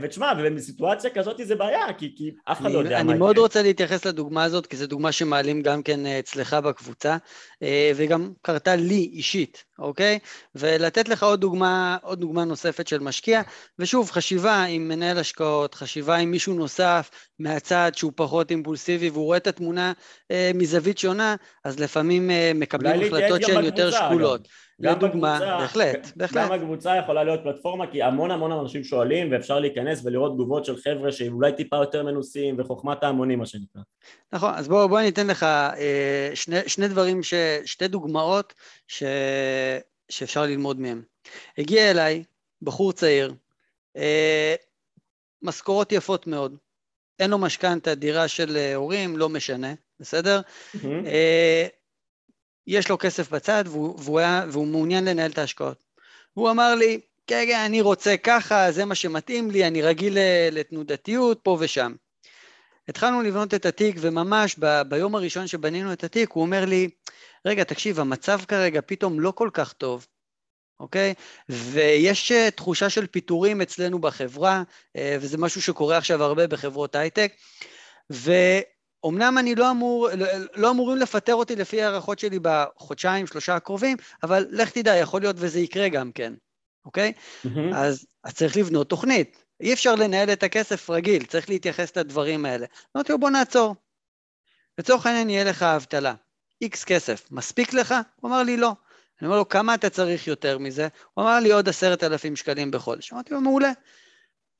ותשמע, 0.00 0.32
ובסיטואציה 0.38 1.10
כזאת 1.10 1.40
זה 1.44 1.56
בעיה, 1.56 1.92
כי, 1.98 2.14
כי 2.16 2.30
אף 2.44 2.60
אחד 2.60 2.70
לא 2.70 2.78
יודע 2.78 2.90
מה 2.90 2.96
יקרה. 2.96 3.00
אני 3.00 3.18
מאוד 3.18 3.38
רוצה 3.38 3.62
להתייחס 3.62 4.06
לדוגמה 4.06 4.44
הזאת, 4.44 4.66
כי 4.66 4.76
זו 4.76 4.86
דוגמה 4.86 5.12
שמעלים 5.12 5.62
גם 5.62 5.82
כן 5.82 6.06
אה, 6.06 6.18
אצלך 6.18 6.54
בקבוצה, 6.54 7.16
אה, 7.62 7.92
וגם 7.96 8.32
קרתה 8.42 8.76
לי 8.76 9.10
אישית, 9.12 9.64
אוקיי? 9.78 10.18
ולתת 10.54 11.08
לך 11.08 11.22
עוד 11.22 11.40
דוגמה, 11.40 11.96
עוד 12.02 12.20
דוגמה 12.20 12.44
נוספת 12.44 12.88
של 12.88 12.98
משקיע, 12.98 13.42
ושוב, 13.78 14.10
חשיבה 14.10 14.64
עם 14.64 14.88
מנהל 14.88 15.18
השקעות, 15.18 15.74
חשיבה 15.74 16.16
עם 16.16 16.30
מישהו 16.30 16.54
נוסף 16.54 17.10
מהצד 17.38 17.92
שהוא 17.94 18.12
פחות 18.16 18.50
אימפולסיבי, 18.50 19.10
והוא 19.10 19.24
רואה 19.24 19.36
את 19.36 19.46
התמונה 19.46 19.92
אה, 20.30 20.50
מזווית 20.54 20.98
שונה, 20.98 21.36
אז 21.64 21.80
לפעמים 21.80 22.30
מקבלים 22.54 23.00
החלטות 23.02 23.42
שהן 23.42 23.64
יותר 23.64 23.90
שקולות. 23.90 24.40
אגב. 24.40 24.50
לדוגמה, 24.78 25.38
בהחלט, 25.40 26.12
בהחלט. 26.16 26.44
גם 26.44 26.52
הקבוצה 26.52 26.96
יכולה 26.96 27.24
להיות 27.24 27.40
פלטפורמה 27.42 27.86
כי 27.86 28.02
המון 28.02 28.30
המון 28.30 28.52
אנשים 28.52 28.84
שואלים 28.84 29.32
ואפשר 29.32 29.60
להיכנס 29.60 30.04
ולראות 30.04 30.32
תגובות 30.32 30.64
של 30.64 30.76
חבר'ה 30.76 31.12
שאולי 31.12 31.52
טיפה 31.52 31.76
יותר 31.76 32.02
מנוסים 32.02 32.56
וחוכמת 32.58 33.02
ההמונים 33.02 33.38
מה 33.38 33.46
שנקרא. 33.46 33.82
נכון, 34.32 34.54
אז 34.54 34.68
בוא, 34.68 34.86
בוא 34.86 35.00
אני 35.00 35.08
אתן 35.08 35.26
לך 35.26 35.42
אה, 35.42 36.30
שני, 36.34 36.56
שני 36.66 36.88
דברים, 36.88 37.22
ש, 37.22 37.34
שתי 37.64 37.88
דוגמאות 37.88 38.54
ש, 38.88 39.02
שאפשר 40.08 40.42
ללמוד 40.42 40.80
מהם. 40.80 41.02
הגיע 41.58 41.90
אליי 41.90 42.24
בחור 42.62 42.92
צעיר, 42.92 43.34
אה, 43.96 44.54
משכורות 45.42 45.92
יפות 45.92 46.26
מאוד, 46.26 46.56
אין 47.18 47.30
לו 47.30 47.38
משכנתה, 47.38 47.94
דירה 47.94 48.28
של 48.28 48.56
אה, 48.56 48.74
הורים, 48.74 49.16
לא 49.16 49.28
משנה, 49.28 49.74
בסדר? 50.00 50.40
Mm-hmm. 50.40 50.86
יש 52.66 52.88
לו 52.88 52.98
כסף 52.98 53.30
בצד 53.30 53.64
והוא, 53.66 53.94
והוא, 53.98 54.18
היה, 54.18 54.44
והוא 54.48 54.66
מעוניין 54.66 55.04
לנהל 55.04 55.30
את 55.30 55.38
ההשקעות. 55.38 55.84
הוא 56.34 56.50
אמר 56.50 56.74
לי, 56.74 57.00
כן, 57.26 57.44
כן, 57.48 57.60
אני 57.66 57.80
רוצה 57.80 58.16
ככה, 58.16 58.72
זה 58.72 58.84
מה 58.84 58.94
שמתאים 58.94 59.50
לי, 59.50 59.66
אני 59.66 59.82
רגיל 59.82 60.18
לתנודתיות 60.52 61.40
פה 61.42 61.56
ושם. 61.60 61.92
התחלנו 62.88 63.22
לבנות 63.22 63.54
את 63.54 63.66
התיק, 63.66 63.96
וממש 64.00 64.56
ב, 64.58 64.82
ביום 64.82 65.14
הראשון 65.14 65.46
שבנינו 65.46 65.92
את 65.92 66.04
התיק, 66.04 66.30
הוא 66.32 66.42
אומר 66.42 66.64
לי, 66.64 66.88
רגע, 67.44 67.64
תקשיב, 67.64 68.00
המצב 68.00 68.40
כרגע 68.48 68.80
פתאום 68.86 69.20
לא 69.20 69.30
כל 69.30 69.50
כך 69.52 69.72
טוב, 69.72 70.06
אוקיי? 70.80 71.14
ויש 71.48 72.32
אה, 72.32 72.50
תחושה 72.50 72.90
של 72.90 73.06
פיטורים 73.06 73.60
אצלנו 73.60 73.98
בחברה, 73.98 74.62
אה, 74.96 75.16
וזה 75.20 75.38
משהו 75.38 75.62
שקורה 75.62 75.96
עכשיו 75.96 76.22
הרבה 76.22 76.46
בחברות 76.46 76.94
הייטק, 76.94 77.32
ו... 78.12 78.32
אמנם 79.06 79.38
אני 79.38 79.54
לא 79.54 79.70
אמור, 79.70 80.08
לא, 80.54 80.70
אמורים 80.70 80.98
לפטר 80.98 81.34
אותי 81.34 81.56
לפי 81.56 81.82
הערכות 81.82 82.18
שלי 82.18 82.38
בחודשיים, 82.42 83.26
שלושה 83.26 83.56
הקרובים, 83.56 83.96
אבל 84.22 84.46
לך 84.50 84.70
תדע, 84.70 84.96
יכול 84.96 85.20
להיות 85.20 85.36
וזה 85.38 85.60
יקרה 85.60 85.88
גם 85.88 86.12
כן, 86.12 86.32
אוקיי? 86.84 87.12
Mm-hmm. 87.16 87.48
אז, 87.74 88.06
אז 88.24 88.34
צריך 88.34 88.56
לבנות 88.56 88.88
תוכנית. 88.88 89.44
אי 89.60 89.72
אפשר 89.72 89.94
לנהל 89.94 90.32
את 90.32 90.42
הכסף 90.42 90.90
רגיל, 90.90 91.24
צריך 91.24 91.48
להתייחס 91.48 91.96
לדברים 91.96 92.44
האלה. 92.44 92.66
אמרתי 92.96 93.12
לו, 93.12 93.18
בוא 93.18 93.30
נעצור. 93.30 93.76
לצורך 94.78 95.06
העניין 95.06 95.30
יהיה 95.30 95.44
לך 95.44 95.62
אבטלה. 95.62 96.14
איקס 96.60 96.84
כסף, 96.84 97.26
מספיק 97.30 97.72
לך? 97.72 97.94
הוא 98.20 98.28
אמר 98.28 98.42
לי, 98.42 98.56
לא. 98.56 98.72
אני 99.20 99.26
אומר 99.26 99.38
לו, 99.38 99.48
כמה 99.48 99.74
אתה 99.74 99.90
צריך 99.90 100.26
יותר 100.26 100.58
מזה? 100.58 100.88
הוא 101.14 101.24
אמר 101.24 101.40
לי, 101.40 101.52
עוד 101.52 101.68
עשרת 101.68 102.02
אלפים 102.02 102.36
שקלים 102.36 102.70
בחודש. 102.70 103.12
אמרתי 103.12 103.34
לו, 103.34 103.40
מעולה. 103.40 103.72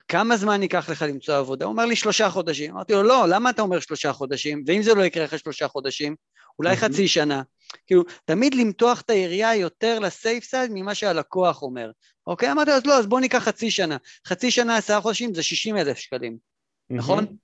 כמה 0.09 0.37
זמן 0.37 0.62
ייקח 0.62 0.90
לך 0.90 1.03
למצוא 1.03 1.37
עבודה? 1.37 1.64
הוא 1.64 1.73
אומר 1.73 1.85
לי 1.85 1.97
שלושה 1.97 2.31
חודשים. 2.31 2.75
אמרתי 2.75 2.93
לו, 2.93 3.03
לא, 3.03 3.25
למה 3.29 3.51
אתה 3.51 3.62
אומר 3.62 3.81
שלושה 3.81 4.12
חודשים? 4.12 4.64
ואם 4.67 4.83
זה 4.83 4.95
לא 4.95 5.03
יקרה 5.03 5.25
אחרי 5.25 5.38
שלושה 5.38 5.69
חודשים, 5.69 6.14
אולי 6.59 6.77
חצי 6.77 7.09
שנה. 7.09 7.43
כאילו, 7.87 8.03
תמיד 8.25 8.55
למתוח 8.55 9.01
את 9.01 9.11
היריעה 9.11 9.57
יותר 9.57 9.99
לסייף 9.99 10.45
סייד 10.45 10.71
ממה 10.75 10.95
שהלקוח 10.95 11.62
אומר. 11.62 11.90
אוקיי? 12.27 12.53
אמרתי 12.53 12.71
לו, 12.71 12.77
אז 12.77 12.87
לא, 12.87 12.99
אז 12.99 13.07
בוא 13.07 13.21
ניקח 13.21 13.38
חצי 13.38 13.71
שנה. 13.71 13.97
חצי 14.27 14.51
שנה, 14.51 14.77
עשרה 14.77 15.01
חודשים, 15.01 15.35
זה 15.35 15.43
שישים 15.43 15.77
אלף 15.77 15.99
שקלים, 15.99 16.37
נכון? 16.90 17.37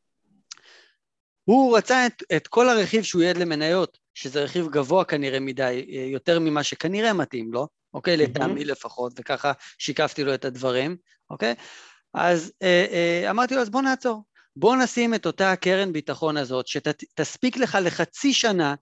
הוא 1.44 1.76
רצה 1.78 2.06
את, 2.06 2.22
את 2.36 2.48
כל 2.48 2.68
הרכיב 2.68 3.02
שהוא 3.02 3.22
יד 3.22 3.36
למניות, 3.36 3.98
שזה 4.14 4.44
רכיב 4.44 4.68
גבוה 4.68 5.04
כנראה 5.04 5.40
מדי, 5.40 5.84
יותר 6.12 6.38
ממה 6.38 6.62
שכנראה 6.62 7.12
מתאים 7.12 7.52
לו, 7.52 7.68
אוקיי? 7.94 8.16
לטעמי 8.16 8.64
לפחות, 8.64 9.12
וככה 9.16 9.52
שיקפתי 9.78 10.24
לו 10.24 10.34
את 10.34 10.44
הדברים, 10.44 10.96
אוקיי? 11.30 11.54
אז 12.14 12.52
אה, 12.62 12.86
אה, 12.92 13.30
אמרתי 13.30 13.54
לו, 13.54 13.60
אז 13.60 13.70
בוא 13.70 13.82
נעצור. 13.82 14.24
בוא 14.56 14.76
נשים 14.76 15.14
את 15.14 15.26
אותה 15.26 15.56
קרן 15.56 15.92
ביטחון 15.92 16.36
הזאת, 16.36 16.66
שתספיק 16.66 17.56
לך 17.56 17.78
לחצי 17.82 18.32
שנה 18.32 18.74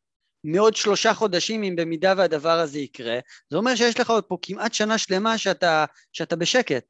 מעוד 0.44 0.76
שלושה 0.76 1.14
חודשים 1.14 1.62
אם 1.62 1.76
במידה 1.76 2.14
והדבר 2.16 2.58
הזה 2.58 2.78
יקרה, 2.78 3.18
זה 3.50 3.56
אומר 3.56 3.74
שיש 3.74 4.00
לך 4.00 4.10
עוד 4.10 4.24
פה 4.24 4.36
כמעט 4.42 4.74
שנה 4.74 4.98
שלמה 4.98 5.38
שאתה, 5.38 5.84
שאתה 6.12 6.36
בשקט. 6.36 6.84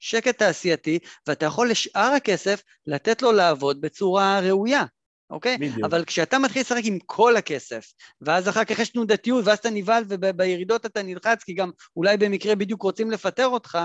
שקט 0.00 0.38
תעשייתי, 0.38 0.98
ואתה 1.26 1.46
יכול 1.46 1.70
לשאר 1.70 2.12
הכסף 2.16 2.62
לתת 2.86 3.22
לו 3.22 3.32
לעבוד 3.32 3.80
בצורה 3.80 4.40
ראויה. 4.40 4.84
אוקיי? 5.32 5.58
בדיוק. 5.58 5.84
אבל 5.84 6.04
כשאתה 6.04 6.38
מתחיל 6.38 6.62
לשחק 6.62 6.82
עם 6.84 6.98
כל 7.06 7.36
הכסף, 7.36 7.92
ואז 8.20 8.48
אחר 8.48 8.64
כך 8.64 8.78
יש 8.78 8.88
תנודתיות, 8.88 9.44
ואז 9.46 9.58
אתה 9.58 9.70
נבהל 9.70 10.04
ובירידות 10.08 10.86
אתה 10.86 11.02
נלחץ, 11.02 11.42
כי 11.42 11.54
גם 11.54 11.70
אולי 11.96 12.16
במקרה 12.16 12.54
בדיוק 12.54 12.82
רוצים 12.82 13.10
לפטר 13.10 13.46
אותך, 13.46 13.78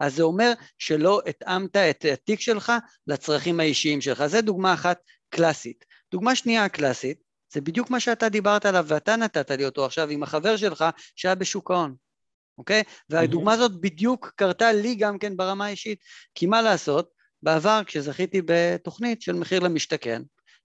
אז 0.00 0.16
זה 0.16 0.22
אומר 0.22 0.52
שלא 0.78 1.20
התאמת 1.26 1.76
את 1.76 2.04
התיק 2.12 2.40
שלך 2.40 2.72
לצרכים 3.06 3.60
האישיים 3.60 4.00
שלך. 4.00 4.26
זו 4.26 4.42
דוגמה 4.42 4.74
אחת 4.74 4.98
קלאסית. 5.30 5.84
דוגמה 6.12 6.34
שנייה 6.34 6.68
קלאסית, 6.68 7.18
זה 7.52 7.60
בדיוק 7.60 7.90
מה 7.90 8.00
שאתה 8.00 8.28
דיברת 8.28 8.66
עליו 8.66 8.84
ואתה 8.88 9.16
נתת 9.16 9.50
לי 9.50 9.64
אותו 9.64 9.84
עכשיו 9.86 10.08
עם 10.08 10.22
החבר 10.22 10.56
שלך 10.56 10.84
שהיה 11.16 11.34
בשוק 11.34 11.70
ההון, 11.70 11.94
אוקיי? 12.58 12.82
והדוגמה 13.10 13.52
הזאת 13.52 13.80
בדיוק 13.80 14.32
קרתה 14.36 14.72
לי 14.72 14.94
גם 14.94 15.18
כן 15.18 15.36
ברמה 15.36 15.66
האישית, 15.66 15.98
כי 16.34 16.46
מה 16.46 16.62
לעשות, 16.62 17.08
בעבר 17.42 17.80
כשזכיתי 17.86 18.42
בתוכנית 18.44 19.22
של 19.22 19.32
מחיר 19.32 19.60
למשתכן, 19.60 20.22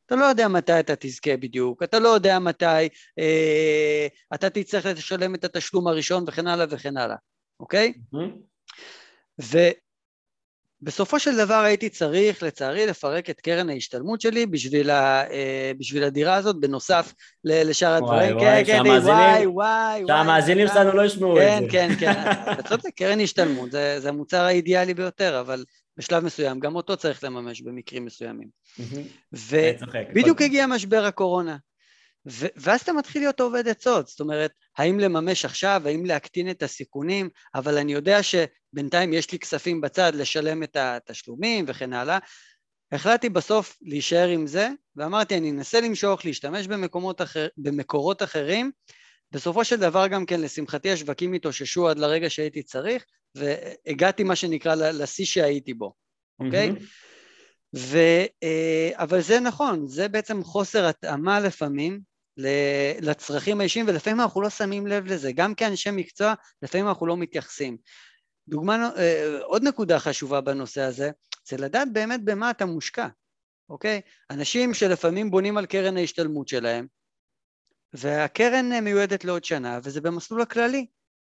אתה 0.10 0.18
לא 0.18 0.26
יודע 0.26 0.48
מתי 0.48 0.80
אתה 0.80 0.94
תזכה 1.00 1.38
בדיוק, 1.38 1.84
אתה 1.84 2.00
לא 2.00 2.10
יודע 2.10 2.40
מתי 2.40 2.90
אה, 3.20 4.08
אתה 4.34 4.50
תצטרך 4.50 4.86
לשלם 4.86 5.36
את 5.36 5.44
התשלום 5.44 5.88
הראשון 5.88 6.24
וכן 6.28 6.48
הלאה 6.48 6.66
וכן 6.70 6.98
הלאה, 6.98 7.16
אוקיי? 7.60 7.94
Mm-hmm. 8.16 9.60
ובסופו 10.82 11.20
של 11.20 11.38
דבר 11.38 11.54
הייתי 11.54 11.90
צריך, 11.90 12.44
לצערי, 12.44 12.88
לפרק 12.88 13.30
את 13.30 13.42
קרן 13.42 13.70
ההשתלמות 13.70 14.22
שלי 14.22 14.46
בשביל, 14.46 14.90
ה, 14.90 15.32
אה, 15.32 15.72
בשביל 15.78 16.04
הדירה 16.04 16.36
הזאת, 16.36 16.60
בנוסף 16.60 17.14
לשאר 17.44 17.94
הדברים. 17.94 18.38
וואי, 18.38 18.66
כן, 18.66 18.82
וואי, 18.86 19.02
כן, 19.02 19.08
וואי, 19.08 19.46
וואי. 19.46 20.04
שהמאזינים 20.08 20.68
שלנו 20.68 20.92
לא 20.92 21.06
ישמעו 21.06 21.32
את 21.32 21.44
זה. 21.62 21.68
כן, 21.72 21.90
כן, 22.00 22.14
כן. 22.14 22.32
אתה 22.54 22.64
צודק, 22.64 22.90
קרן 22.96 23.20
השתלמות, 23.20 23.72
זה, 23.72 24.00
זה 24.00 24.10
המוצר 24.10 24.42
האידיאלי 24.42 24.94
ביותר, 24.94 25.40
אבל 25.40 25.64
בשלב 26.00 26.24
מסוים, 26.24 26.60
גם 26.60 26.76
אותו 26.76 26.98
צריך 26.98 27.24
לממש 27.24 27.62
במקרים 27.62 28.06
מסוימים. 28.06 28.48
ובדיוק 29.34 30.42
הגיע 30.42 30.68
משבר 30.68 31.06
הקורונה. 31.06 31.58
ו- 32.28 32.48
ואז 32.56 32.82
אתה 32.82 32.94
מתחיל 32.94 33.22
להיות 33.22 33.40
עובד 33.40 33.68
עצות, 33.68 34.08
זאת 34.08 34.20
אומרת, 34.20 34.52
האם 34.78 35.00
לממש 35.00 35.46
עכשיו, 35.46 35.82
האם 35.86 36.06
להקטין 36.06 36.50
את 36.50 36.64
הסיכונים, 36.64 37.30
אבל 37.56 37.78
אני 37.78 37.94
יודע 37.94 38.20
שבינתיים 38.24 39.14
יש 39.14 39.32
לי 39.32 39.40
כספים 39.40 39.82
בצד 39.82 40.16
לשלם 40.16 40.64
את 40.64 40.76
התשלומים 40.76 41.66
וכן 41.68 41.94
הלאה. 41.94 42.18
החלטתי 42.92 43.30
בסוף 43.30 43.78
להישאר 43.82 44.28
עם 44.28 44.48
זה, 44.48 44.70
ואמרתי, 44.96 45.38
אני 45.38 45.52
אנסה 45.52 45.82
למשוך, 45.82 46.26
להשתמש 46.26 46.68
במקומות 46.68 47.22
אחר, 47.22 47.48
במקורות 47.58 48.24
אחרים. 48.24 48.72
בסופו 49.32 49.66
של 49.66 49.76
דבר 49.76 50.08
גם 50.08 50.26
כן, 50.26 50.42
לשמחתי, 50.42 50.92
השווקים 50.92 51.34
התאוששו 51.34 51.90
עד 51.90 52.00
לרגע 52.00 52.30
שהייתי 52.30 52.64
צריך, 52.64 53.06
והגעתי 53.36 54.24
מה 54.24 54.36
שנקרא 54.36 54.76
לשיא 54.76 55.26
שהייתי 55.26 55.74
בו, 55.74 55.94
אוקיי? 56.40 56.70
Mm-hmm. 56.70 56.84
ו, 57.76 57.98
אה, 58.44 58.92
אבל 58.94 59.22
זה 59.22 59.40
נכון, 59.40 59.88
זה 59.88 60.08
בעצם 60.08 60.44
חוסר 60.44 60.86
התאמה 60.86 61.40
לפעמים 61.40 62.00
לצרכים 63.02 63.60
האישיים, 63.60 63.86
ולפעמים 63.88 64.22
אנחנו 64.22 64.42
לא 64.42 64.50
שמים 64.50 64.88
לב 64.88 65.06
לזה, 65.06 65.32
גם 65.32 65.56
כאנשי 65.56 65.90
מקצוע, 65.92 66.34
לפעמים 66.62 66.88
אנחנו 66.88 67.08
לא 67.08 67.18
מתייחסים. 67.18 67.78
דוגמה, 68.48 68.90
אה, 68.98 69.40
עוד 69.44 69.64
נקודה 69.64 70.00
חשובה 70.00 70.42
בנושא 70.42 70.82
הזה, 70.82 71.12
זה 71.48 71.58
לדעת 71.58 71.94
באמת 71.94 72.24
במה 72.24 72.52
אתה 72.52 72.66
מושקע, 72.66 73.08
אוקיי? 73.70 74.02
אנשים 74.30 74.74
שלפעמים 74.74 75.32
בונים 75.32 75.58
על 75.58 75.66
קרן 75.66 75.98
ההשתלמות 75.98 76.48
שלהם, 76.48 76.88
והקרן 77.94 78.80
מיועדת 78.84 79.26
לעוד 79.26 79.44
שנה, 79.44 79.80
וזה 79.84 80.02
במסלול 80.02 80.42
הכללי. 80.42 80.86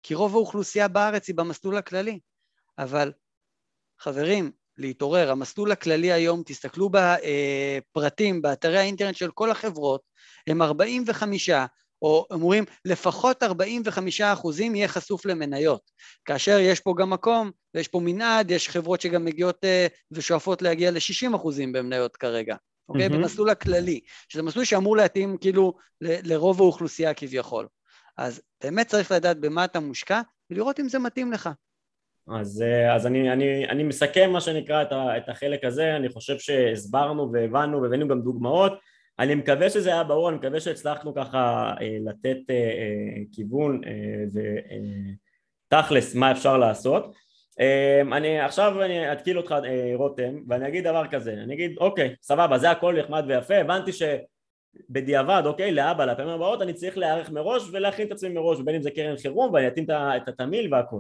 כי 0.03 0.13
רוב 0.13 0.35
האוכלוסייה 0.35 0.87
בארץ 0.87 1.27
היא 1.27 1.35
במסלול 1.35 1.77
הכללי. 1.77 2.19
אבל 2.77 3.11
חברים, 3.99 4.51
להתעורר, 4.77 5.31
המסלול 5.31 5.71
הכללי 5.71 6.11
היום, 6.11 6.43
תסתכלו 6.45 6.89
בפרטים, 6.89 8.41
באתרי 8.41 8.77
האינטרנט 8.77 9.15
של 9.15 9.31
כל 9.31 9.51
החברות, 9.51 10.01
הם 10.47 10.61
45 10.61 11.49
או 12.01 12.25
אומרים 12.31 12.63
לפחות 12.85 13.43
45 13.43 14.21
אחוזים 14.21 14.75
יהיה 14.75 14.87
חשוף 14.87 15.25
למניות, 15.25 15.81
כאשר 16.25 16.59
יש 16.59 16.79
פה 16.79 16.93
גם 16.97 17.09
מקום 17.09 17.51
ויש 17.75 17.87
פה 17.87 17.99
מנעד, 17.99 18.51
יש 18.51 18.69
חברות 18.69 19.01
שגם 19.01 19.25
מגיעות 19.25 19.57
ושואפות 20.11 20.61
להגיע 20.61 20.91
ל-60 20.91 21.35
אחוזים 21.35 21.71
במניות 21.71 22.17
כרגע, 22.17 22.55
אוקיי? 22.89 23.07
Mm-hmm. 23.07 23.09
במסלול 23.09 23.49
הכללי, 23.49 23.99
שזה 24.29 24.43
מסלול 24.43 24.65
שאמור 24.65 24.97
להתאים 24.97 25.37
כאילו 25.37 25.73
ל- 26.01 26.33
לרוב 26.33 26.61
האוכלוסייה 26.61 27.13
כביכול. 27.13 27.67
אז 28.21 28.41
באמת 28.63 28.87
צריך 28.87 29.11
לדעת 29.11 29.39
במה 29.39 29.65
אתה 29.65 29.79
מושקע 29.79 30.21
ולראות 30.49 30.79
אם 30.79 30.89
זה 30.89 30.99
מתאים 30.99 31.31
לך. 31.31 31.49
אז, 32.27 32.63
אז 32.95 33.07
אני, 33.07 33.31
אני, 33.31 33.69
אני 33.69 33.83
מסכם 33.83 34.29
מה 34.31 34.41
שנקרא 34.41 34.81
את, 34.81 34.91
ה, 34.91 35.17
את 35.17 35.29
החלק 35.29 35.63
הזה, 35.63 35.95
אני 35.95 36.09
חושב 36.09 36.39
שהסברנו 36.39 37.31
והבנו 37.33 37.81
והבאנו 37.81 38.07
גם 38.07 38.21
דוגמאות, 38.21 38.73
אני 39.19 39.35
מקווה 39.35 39.69
שזה 39.69 39.89
היה 39.89 40.03
ברור, 40.03 40.29
אני 40.29 40.37
מקווה 40.37 40.59
שהצלחנו 40.59 41.15
ככה 41.15 41.73
אה, 41.81 41.97
לתת 42.05 42.37
אה, 42.49 42.55
אה, 42.55 43.21
כיוון 43.31 43.81
ותכלס 45.71 46.15
מה 46.15 46.31
אפשר 46.31 46.57
לעשות. 46.57 47.15
אני 48.11 48.39
עכשיו 48.39 48.83
אני 48.83 49.11
אתקיל 49.11 49.37
אותך 49.37 49.55
רותם 49.95 50.35
ואני 50.47 50.67
אגיד 50.67 50.83
דבר 50.83 51.07
כזה, 51.07 51.33
אני 51.33 51.53
אגיד 51.53 51.77
אוקיי 51.77 52.15
סבבה 52.21 52.57
זה 52.57 52.71
הכל 52.71 52.99
נחמד 52.99 53.23
ויפה, 53.27 53.55
הבנתי 53.55 53.91
שבדיעבד 54.77 55.43
אוקיי 55.45 55.71
לאבא 55.71 56.05
לפעמים 56.05 56.31
הבאות 56.31 56.61
אני 56.61 56.73
צריך 56.73 56.97
להיערך 56.97 57.29
מראש 57.29 57.69
ולהכין 57.71 58.07
את 58.07 58.11
עצמי 58.11 58.29
מראש 58.29 58.61
בין 58.61 58.75
אם 58.75 58.81
זה 58.81 58.91
קרן 58.91 59.17
חירום 59.17 59.53
ואני 59.53 59.67
אתאים 59.67 59.85
את 59.91 60.27
התמיל 60.27 60.73
והכל 60.73 60.99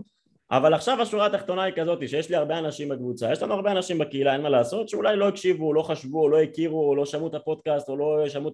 אבל 0.51 0.73
עכשיו 0.73 1.01
השורה 1.01 1.25
התחתונה 1.25 1.63
היא 1.63 1.73
כזאת 1.73 2.09
שיש 2.09 2.29
לי 2.29 2.35
הרבה 2.35 2.59
אנשים 2.59 2.89
בקבוצה, 2.89 3.31
יש 3.31 3.43
לנו 3.43 3.53
הרבה 3.53 3.71
אנשים 3.71 3.97
בקהילה, 3.97 4.33
אין 4.33 4.41
מה 4.41 4.49
לעשות, 4.49 4.89
שאולי 4.89 5.15
לא 5.15 5.27
הקשיבו, 5.27 5.73
לא 5.73 5.81
חשבו, 5.81 6.29
לא 6.29 6.41
הכירו, 6.41 6.89
או 6.89 6.95
לא 6.95 7.05
שמעו 7.05 7.27
את 7.27 7.33
הפודקאסט, 7.33 7.89
או 7.89 7.97
לא 7.97 8.29
שמעו 8.29 8.51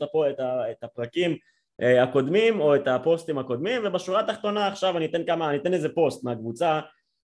את 0.71 0.83
הפרקים 0.83 1.37
אה, 1.81 2.03
הקודמים, 2.03 2.61
או 2.61 2.75
את 2.75 2.87
הפוסטים 2.87 3.37
הקודמים, 3.37 3.81
ובשורה 3.85 4.19
התחתונה 4.19 4.67
עכשיו 4.67 4.97
אני 4.97 5.05
אתן 5.05 5.25
כמה, 5.25 5.49
אני 5.49 5.57
אתן 5.57 5.73
איזה 5.73 5.89
פוסט 5.89 6.23
מהקבוצה, 6.23 6.79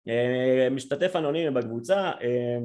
אה, 0.07 0.67
משתתף 0.71 1.15
אנונימי 1.15 1.51
בקבוצה, 1.51 2.11
אה, 2.21 2.57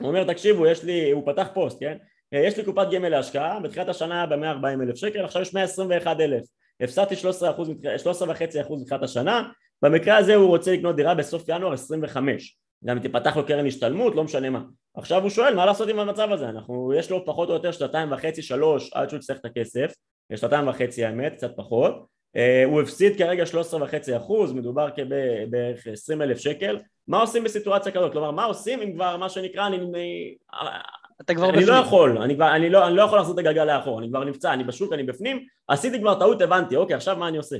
הוא 0.00 0.08
אומר 0.08 0.24
תקשיבו, 0.24 0.66
יש 0.66 0.84
לי, 0.84 1.10
הוא 1.10 1.22
פתח 1.26 1.48
פוסט, 1.54 1.80
כן? 1.80 1.98
יש 2.38 2.56
לי 2.56 2.64
קופת 2.64 2.86
גמל 2.92 3.08
להשקעה, 3.08 3.60
בתחילת 3.60 3.88
השנה 3.88 4.14
היה 4.14 4.26
ב-140 4.26 4.82
אלף 4.82 4.96
שקל, 4.96 5.24
עכשיו 5.24 5.42
יש 5.42 5.54
121 5.54 6.20
אלף, 6.20 6.44
הפסדתי 6.80 7.14
13.5% 7.14 8.80
מתחילת 8.80 9.02
השנה, 9.02 9.48
במקרה 9.82 10.16
הזה 10.16 10.34
הוא 10.34 10.48
רוצה 10.48 10.72
לקנות 10.72 10.96
דירה 10.96 11.14
בסוף 11.14 11.44
ינואר 11.48 11.72
25 11.72 12.58
גם 12.84 12.96
אם 12.96 13.02
תפתח 13.02 13.36
לו 13.36 13.46
קרן 13.46 13.66
השתלמות, 13.66 14.14
לא 14.14 14.24
משנה 14.24 14.50
מה. 14.50 14.62
עכשיו 14.96 15.22
הוא 15.22 15.30
שואל 15.30 15.54
מה 15.54 15.66
לעשות 15.66 15.88
עם 15.88 15.98
המצב 15.98 16.32
הזה, 16.32 16.48
אנחנו, 16.48 16.92
יש 16.96 17.10
לו 17.10 17.24
פחות 17.24 17.48
או 17.48 17.54
יותר 17.54 17.72
שנתיים 17.72 18.12
וחצי, 18.12 18.42
שלוש 18.42 18.92
עד 18.92 19.08
שהוא 19.08 19.18
יצטרך 19.18 19.38
את 19.38 19.44
הכסף. 19.44 19.94
שנתיים 20.36 20.68
וחצי 20.68 21.04
האמת, 21.04 21.32
קצת 21.32 21.50
פחות. 21.56 22.06
uh, 22.36 22.66
הוא 22.66 22.82
הפסיד 22.82 23.18
כרגע 23.18 23.44
13.5 23.44 24.16
אחוז, 24.16 24.52
מדובר 24.52 24.88
בערך 25.50 25.86
20 25.86 26.22
אלף 26.22 26.38
שקל. 26.38 26.78
מה 27.08 27.20
עושים 27.20 27.44
בסיטואציה 27.44 27.92
כזאת? 27.92 28.12
כלומר 28.12 28.30
מה 28.30 28.44
עושים 28.44 28.82
אם 28.82 28.92
כבר 28.92 29.16
מה 29.16 29.28
שנקרא 29.28 29.66
אני, 29.66 29.78
אתה 31.20 31.34
כבר 31.34 31.44
אני 31.44 31.52
בפנים. 31.52 31.68
לא 31.68 31.74
יכול, 31.74 32.18
אני, 32.18 32.34
כבר, 32.34 32.56
אני, 32.56 32.70
לא, 32.70 32.86
אני 32.86 32.96
לא 32.96 33.02
יכול 33.02 33.18
לחזור 33.18 33.34
את 33.34 33.38
הגלגל 33.38 33.64
לאחור, 33.64 33.98
אני 34.00 34.08
כבר 34.08 34.24
נפצע, 34.24 34.52
אני 34.52 34.64
בשוק, 34.64 34.92
אני 34.92 35.02
בפנים, 35.02 35.46
עשיתי 35.68 36.00
כבר 36.00 36.18
טעות, 36.18 36.42
הבנתי, 36.42 36.76
אוקיי, 36.76 36.96
עכשיו 36.96 37.16
מה 37.16 37.28
אני 37.28 37.36
עושה? 37.36 37.56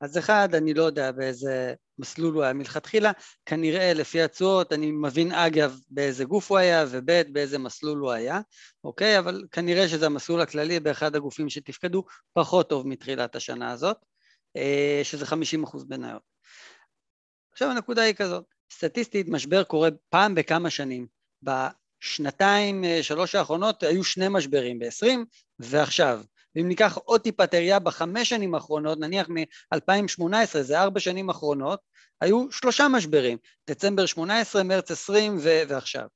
אז 0.00 0.18
אחד, 0.18 0.54
אני 0.54 0.74
לא 0.74 0.82
יודע 0.82 1.12
באיזה 1.12 1.74
מסלול 1.98 2.34
הוא 2.34 2.42
היה 2.42 2.52
מלכתחילה, 2.52 3.12
כנראה 3.46 3.92
לפי 3.94 4.22
התשואות, 4.22 4.72
אני 4.72 4.90
מבין 4.90 5.32
אגב 5.32 5.78
באיזה 5.90 6.24
גוף 6.24 6.50
הוא 6.50 6.58
היה, 6.58 6.84
וב' 6.88 7.22
באיזה 7.32 7.58
מסלול 7.58 7.98
הוא 7.98 8.12
היה, 8.12 8.40
אוקיי? 8.84 9.18
אבל 9.18 9.44
כנראה 9.52 9.88
שזה 9.88 10.06
המסלול 10.06 10.40
הכללי 10.40 10.80
באחד 10.80 11.16
הגופים 11.16 11.48
שתפקדו 11.48 12.04
פחות 12.32 12.68
טוב 12.68 12.86
מתחילת 12.86 13.36
השנה 13.36 13.72
הזאת, 13.72 13.96
אה, 14.56 15.00
שזה 15.02 15.26
50% 15.26 15.64
אחוז 15.64 15.84
מניות. 15.88 16.22
עכשיו 17.52 17.70
הנקודה 17.70 18.02
היא 18.02 18.14
כזאת, 18.14 18.44
סטטיסטית 18.72 19.28
משבר 19.28 19.64
קורה 19.64 19.88
פעם 20.08 20.34
בכמה 20.34 20.70
שנים, 20.70 21.06
בשנתיים, 22.02 22.84
אה, 22.84 23.02
שלוש 23.02 23.34
האחרונות 23.34 23.82
היו 23.82 24.04
שני 24.04 24.26
משברים, 24.30 24.78
ב-20 24.78 25.18
ועכשיו. 25.58 26.22
ואם 26.56 26.68
ניקח 26.68 26.98
עוד 27.04 27.20
טיפה 27.20 27.46
תריה 27.46 27.78
בחמש 27.78 28.28
שנים 28.28 28.54
האחרונות, 28.54 28.98
נניח 28.98 29.28
מ-2018, 29.28 30.62
זה 30.62 30.80
ארבע 30.80 31.00
שנים 31.00 31.30
אחרונות, 31.30 31.80
היו 32.20 32.52
שלושה 32.52 32.88
משברים, 32.88 33.38
דצמבר 33.70 34.06
18, 34.06 34.62
מרץ 34.62 34.90
20 34.90 35.38
ו- 35.38 35.62
ועכשיו, 35.68 36.06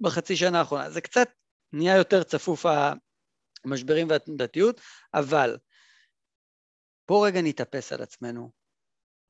בחצי 0.00 0.36
שנה 0.36 0.58
האחרונה. 0.58 0.90
זה 0.90 1.00
קצת 1.00 1.28
נהיה 1.72 1.96
יותר 1.96 2.22
צפוף 2.22 2.66
המשברים 3.64 4.08
והתנודתיות, 4.10 4.80
אבל 5.14 5.56
בואו 7.08 7.20
רגע 7.20 7.40
נתאפס 7.42 7.92
על 7.92 8.02
עצמנו. 8.02 8.50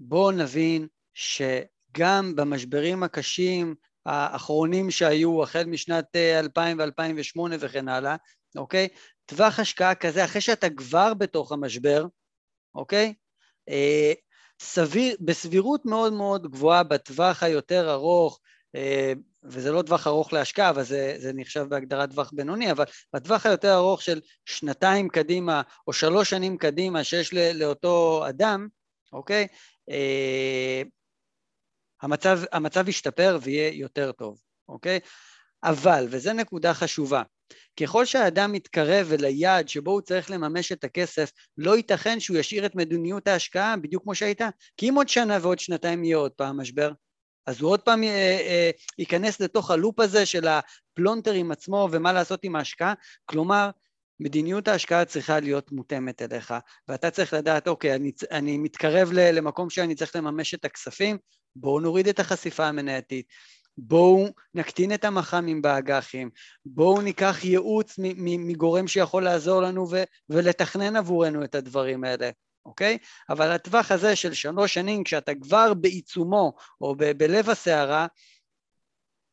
בואו 0.00 0.30
נבין 0.30 0.86
שגם 1.14 2.36
במשברים 2.36 3.02
הקשים 3.02 3.74
האחרונים 4.06 4.90
שהיו 4.90 5.42
החל 5.42 5.64
משנת 5.64 6.16
2000 6.16 6.80
אה, 6.80 6.86
ו-2008 6.86 7.40
וכן 7.60 7.88
הלאה, 7.88 8.16
אוקיי? 8.56 8.88
טווח 9.26 9.58
השקעה 9.58 9.94
כזה, 9.94 10.24
אחרי 10.24 10.40
שאתה 10.40 10.70
כבר 10.70 11.14
בתוך 11.14 11.52
המשבר, 11.52 12.06
אוקיי? 12.74 13.14
אה, 13.68 14.12
סביר, 14.62 15.16
בסבירות 15.20 15.84
מאוד 15.84 16.12
מאוד 16.12 16.50
גבוהה 16.50 16.82
בטווח 16.82 17.42
היותר 17.42 17.92
ארוך, 17.92 18.40
אה, 18.74 19.12
וזה 19.44 19.72
לא 19.72 19.82
טווח 19.82 20.06
ארוך 20.06 20.32
להשקעה, 20.32 20.70
אבל 20.70 20.82
זה, 20.82 21.14
זה 21.18 21.32
נחשב 21.34 21.66
בהגדרת 21.68 22.10
טווח 22.10 22.30
בינוני, 22.34 22.70
אבל 22.70 22.84
בטווח 23.14 23.46
היותר 23.46 23.74
ארוך 23.74 24.02
של 24.02 24.20
שנתיים 24.44 25.08
קדימה 25.08 25.62
או 25.86 25.92
שלוש 25.92 26.30
שנים 26.30 26.56
קדימה 26.56 27.04
שיש 27.04 27.34
לאותו 27.34 28.24
אדם, 28.28 28.68
אוקיי? 29.12 29.46
אה, 29.90 30.82
המצב, 32.02 32.40
המצב 32.52 32.88
ישתפר 32.88 33.38
ויהיה 33.42 33.72
יותר 33.74 34.12
טוב, 34.12 34.40
אוקיי? 34.68 35.00
אבל, 35.64 36.06
וזו 36.10 36.32
נקודה 36.32 36.74
חשובה, 36.74 37.22
ככל 37.80 38.04
שהאדם 38.04 38.52
מתקרב 38.52 39.12
אל 39.12 39.24
היעד 39.24 39.68
שבו 39.68 39.90
הוא 39.90 40.00
צריך 40.00 40.30
לממש 40.30 40.72
את 40.72 40.84
הכסף, 40.84 41.30
לא 41.58 41.76
ייתכן 41.76 42.20
שהוא 42.20 42.36
ישאיר 42.36 42.66
את 42.66 42.74
מדיניות 42.74 43.28
ההשקעה 43.28 43.76
בדיוק 43.76 44.02
כמו 44.02 44.14
שהייתה. 44.14 44.48
כי 44.76 44.88
אם 44.88 44.94
עוד 44.94 45.08
שנה 45.08 45.38
ועוד 45.42 45.58
שנתיים 45.58 46.04
יהיה 46.04 46.16
עוד 46.16 46.32
פעם 46.32 46.60
משבר, 46.60 46.92
אז 47.46 47.60
הוא 47.60 47.70
עוד 47.70 47.80
פעם 47.80 48.02
אה, 48.02 48.08
אה, 48.08 48.70
ייכנס 48.98 49.40
לתוך 49.40 49.70
ה 49.70 49.76
loop 49.76 50.00
הזה 50.00 50.26
של 50.26 50.48
הפלונטר 50.48 51.32
עם 51.32 51.52
עצמו 51.52 51.88
ומה 51.92 52.12
לעשות 52.12 52.44
עם 52.44 52.56
ההשקעה. 52.56 52.94
כלומר, 53.26 53.70
מדיניות 54.20 54.68
ההשקעה 54.68 55.04
צריכה 55.04 55.40
להיות 55.40 55.72
מותאמת 55.72 56.22
אליך, 56.22 56.54
ואתה 56.88 57.10
צריך 57.10 57.32
לדעת, 57.32 57.68
אוקיי, 57.68 57.94
אני, 57.94 58.12
אני 58.30 58.58
מתקרב 58.58 59.10
למקום 59.12 59.70
שאני 59.70 59.94
צריך 59.94 60.16
לממש 60.16 60.54
את 60.54 60.64
הכספים, 60.64 61.18
בואו 61.56 61.80
נוריד 61.80 62.08
את 62.08 62.20
החשיפה 62.20 62.66
המנייתית, 62.66 63.26
בואו 63.78 64.26
נקטין 64.54 64.94
את 64.94 65.04
המח"מים 65.04 65.62
באג"חים, 65.62 66.30
בואו 66.66 67.00
ניקח 67.00 67.44
ייעוץ 67.44 67.94
מגורם 68.18 68.88
שיכול 68.88 69.24
לעזור 69.24 69.62
לנו 69.62 69.90
ו- 69.90 70.04
ולתכנן 70.30 70.96
עבורנו 70.96 71.44
את 71.44 71.54
הדברים 71.54 72.04
האלה, 72.04 72.30
אוקיי? 72.66 72.98
אבל 73.28 73.50
הטווח 73.52 73.92
הזה 73.92 74.16
של 74.16 74.34
שלוש 74.34 74.74
שנים, 74.74 75.04
כשאתה 75.04 75.32
כבר 75.34 75.74
בעיצומו 75.74 76.52
או 76.80 76.94
ב- 76.96 77.12
בלב 77.12 77.50
הסערה, 77.50 78.06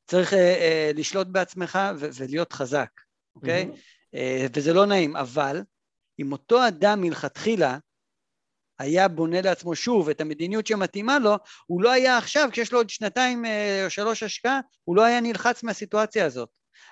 צריך 0.08 0.34
אה, 0.34 0.40
אה, 0.40 0.92
לשלוט 0.96 1.28
בעצמך 1.28 1.80
ו- 1.98 2.10
ולהיות 2.14 2.54
חזק, 2.54 2.90
אוקיי? 3.36 3.70
Mm-hmm. 3.72 4.16
אה, 4.16 4.48
וזה 4.56 4.74
לא 4.74 4.86
נעים, 4.86 5.16
אבל 5.16 5.62
אם 6.20 6.32
אותו 6.32 6.68
אדם 6.68 7.02
מלכתחילה 7.02 7.78
היה 8.80 9.08
בונה 9.08 9.42
לעצמו 9.42 9.76
שוב 9.76 10.10
את 10.10 10.22
המדיניות 10.22 10.68
שמתאימה 10.68 11.20
לו, 11.20 11.36
הוא 11.66 11.82
לא 11.82 11.92
היה 11.92 12.18
עכשיו, 12.18 12.50
כשיש 12.52 12.72
לו 12.72 12.80
עוד 12.80 12.90
שנתיים 12.90 13.46
אה, 13.46 13.86
או 13.86 13.90
שלוש 13.90 14.24
השקעה, 14.24 14.60
הוא 14.84 14.96
לא 14.96 15.04
היה 15.04 15.22
נלחץ 15.22 15.64
מהסיטואציה 15.64 16.26
הזאת. 16.26 16.50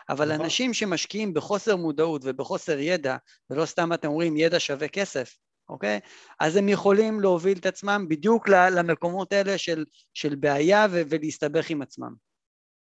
אבל 0.09 0.33
נכון. 0.33 0.41
אנשים 0.41 0.73
שמשקיעים 0.73 1.33
בחוסר 1.33 1.75
מודעות 1.75 2.21
ובחוסר 2.25 2.79
ידע, 2.79 3.17
ולא 3.49 3.65
סתם 3.65 3.93
אתם 3.93 4.07
אומרים 4.07 4.37
ידע 4.37 4.59
שווה 4.59 4.87
כסף, 4.87 5.37
אוקיי? 5.69 5.99
אז 6.39 6.55
הם 6.55 6.69
יכולים 6.69 7.19
להוביל 7.19 7.57
את 7.57 7.65
עצמם 7.65 8.05
בדיוק 8.09 8.49
למקומות 8.49 9.33
האלה 9.33 9.57
של, 9.57 9.85
של 10.13 10.35
בעיה 10.35 10.87
ו- 10.91 11.01
ולהסתבך 11.09 11.69
עם 11.69 11.81
עצמם. 11.81 12.13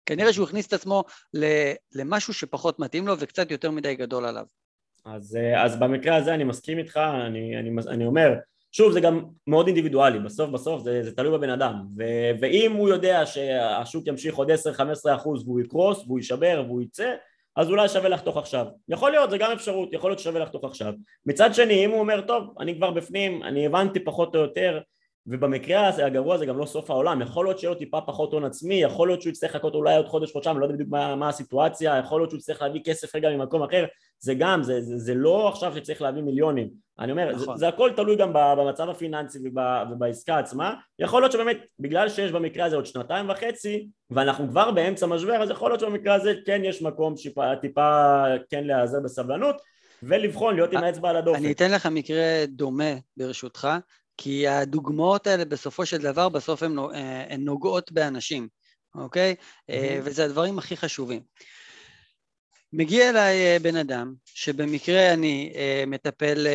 כנראה 0.06 0.34
שהוא 0.34 0.48
הכניס 0.48 0.68
את 0.68 0.74
עצמו 0.74 1.04
למשהו 1.92 2.34
שפחות 2.34 2.80
מתאים 2.80 3.08
לו 3.08 3.20
וקצת 3.20 3.52
יותר 3.52 3.72
מדי 3.72 3.96
גדול 3.96 4.26
עליו. 4.26 4.46
אז, 5.06 5.36
אה, 5.36 5.66
אז 5.66 5.80
במקרה 5.80 6.16
הזה 6.16 6.34
אני 6.34 6.44
מסכים 6.44 6.78
איתך, 6.78 6.98
אני, 6.98 7.60
אני, 7.60 7.70
אני 7.88 8.06
אומר, 8.06 8.34
שוב 8.72 8.91
זה 8.91 8.99
גם 8.99 9.24
מאוד 9.47 9.67
אינדיבידואלי, 9.67 10.19
בסוף 10.19 10.49
בסוף 10.49 10.84
זה, 10.84 11.03
זה 11.03 11.15
תלוי 11.15 11.38
בבן 11.38 11.49
אדם 11.49 11.76
ו, 11.97 12.03
ואם 12.41 12.72
הוא 12.72 12.89
יודע 12.89 13.26
שהשוק 13.26 14.07
ימשיך 14.07 14.36
עוד 14.36 14.51
10-15% 14.51 14.53
והוא 15.26 15.59
יקרוס 15.59 16.03
והוא 16.05 16.19
יישבר 16.19 16.63
והוא 16.67 16.82
יצא 16.82 17.13
אז 17.55 17.69
אולי 17.69 17.89
שווה 17.89 18.09
לחתוך 18.09 18.38
עכשיו. 18.38 18.65
יכול 18.89 19.11
להיות, 19.11 19.30
זה 19.30 19.38
גם 19.38 19.51
אפשרות, 19.51 19.93
יכול 19.93 20.09
להיות 20.09 20.19
שווה 20.19 20.39
לחתוך 20.39 20.63
עכשיו. 20.63 20.93
מצד 21.26 21.53
שני, 21.53 21.86
אם 21.86 21.89
הוא 21.89 21.99
אומר, 21.99 22.22
טוב, 22.22 22.53
אני 22.59 22.76
כבר 22.76 22.91
בפנים, 22.91 23.43
אני 23.43 23.65
הבנתי 23.65 23.99
פחות 23.99 24.36
או 24.36 24.41
יותר, 24.41 24.80
ובמקרה 25.28 25.88
הזה 25.88 26.05
הגרוע 26.05 26.38
זה 26.38 26.45
גם 26.45 26.57
לא 26.57 26.65
סוף 26.65 26.89
העולם, 26.89 27.22
יכול 27.22 27.45
להיות 27.45 27.59
שיהיה 27.59 27.74
לו 27.74 27.80
טיפה 27.80 28.01
פחות 28.01 28.34
הון 28.34 28.45
עצמי, 28.45 28.76
יכול 28.76 29.07
להיות 29.07 29.22
שהוא 29.22 29.32
יצטרך 29.32 29.55
לחכות 29.55 29.76
אולי 29.76 29.95
עוד 29.95 30.07
חודש 30.07 30.32
חודשיים, 30.32 30.59
לא 30.59 30.65
יודע 30.65 30.76
בדיוק 30.76 30.89
מה, 30.89 31.15
מה 31.15 31.30
הסיטואציה, 31.30 31.97
יכול 31.97 32.22
להיות 32.22 32.30
שהוא 32.30 32.38
יצטרך 32.38 32.61
להביא 32.61 32.82
כסף 32.86 33.15
רגע 33.15 33.30
ממקום 33.30 33.63
אחר, 33.63 33.86
זה 34.19 34.34
גם, 34.34 34.63
זה, 34.63 34.82
זה, 34.82 34.97
זה 34.97 35.15
לא 35.15 35.49
עכשיו 35.49 35.74
שצריך 35.76 36.01
להביא 36.01 36.22
מיליונים, 36.22 36.69
אני 36.99 37.11
אומר, 37.11 37.32
נכון. 37.32 37.39
זה, 37.39 37.59
זה 37.59 37.67
הכל 37.67 37.91
תלוי 37.95 38.15
גם 38.15 38.34
במצב 38.34 38.89
הפיננסי 38.89 39.39
ובעסקה 39.91 40.39
עצמה, 40.39 40.74
יכול 40.99 41.22
להיות 41.22 41.32
שבאמת 41.32 41.57
בגלל 41.80 42.09
שיש 42.09 42.32
במקרה 42.32 42.65
הזה 42.65 42.76
עוד 42.76 42.86
שנתיים 42.86 43.30
וחצי 43.30 43.88
ואנחנו 44.11 44.47
כבר 44.47 44.72
באמצע 44.72 45.05
משבר, 45.05 45.43
אז 45.43 45.49
יכול 45.49 45.72
להיות 45.72 45.80
שבמקרה 45.80 46.15
הזה 46.15 46.34
כן 46.45 46.61
יש 46.63 46.82
מקום 46.82 47.17
שיפה, 47.17 47.55
טיפה 47.61 48.24
כן 48.49 48.63
להיעזר 48.63 48.99
בסבלנות 49.03 49.55
ולבחון, 50.03 50.55
להיות 50.55 50.74
עם 50.74 50.84
האצבע 50.84 51.09
על 51.09 51.15
הדופק. 51.17 51.39
אני 51.39 51.51
אתן 51.51 51.72
לך 51.72 51.86
מקרה 51.86 52.45
דומה 52.47 52.93
ברשותך, 53.17 53.67
כי 54.24 54.47
הדוגמאות 54.47 55.28
האלה 55.28 55.45
בסופו 55.45 55.86
של 55.86 55.97
דבר, 55.97 56.30
בסוף 56.30 56.63
הן 56.63 56.80
אה, 56.80 57.38
נוגעות 57.38 57.91
באנשים, 57.91 58.47
אוקיי? 58.95 59.36
Mm-hmm. 59.39 59.74
וזה 60.03 60.26
הדברים 60.26 60.59
הכי 60.59 60.78
חשובים. 60.78 61.22
מגיע 62.74 63.09
אליי 63.09 63.38
אה, 63.38 63.57
בן 63.61 63.76
אדם, 63.76 64.13
שבמקרה 64.26 65.13
אני 65.13 65.53
מטפל 65.88 66.47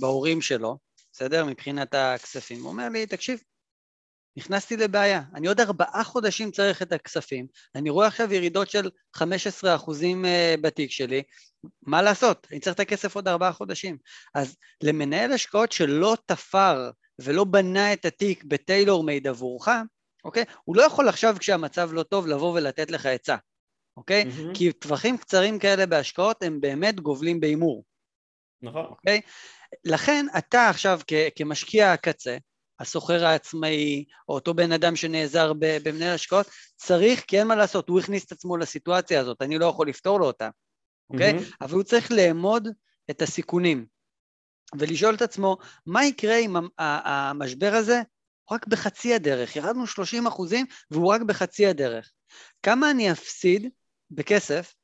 בהורים 0.00 0.40
שלו, 0.40 0.78
בסדר? 1.12 1.44
מבחינת 1.44 1.94
הכספים. 1.94 2.62
הוא 2.62 2.68
אומר 2.68 2.88
לי, 2.88 3.06
תקשיב, 3.06 3.40
נכנסתי 4.36 4.76
לבעיה, 4.76 5.22
אני 5.34 5.48
עוד 5.48 5.60
ארבעה 5.60 6.04
חודשים 6.04 6.50
צריך 6.50 6.82
את 6.82 6.92
הכספים, 6.92 7.46
אני 7.74 7.90
רואה 7.90 8.06
עכשיו 8.06 8.34
ירידות 8.34 8.70
של 8.70 8.90
15% 9.16 9.20
בתיק 10.60 10.90
שלי, 10.90 11.22
מה 11.82 12.02
לעשות? 12.02 12.46
אני 12.50 12.60
צריך 12.60 12.74
את 12.74 12.80
הכסף 12.80 13.14
עוד 13.14 13.28
ארבעה 13.28 13.52
חודשים. 13.52 13.98
אז 14.34 14.56
למנהל 14.82 15.32
השקעות 15.32 15.72
שלא 15.72 16.16
תפר 16.26 16.90
ולא 17.20 17.44
בנה 17.44 17.92
את 17.92 18.04
התיק 18.04 18.44
בטיילור 18.44 19.04
מייד 19.04 19.26
עבורך, 19.26 19.68
אוקיי? 20.24 20.44
הוא 20.64 20.76
לא 20.76 20.82
יכול 20.82 21.08
עכשיו 21.08 21.36
כשהמצב 21.38 21.90
לא 21.92 22.02
טוב 22.02 22.26
לבוא 22.26 22.52
ולתת 22.52 22.90
לך 22.90 23.06
עצה, 23.06 23.36
אוקיי? 23.96 24.22
Mm-hmm. 24.24 24.54
כי 24.54 24.72
טווחים 24.72 25.18
קצרים 25.18 25.58
כאלה 25.58 25.86
בהשקעות 25.86 26.42
הם 26.42 26.60
באמת 26.60 27.00
גובלים 27.00 27.40
בהימור. 27.40 27.84
נכון. 28.62 28.84
אוקיי? 28.84 29.20
לכן 29.84 30.26
אתה 30.38 30.68
עכשיו 30.68 31.00
כ- 31.06 31.28
כמשקיע 31.36 31.92
הקצה, 31.92 32.36
הסוחר 32.80 33.24
העצמאי, 33.24 34.04
או 34.28 34.34
אותו 34.34 34.54
בן 34.54 34.72
אדם 34.72 34.96
שנעזר 34.96 35.52
במנהל 35.58 36.14
השקעות, 36.14 36.46
צריך, 36.76 37.24
כי 37.26 37.38
אין 37.38 37.46
מה 37.46 37.56
לעשות, 37.56 37.88
הוא 37.88 38.00
הכניס 38.00 38.24
את 38.24 38.32
עצמו 38.32 38.56
לסיטואציה 38.56 39.20
הזאת, 39.20 39.42
אני 39.42 39.58
לא 39.58 39.66
יכול 39.66 39.88
לפתור 39.88 40.20
לו 40.20 40.26
אותה, 40.26 40.48
אוקיי? 41.10 41.38
Mm-hmm. 41.38 41.56
אבל 41.60 41.74
הוא 41.74 41.82
צריך 41.82 42.12
לאמוד 42.12 42.68
את 43.10 43.22
הסיכונים, 43.22 43.86
ולשאול 44.78 45.14
את 45.14 45.22
עצמו, 45.22 45.56
מה 45.86 46.04
יקרה 46.04 46.36
אם 46.36 46.56
המשבר 46.78 47.72
הזה 47.74 48.02
רק 48.52 48.66
בחצי 48.66 49.14
הדרך, 49.14 49.56
ירדנו 49.56 49.86
30 49.86 50.26
אחוזים 50.26 50.66
והוא 50.90 51.12
רק 51.12 51.20
בחצי 51.20 51.66
הדרך. 51.66 52.10
כמה 52.62 52.90
אני 52.90 53.12
אפסיד 53.12 53.68
בכסף 54.10 54.74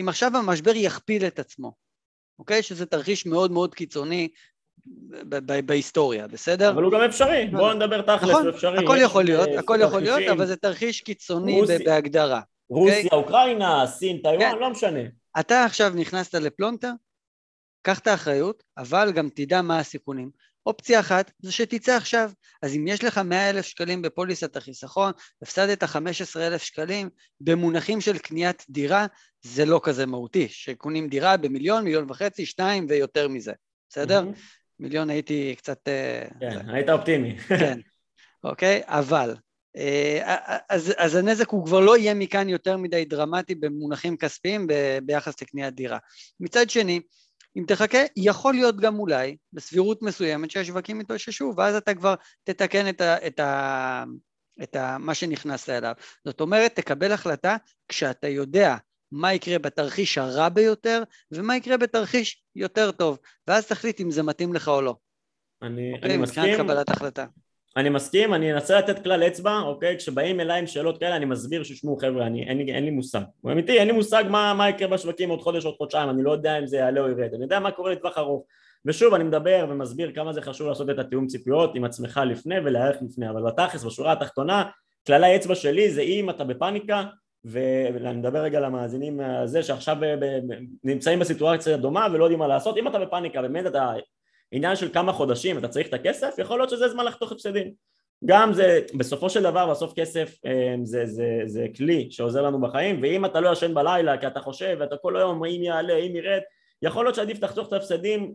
אם 0.00 0.08
עכשיו 0.08 0.36
המשבר 0.36 0.72
יכפיל 0.74 1.26
את 1.26 1.38
עצמו, 1.38 1.72
אוקיי? 2.38 2.62
שזה 2.62 2.86
תרחיש 2.86 3.26
מאוד 3.26 3.52
מאוד 3.52 3.74
קיצוני 3.74 4.28
בהיסטוריה, 5.64 6.28
בסדר? 6.28 6.70
אבל 6.70 6.82
הוא 6.82 6.92
גם 6.92 7.00
אפשרי, 7.00 7.46
בואו 7.52 7.74
נדבר 7.74 8.02
תכלס, 8.02 8.30
נכון, 8.30 8.46
הוא 8.46 8.50
אפשרי. 8.50 8.84
הכל 8.84 8.96
יכול 9.00 9.24
להיות, 9.24 9.48
הכל 9.58 9.78
יכול 9.82 10.00
להיות, 10.00 10.22
אבל 10.30 10.46
זה 10.46 10.56
תרחיש 10.56 11.00
קיצוני 11.00 11.60
בהגדרה. 11.84 12.40
רוסיה, 12.70 12.96
אוקיי? 12.96 13.18
אוקראינה, 13.18 13.86
סין, 13.86 14.18
טיואן, 14.22 14.38
כן. 14.38 14.58
לא 14.58 14.70
משנה. 14.70 15.00
אתה 15.40 15.64
עכשיו 15.64 15.92
נכנסת 15.96 16.34
לפלונטר, 16.34 16.92
קח 17.82 17.98
את 17.98 18.06
האחריות, 18.06 18.62
אבל 18.76 19.12
גם 19.12 19.28
תדע 19.28 19.62
מה 19.62 19.78
הסיכונים. 19.78 20.30
אופציה 20.66 21.00
אחת 21.00 21.30
זה 21.38 21.52
שתצא 21.52 21.96
עכשיו, 21.96 22.30
אז 22.62 22.76
אם 22.76 22.88
יש 22.88 23.04
לך 23.04 23.18
100 23.18 23.50
אלף 23.50 23.66
שקלים 23.66 24.02
בפוליסת 24.02 24.56
החיסכון, 24.56 25.12
הפסדת 25.42 25.84
15 25.84 26.46
אלף 26.46 26.62
שקלים, 26.62 27.10
במונחים 27.40 28.00
של 28.00 28.18
קניית 28.18 28.64
דירה, 28.70 29.06
זה 29.42 29.64
לא 29.64 29.80
כזה 29.82 30.06
מהותי, 30.06 30.48
שקונים 30.48 31.08
דירה 31.08 31.36
במיליון, 31.36 31.84
מיליון 31.84 32.10
וחצי, 32.10 32.46
שתיים 32.46 32.86
ויותר 32.88 33.28
מזה, 33.28 33.52
בסדר? 33.90 34.22
Mm-hmm. 34.22 34.38
מיליון 34.78 35.10
הייתי 35.10 35.54
קצת... 35.58 35.88
אה, 35.88 36.28
כן, 36.40 36.66
זה... 36.66 36.72
היית 36.72 36.90
אופטימי. 36.90 37.38
כן, 37.38 37.80
אוקיי, 38.44 38.80
אבל... 38.84 39.34
אה, 39.78 40.46
אז, 40.68 40.92
אז 40.96 41.14
הנזק 41.14 41.48
הוא 41.48 41.66
כבר 41.66 41.80
לא 41.80 41.96
יהיה 41.96 42.14
מכאן 42.14 42.48
יותר 42.48 42.76
מדי 42.76 43.04
דרמטי 43.04 43.54
במונחים 43.54 44.16
כספיים 44.16 44.66
ביחס 45.02 45.42
לקניית 45.42 45.74
דירה. 45.74 45.98
מצד 46.40 46.70
שני, 46.70 47.00
אם 47.56 47.64
תחכה, 47.66 47.98
יכול 48.16 48.54
להיות 48.54 48.80
גם 48.80 48.98
אולי, 48.98 49.36
בסבירות 49.52 50.02
מסוימת, 50.02 50.50
שהשווקים 50.50 51.00
יתאוששו, 51.00 51.52
ואז 51.56 51.74
אתה 51.74 51.94
כבר 51.94 52.14
תתקן 52.44 52.88
את, 52.88 53.00
ה, 53.00 53.26
את, 53.26 53.40
ה, 53.40 54.04
את 54.62 54.76
ה, 54.76 54.98
מה 54.98 55.14
שנכנסת 55.14 55.68
אליו. 55.68 55.92
זאת 56.24 56.40
אומרת, 56.40 56.74
תקבל 56.74 57.12
החלטה 57.12 57.56
כשאתה 57.88 58.28
יודע 58.28 58.76
מה 59.12 59.34
יקרה 59.34 59.58
בתרחיש 59.58 60.18
הרע 60.18 60.48
ביותר, 60.48 61.02
ומה 61.32 61.56
יקרה 61.56 61.76
בתרחיש 61.76 62.42
יותר 62.56 62.90
טוב, 62.90 63.18
ואז 63.46 63.66
תחליט 63.66 64.00
אם 64.00 64.10
זה 64.10 64.22
מתאים 64.22 64.54
לך 64.54 64.68
או 64.68 64.82
לא. 64.82 64.94
אני, 65.62 65.92
אוקיי? 65.92 66.10
אני 66.10 66.16
מסכים. 66.16 66.56
קבלת 66.56 66.90
החלטה. 66.90 67.26
אני 67.78 67.88
מסכים, 67.88 68.34
אני 68.34 68.52
אנסה 68.52 68.78
לתת 68.78 69.02
כלל 69.02 69.22
אצבע, 69.22 69.58
אוקיי? 69.60 69.96
כשבאים 69.96 70.40
אליי 70.40 70.58
עם 70.58 70.66
שאלות 70.66 71.00
כאלה 71.00 71.16
אני 71.16 71.24
מסביר 71.24 71.62
ששמעו 71.62 71.96
חבר'ה, 71.96 72.26
אני, 72.26 72.48
אין, 72.48 72.58
לי, 72.58 72.72
אין 72.72 72.84
לי 72.84 72.90
מושג. 72.90 73.20
הוא 73.40 73.52
אמיתי, 73.52 73.78
אין 73.78 73.86
לי 73.86 73.92
מושג 73.92 74.24
מה, 74.30 74.54
מה 74.54 74.68
יקרה 74.68 74.88
בשווקים 74.88 75.30
עוד 75.30 75.40
חודש, 75.40 75.64
עוד 75.64 75.74
חודשיים, 75.76 76.10
אני 76.10 76.22
לא 76.22 76.32
יודע 76.32 76.58
אם 76.58 76.66
זה 76.66 76.76
יעלה 76.76 77.00
או 77.00 77.08
ירד, 77.08 77.34
אני 77.34 77.42
יודע 77.42 77.60
מה 77.60 77.70
קורה 77.70 77.92
לטווח 77.92 78.18
ארוך. 78.18 78.44
ושוב 78.84 79.14
אני 79.14 79.24
מדבר 79.24 79.66
ומסביר 79.68 80.12
כמה 80.14 80.32
זה 80.32 80.42
חשוב 80.42 80.68
לעשות 80.68 80.90
את 80.90 80.98
התיאום 80.98 81.26
ציפיות 81.26 81.74
עם 81.74 81.84
עצמך 81.84 82.20
לפני 82.26 82.58
ולהערך 82.58 82.96
לפני, 83.02 83.30
אבל 83.30 83.42
בתכלס 83.42 83.84
בשורה 83.84 84.12
התחתונה 84.12 84.64
כללי 85.06 85.36
אצבע 85.36 85.54
שלי 85.54 85.90
זה 85.90 86.00
אם 86.00 86.30
אתה 86.30 86.44
בפאניקה 86.44 87.04
ואני 87.44 88.18
מדבר 88.18 88.38
רגע 88.38 88.60
למאזינים 88.60 89.20
הזה 89.20 89.62
שעכשיו 89.62 89.96
נמצאים 90.84 91.18
בסיטואציה 91.18 91.76
דומה 91.76 92.06
ולא 92.12 92.24
יודעים 92.24 92.38
מה 92.38 92.46
לעשות, 92.46 92.76
אם 92.76 92.88
אתה 92.88 92.98
בפאניקה 92.98 93.42
באמת 93.42 93.66
אתה 93.66 93.92
עניין 94.52 94.76
של 94.76 94.92
כמה 94.92 95.12
חודשים 95.12 95.58
אתה 95.58 95.68
צריך 95.68 95.88
את 95.88 95.94
הכסף, 95.94 96.34
יכול 96.38 96.58
להיות 96.58 96.70
שזה 96.70 96.88
זמן 96.88 97.04
לחתוך 97.04 97.32
הפסדים. 97.32 97.72
גם 98.24 98.52
זה, 98.52 98.80
בסופו 98.98 99.30
של 99.30 99.42
דבר 99.42 99.70
בסוף 99.70 99.92
כסף 99.92 100.36
אה, 100.46 100.74
זה, 100.82 101.06
זה, 101.06 101.40
זה 101.46 101.66
כלי 101.76 102.08
שעוזר 102.10 102.42
לנו 102.42 102.60
בחיים 102.60 103.02
ואם 103.02 103.24
אתה 103.24 103.40
לא 103.40 103.52
ישן 103.52 103.74
בלילה 103.74 104.18
כי 104.18 104.26
אתה 104.26 104.40
חושב 104.40 104.76
ואתה 104.80 104.96
כל 104.96 105.16
היום 105.16 105.44
אם 105.44 105.62
יעלה, 105.62 105.96
אם 105.96 106.16
ירד, 106.16 106.40
יכול 106.82 107.04
להיות 107.04 107.14
שעדיף 107.14 107.38
תחתוך 107.38 107.68
את 107.68 107.72
ההפסדים 107.72 108.34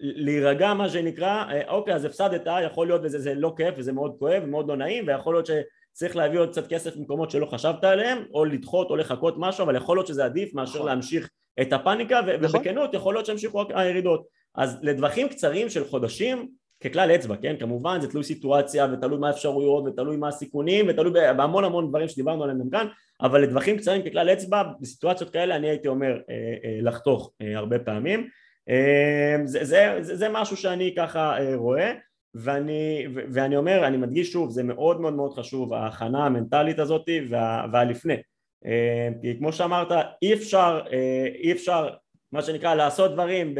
להירגע 0.00 0.74
מה 0.74 0.88
שנקרא, 0.88 1.44
אה, 1.50 1.68
אוקיי 1.68 1.94
אז 1.94 2.04
הפסדת, 2.04 2.46
יכול 2.64 2.86
להיות 2.86 3.00
וזה 3.04 3.34
לא 3.34 3.52
כיף 3.56 3.74
וזה 3.78 3.92
מאוד 3.92 4.16
כואב 4.18 4.42
ומאוד 4.44 4.68
לא 4.68 4.76
נעים 4.76 5.06
ויכול 5.06 5.34
להיות 5.34 5.46
שצריך 5.46 6.16
להביא 6.16 6.38
עוד 6.38 6.50
קצת 6.50 6.68
כסף 6.68 6.96
במקומות 6.96 7.30
שלא 7.30 7.46
חשבת 7.46 7.84
עליהם 7.84 8.24
או 8.34 8.44
לדחות 8.44 8.90
או 8.90 8.96
לחכות 8.96 9.34
משהו 9.38 9.64
אבל 9.64 9.76
יכול 9.76 9.96
להיות 9.96 10.06
שזה 10.06 10.24
עדיף 10.24 10.54
מאשר 10.54 10.74
נכון. 10.74 10.86
להמשיך 10.86 11.30
את 11.60 11.72
הפאניקה 11.72 12.20
נכון. 12.20 12.34
ובכנות 12.34 12.94
יכול 12.94 13.14
להיות 13.14 13.26
שימשיכו 13.26 13.64
הירידות 13.74 14.26
אז 14.54 14.78
לטווחים 14.82 15.28
קצרים 15.28 15.70
של 15.70 15.84
חודשים 15.84 16.48
ככלל 16.84 17.10
אצבע, 17.14 17.36
כן? 17.36 17.56
כמובן 17.58 18.00
זה 18.00 18.10
תלוי 18.10 18.24
סיטואציה 18.24 18.86
ותלוי 18.92 19.18
מה 19.18 19.28
האפשרויות 19.28 19.84
ותלוי 19.86 20.16
מה 20.16 20.28
הסיכונים 20.28 20.86
ותלוי 20.88 21.12
בהמון 21.36 21.64
המון 21.64 21.88
דברים 21.88 22.08
שדיברנו 22.08 22.42
עליהם 22.44 22.58
גם 22.58 22.70
כאן 22.70 22.86
אבל 23.20 23.42
לטווחים 23.42 23.78
קצרים 23.78 24.02
ככלל 24.02 24.32
אצבע 24.32 24.62
בסיטואציות 24.80 25.30
כאלה 25.30 25.56
אני 25.56 25.68
הייתי 25.68 25.88
אומר 25.88 26.20
אה, 26.30 26.34
אה, 26.64 26.78
לחתוך 26.82 27.32
אה, 27.42 27.56
הרבה 27.58 27.78
פעמים 27.78 28.28
זה, 29.44 29.64
זה, 29.64 29.98
זה, 30.00 30.16
זה 30.16 30.28
משהו 30.32 30.56
שאני 30.56 30.94
ככה 30.96 31.36
רואה 31.54 31.92
ואני, 32.34 33.06
ואני 33.14 33.56
אומר, 33.56 33.86
אני 33.86 33.96
מדגיש 33.96 34.32
שוב, 34.32 34.50
זה 34.50 34.62
מאוד 34.62 35.00
מאוד 35.00 35.14
מאוד 35.14 35.32
חשוב 35.32 35.74
ההכנה 35.74 36.26
המנטלית 36.26 36.78
הזאת 36.78 37.08
וה, 37.28 37.66
והלפני 37.72 38.16
כי 39.22 39.38
כמו 39.38 39.52
שאמרת 39.52 39.88
אי 40.22 40.34
אפשר, 40.34 40.80
אי 41.42 41.52
אפשר 41.52 41.88
מה 42.34 42.42
שנקרא 42.42 42.74
לעשות 42.74 43.12
דברים 43.12 43.54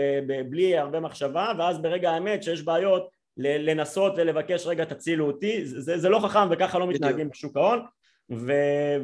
בלי 0.49 0.79
הרבה 0.79 1.01
מחשבה 1.01 1.53
ואז 1.59 1.83
ברגע 1.83 2.11
האמת 2.11 2.43
שיש 2.43 2.62
בעיות 2.62 3.09
לנסות 3.37 4.12
ולבקש 4.16 4.66
רגע 4.66 4.85
תצילו 4.85 5.27
אותי 5.27 5.66
זה, 5.66 5.99
זה 5.99 6.09
לא 6.09 6.18
חכם 6.18 6.49
וככה 6.51 6.79
לא 6.79 6.87
מתנהגים 6.87 7.29
בשוק 7.29 7.57
ההון. 7.57 7.85
ו, 8.33 8.53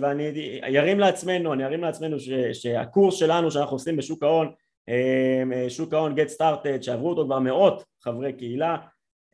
ואני 0.00 0.60
ארים 0.78 1.00
לעצמנו, 1.00 1.52
אני 1.52 1.64
ארים 1.64 1.80
לעצמנו 1.80 2.20
ש, 2.20 2.30
שהקורס 2.52 3.14
שלנו 3.14 3.50
שאנחנו 3.50 3.76
עושים 3.76 3.96
בשוק 3.96 4.22
ההון 4.22 4.52
אה, 4.88 5.70
שוק 5.70 5.94
ההון 5.94 6.14
get 6.18 6.30
started 6.38 6.82
שעברו 6.82 7.10
אותו 7.10 7.24
כבר 7.24 7.38
מאות 7.38 7.84
חברי 8.02 8.32
קהילה 8.32 8.76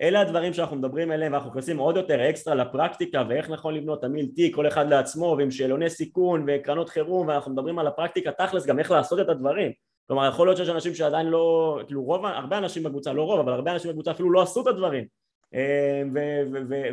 אלה 0.02 0.20
הדברים 0.20 0.52
שאנחנו 0.52 0.76
מדברים 0.76 1.10
עליהם 1.10 1.32
ואנחנו 1.32 1.50
נכנסים 1.50 1.78
עוד 1.78 1.96
יותר 1.96 2.30
אקסטרה 2.30 2.54
לפרקטיקה 2.54 3.24
ואיך 3.28 3.50
נכון 3.50 3.74
לבנות 3.74 4.02
תמיל 4.02 4.28
תיק 4.34 4.54
כל 4.54 4.68
אחד 4.68 4.88
לעצמו 4.88 5.34
ועם 5.38 5.50
שאלוני 5.50 5.90
סיכון 5.90 6.44
וקרנות 6.48 6.88
חירום 6.88 7.28
ואנחנו 7.28 7.52
מדברים 7.52 7.78
על 7.78 7.86
הפרקטיקה 7.86 8.32
תכלס 8.32 8.66
גם 8.66 8.78
איך 8.78 8.90
לעשות 8.90 9.20
את 9.20 9.28
הדברים 9.28 9.72
כלומר 10.06 10.28
יכול 10.28 10.46
להיות 10.46 10.56
שיש 10.56 10.68
אנשים 10.68 10.94
שעדיין 10.94 11.26
לא, 11.26 11.78
כאילו 11.86 12.04
רוב, 12.04 12.26
הרבה 12.26 12.58
אנשים 12.58 12.82
בקבוצה, 12.82 13.12
לא 13.12 13.22
רוב, 13.22 13.40
אבל 13.40 13.52
הרבה 13.52 13.72
אנשים 13.72 13.90
בקבוצה 13.90 14.10
אפילו 14.10 14.32
לא 14.32 14.42
עשו 14.42 14.62
את 14.62 14.66
הדברים. 14.66 15.04
אה, 15.54 16.02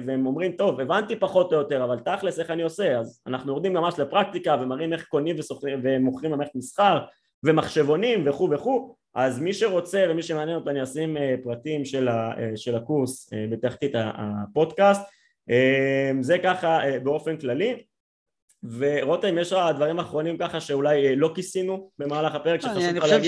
והם 0.06 0.26
אומרים 0.26 0.52
טוב 0.52 0.80
הבנתי 0.80 1.16
פחות 1.16 1.54
או 1.54 1.58
יותר 1.58 1.84
אבל 1.84 2.00
תכלס 2.00 2.40
איך 2.40 2.50
אני 2.50 2.64
עושה? 2.64 3.00
אז 3.00 3.22
אנחנו 3.28 3.52
יורדים 3.52 3.74
ממש 3.74 4.00
לפרקטיקה 4.00 4.58
ומראים 4.62 4.94
איך 4.94 5.06
קונים 5.06 5.36
ומוכרים 5.84 6.32
במערכת 6.32 6.56
מסחר 6.56 7.00
ומחשבונים 7.44 8.24
וכו' 8.28 8.50
וכו' 8.52 8.96
אז 9.16 9.40
מי 9.40 9.54
שרוצה 9.54 10.06
ומי 10.10 10.24
שמעניין 10.24 10.58
אותו 10.58 10.70
אני 10.70 10.84
אשים 10.84 11.18
פרטים 11.44 11.86
של, 11.86 12.08
ה, 12.08 12.34
של 12.56 12.76
הקורס 12.76 13.30
בתחתית 13.52 13.92
הפודקאסט. 13.96 15.02
זה 16.22 16.38
ככה 16.44 16.80
באופן 17.04 17.38
כללי 17.38 17.84
ורותם 18.64 19.38
יש 19.38 19.54
לך 19.54 19.60
דברים 19.76 20.00
אחרונים 20.00 20.38
ככה 20.38 20.62
שאולי 20.62 21.16
לא 21.16 21.32
כיסינו 21.36 21.90
במהלך 22.00 22.36
הפרק 22.36 22.62
שחשוב 22.62 22.78
לך 22.78 22.84
להגיד? 22.84 22.98
אני 22.98 23.02
חושב 23.02 23.24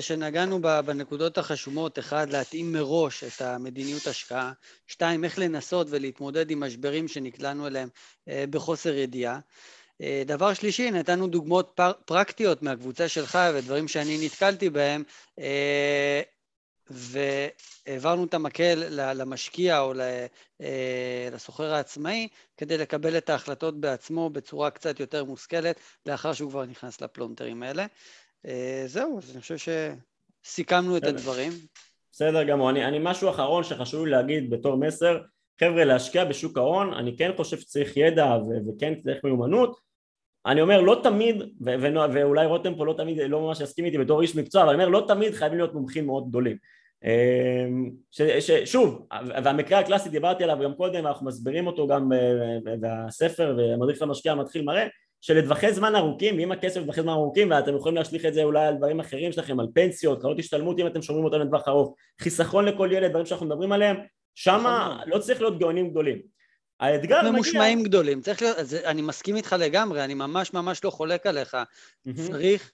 ש... 0.00 0.08
שנגענו 0.08 0.60
בנקודות 0.62 1.38
החשומות, 1.38 1.98
אחד 1.98 2.30
להתאים 2.30 2.72
מראש 2.72 3.24
את 3.24 3.42
המדיניות 3.42 4.06
השקעה, 4.06 4.52
שתיים 4.86 5.24
איך 5.24 5.38
לנסות 5.38 5.86
ולהתמודד 5.90 6.50
עם 6.50 6.60
משברים 6.60 7.08
שנקלענו 7.08 7.66
אליהם 7.66 7.88
בחוסר 8.28 8.94
ידיעה. 8.94 9.38
אה, 10.02 10.22
דבר 10.26 10.54
שלישי, 10.54 10.90
נתנו 10.90 11.26
דוגמאות 11.26 11.72
פר, 11.74 11.92
פרקטיות 12.04 12.62
מהקבוצה 12.62 13.08
שלך 13.08 13.38
ודברים 13.54 13.88
שאני 13.88 14.26
נתקלתי 14.26 14.70
בהם, 14.70 15.02
אה, 15.38 16.20
והעברנו 16.90 18.24
את 18.24 18.34
המקל 18.34 18.84
למשקיע 18.90 19.80
או 19.80 19.92
אה, 20.60 21.28
לסוחר 21.32 21.74
העצמאי 21.74 22.28
כדי 22.56 22.78
לקבל 22.78 23.16
את 23.16 23.30
ההחלטות 23.30 23.80
בעצמו 23.80 24.30
בצורה 24.30 24.70
קצת 24.70 25.00
יותר 25.00 25.24
מושכלת, 25.24 25.80
לאחר 26.06 26.32
שהוא 26.32 26.50
כבר 26.50 26.64
נכנס 26.64 27.00
לפלונטרים 27.00 27.62
האלה. 27.62 27.86
זהו, 28.86 29.18
אז 29.18 29.30
אני 29.32 29.40
חושב 29.40 29.56
שסיכמנו 30.44 30.96
את 30.96 31.04
הדברים. 31.04 31.52
בסדר 32.12 32.44
גמור. 32.44 32.70
אני, 32.70 32.84
אני 32.84 32.98
משהו 33.00 33.30
אחרון 33.30 33.64
שחשוב 33.64 34.04
לי 34.04 34.10
להגיד 34.10 34.50
בתור 34.50 34.76
מסר, 34.76 35.18
חבר'ה 35.60 35.84
להשקיע 35.84 36.24
בשוק 36.24 36.58
ההון, 36.58 36.94
אני 36.94 37.16
כן 37.16 37.30
חושב 37.36 37.58
שצריך 37.58 37.96
ידע 37.96 38.36
וכן 38.68 38.94
צריך 39.00 39.24
מיומנות, 39.24 39.80
אני 40.46 40.60
אומר 40.60 40.80
לא 40.80 41.00
תמיד, 41.02 41.42
ואולי 41.60 42.46
רותם 42.46 42.74
פה 42.74 42.86
לא 42.86 42.94
תמיד, 42.96 43.18
לא 43.18 43.40
ממש 43.40 43.60
יסכים 43.60 43.84
איתי 43.84 43.98
בתור 43.98 44.22
איש 44.22 44.36
מקצוע, 44.36 44.62
אבל 44.62 44.74
אני 44.74 44.84
אומר 44.84 45.00
לא 45.00 45.04
תמיד 45.08 45.34
חייבים 45.34 45.58
להיות 45.58 45.74
מומחים 45.74 46.06
מאוד 46.06 46.28
גדולים. 46.28 46.56
אמ, 47.04 47.90
ש, 48.10 48.22
ש, 48.22 48.50
שוב, 48.50 49.06
והמקרה 49.44 49.78
הקלאסי 49.78 50.08
דיברתי 50.08 50.44
עליו 50.44 50.58
גם 50.62 50.74
קודם, 50.74 51.06
אנחנו 51.06 51.26
מסבירים 51.26 51.66
אותו 51.66 51.86
גם 51.86 52.08
בספר 52.80 53.56
ומדריך 53.58 54.02
למשקיע 54.02 54.34
מתחיל 54.34 54.62
מראה, 54.62 54.86
שלטווחי 55.20 55.72
זמן 55.72 55.96
ארוכים, 55.96 56.36
ואם 56.36 56.52
הכסף 56.52 56.80
לטווחי 56.80 57.02
זמן 57.02 57.12
ארוכים 57.12 57.50
ואתם 57.50 57.76
יכולים 57.76 57.96
להשליך 57.96 58.26
את 58.26 58.34
זה 58.34 58.42
אולי 58.42 58.66
על 58.66 58.74
דברים 58.74 59.00
אחרים 59.00 59.32
שלכם, 59.32 59.60
על 59.60 59.66
פנסיות, 59.74 60.20
קרנות 60.20 60.38
השתלמות 60.38 60.78
אם 60.78 60.86
אתם 60.86 61.02
שומרים 61.02 61.24
אותם 61.24 61.40
לטווח 61.40 61.68
ארוך, 61.68 61.94
חיסכון 62.20 62.64
לכל 62.64 62.88
ילד, 62.92 63.10
דברים 63.10 63.26
שאנחנו 63.26 63.46
מדברים 63.46 63.72
עליהם, 63.72 63.96
שמה 64.34 64.94
נכון. 64.96 65.10
לא 65.10 65.18
צריך 65.18 65.40
להיות 65.40 65.58
גאונים 65.58 65.90
גדולים. 65.90 66.33
האתגר 66.80 67.18
מגיע... 67.18 67.30
ממושמעים 67.30 67.82
גדולים, 67.82 68.20
צריך 68.20 68.42
להיות, 68.42 68.56
זה, 68.60 68.90
אני 68.90 69.02
מסכים 69.02 69.36
איתך 69.36 69.56
לגמרי, 69.58 70.04
אני 70.04 70.14
ממש 70.14 70.52
ממש 70.52 70.84
לא 70.84 70.90
חולק 70.90 71.26
עליך. 71.26 71.56
צריך, 72.14 72.72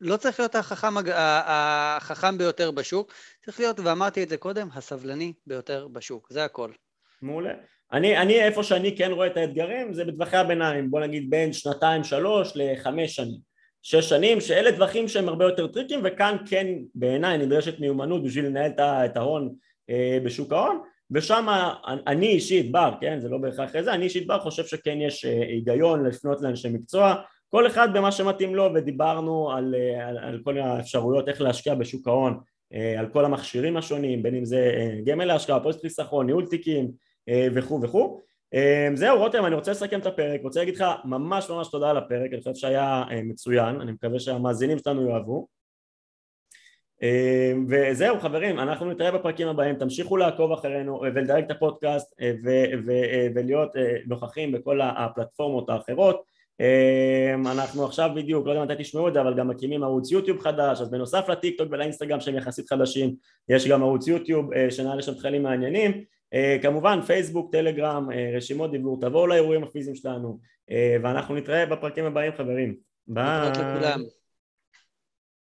לא 0.00 0.16
צריך 0.16 0.40
להיות 0.40 0.54
החכם, 0.54 0.94
החכם 1.14 2.38
ביותר 2.38 2.70
בשוק, 2.70 3.12
צריך 3.44 3.60
להיות, 3.60 3.80
ואמרתי 3.80 4.22
את 4.22 4.28
זה 4.28 4.36
קודם, 4.36 4.68
הסבלני 4.74 5.32
ביותר 5.46 5.88
בשוק, 5.88 6.28
זה 6.30 6.44
הכל. 6.44 6.70
מעולה. 7.22 7.52
אני, 7.92 8.18
אני 8.18 8.42
איפה 8.42 8.62
שאני 8.62 8.96
כן 8.96 9.10
רואה 9.12 9.26
את 9.26 9.36
האתגרים 9.36 9.94
זה 9.94 10.04
בטווחי 10.04 10.36
הביניים, 10.36 10.90
בוא 10.90 11.00
נגיד 11.00 11.30
בין 11.30 11.52
שנתיים 11.52 12.04
שלוש 12.04 12.52
לחמש 12.54 13.14
שנים, 13.14 13.38
שש 13.82 14.08
שנים, 14.08 14.40
שאלה 14.40 14.72
טווחים 14.72 15.08
שהם 15.08 15.28
הרבה 15.28 15.44
יותר 15.44 15.66
טריקים 15.66 16.00
וכאן 16.04 16.36
כן 16.46 16.66
בעיניי 16.94 17.38
נדרשת 17.38 17.80
מיומנות 17.80 18.24
בשביל 18.24 18.44
לנהל 18.44 18.70
את 18.80 19.16
ההון 19.16 19.54
אה, 19.90 20.18
בשוק 20.24 20.52
ההון 20.52 20.82
ושם 21.14 21.46
אני 22.06 22.26
אישית 22.26 22.72
בר, 22.72 22.94
כן, 23.00 23.20
זה 23.20 23.28
לא 23.28 23.38
בהכרח 23.38 23.80
זה, 23.80 23.92
אני 23.92 24.04
אישית 24.04 24.26
בר 24.26 24.38
חושב 24.38 24.64
שכן 24.64 25.00
יש 25.00 25.24
אה, 25.24 25.42
היגיון 25.48 26.06
לפנות 26.06 26.42
לאנשי 26.42 26.68
מקצוע, 26.68 27.14
כל 27.48 27.66
אחד 27.66 27.88
במה 27.96 28.12
שמתאים 28.12 28.54
לו 28.54 28.70
ודיברנו 28.74 29.50
על, 29.50 29.74
אה, 29.74 30.08
על, 30.08 30.18
על 30.18 30.40
כל 30.44 30.58
האפשרויות 30.58 31.28
איך 31.28 31.40
להשקיע 31.40 31.74
בשוק 31.74 32.08
ההון, 32.08 32.38
אה, 32.74 33.00
על 33.00 33.06
כל 33.06 33.24
המכשירים 33.24 33.76
השונים, 33.76 34.22
בין 34.22 34.34
אם 34.34 34.44
זה 34.44 34.72
גמל 35.04 35.24
להשקעה, 35.24 35.60
פוסט 35.60 35.80
חיסכון, 35.80 36.26
ניהול 36.26 36.46
תיקים 36.46 36.90
וכו' 37.54 37.80
וכו'. 37.82 38.20
זהו 38.94 39.18
רותם, 39.18 39.46
אני 39.46 39.54
רוצה 39.54 39.70
לסכם 39.70 40.00
את 40.00 40.06
הפרק, 40.06 40.40
רוצה 40.42 40.60
להגיד 40.60 40.76
לך 40.76 40.84
ממש 41.04 41.50
ממש 41.50 41.68
תודה 41.68 41.90
על 41.90 41.96
הפרק, 41.96 42.30
אני 42.32 42.38
חושב 42.38 42.54
שהיה 42.54 43.04
מצוין, 43.24 43.80
אני 43.80 43.92
מקווה 43.92 44.20
שהמאזינים 44.20 44.78
שלנו 44.78 45.08
יאהבו. 45.08 45.46
אמ, 47.02 47.66
וזהו 47.68 48.20
חברים, 48.20 48.58
אנחנו 48.58 48.90
נתראה 48.90 49.10
בפרקים 49.10 49.48
הבאים, 49.48 49.74
תמשיכו 49.74 50.16
לעקוב 50.16 50.52
אחרינו 50.52 51.00
ולדרג 51.14 51.44
את 51.44 51.50
הפודקאסט 51.50 52.14
אה, 52.20 52.32
אה, 52.46 53.28
ולהיות 53.34 53.76
אה, 53.76 53.96
נוכחים 54.06 54.52
בכל 54.52 54.80
הפלטפורמות 54.80 55.70
האחרות. 55.70 56.22
אמ, 56.60 57.46
אנחנו 57.46 57.84
עכשיו 57.84 58.10
בדיוק, 58.16 58.46
לא 58.46 58.52
יודע 58.52 58.64
מתי 58.64 58.82
תשמעו 58.82 59.08
את 59.08 59.14
זה, 59.14 59.20
אבל 59.20 59.34
גם 59.34 59.48
מקימים 59.48 59.84
ערוץ 59.84 60.10
יוטיוב 60.10 60.40
חדש, 60.40 60.80
אז 60.80 60.90
בנוסף 60.90 61.28
לטיק 61.28 61.58
טוק 61.58 61.68
ולאינסטגרם 61.70 62.20
שהם 62.20 62.36
יחסית 62.36 62.68
חדשים, 62.68 63.14
יש 63.48 63.68
גם 63.68 63.82
ערוץ 63.82 64.06
יוטיוב 64.08 64.50
שנעלה 64.70 65.02
שם 65.02 65.14
תכנים 65.14 65.42
מעניינים, 65.42 66.04
כמובן 66.62 67.00
פייסבוק, 67.06 67.52
טלגרם, 67.52 68.08
רשימות 68.36 68.70
דיבור, 68.70 69.00
תבואו 69.00 69.26
לאירועים 69.26 69.62
הפיזיים 69.62 69.96
שלנו, 69.96 70.38
ואנחנו 71.02 71.34
נתראה 71.34 71.66
בפרקים 71.66 72.04
הבאים 72.04 72.32
חברים, 72.36 72.74
ביי. 73.06 73.52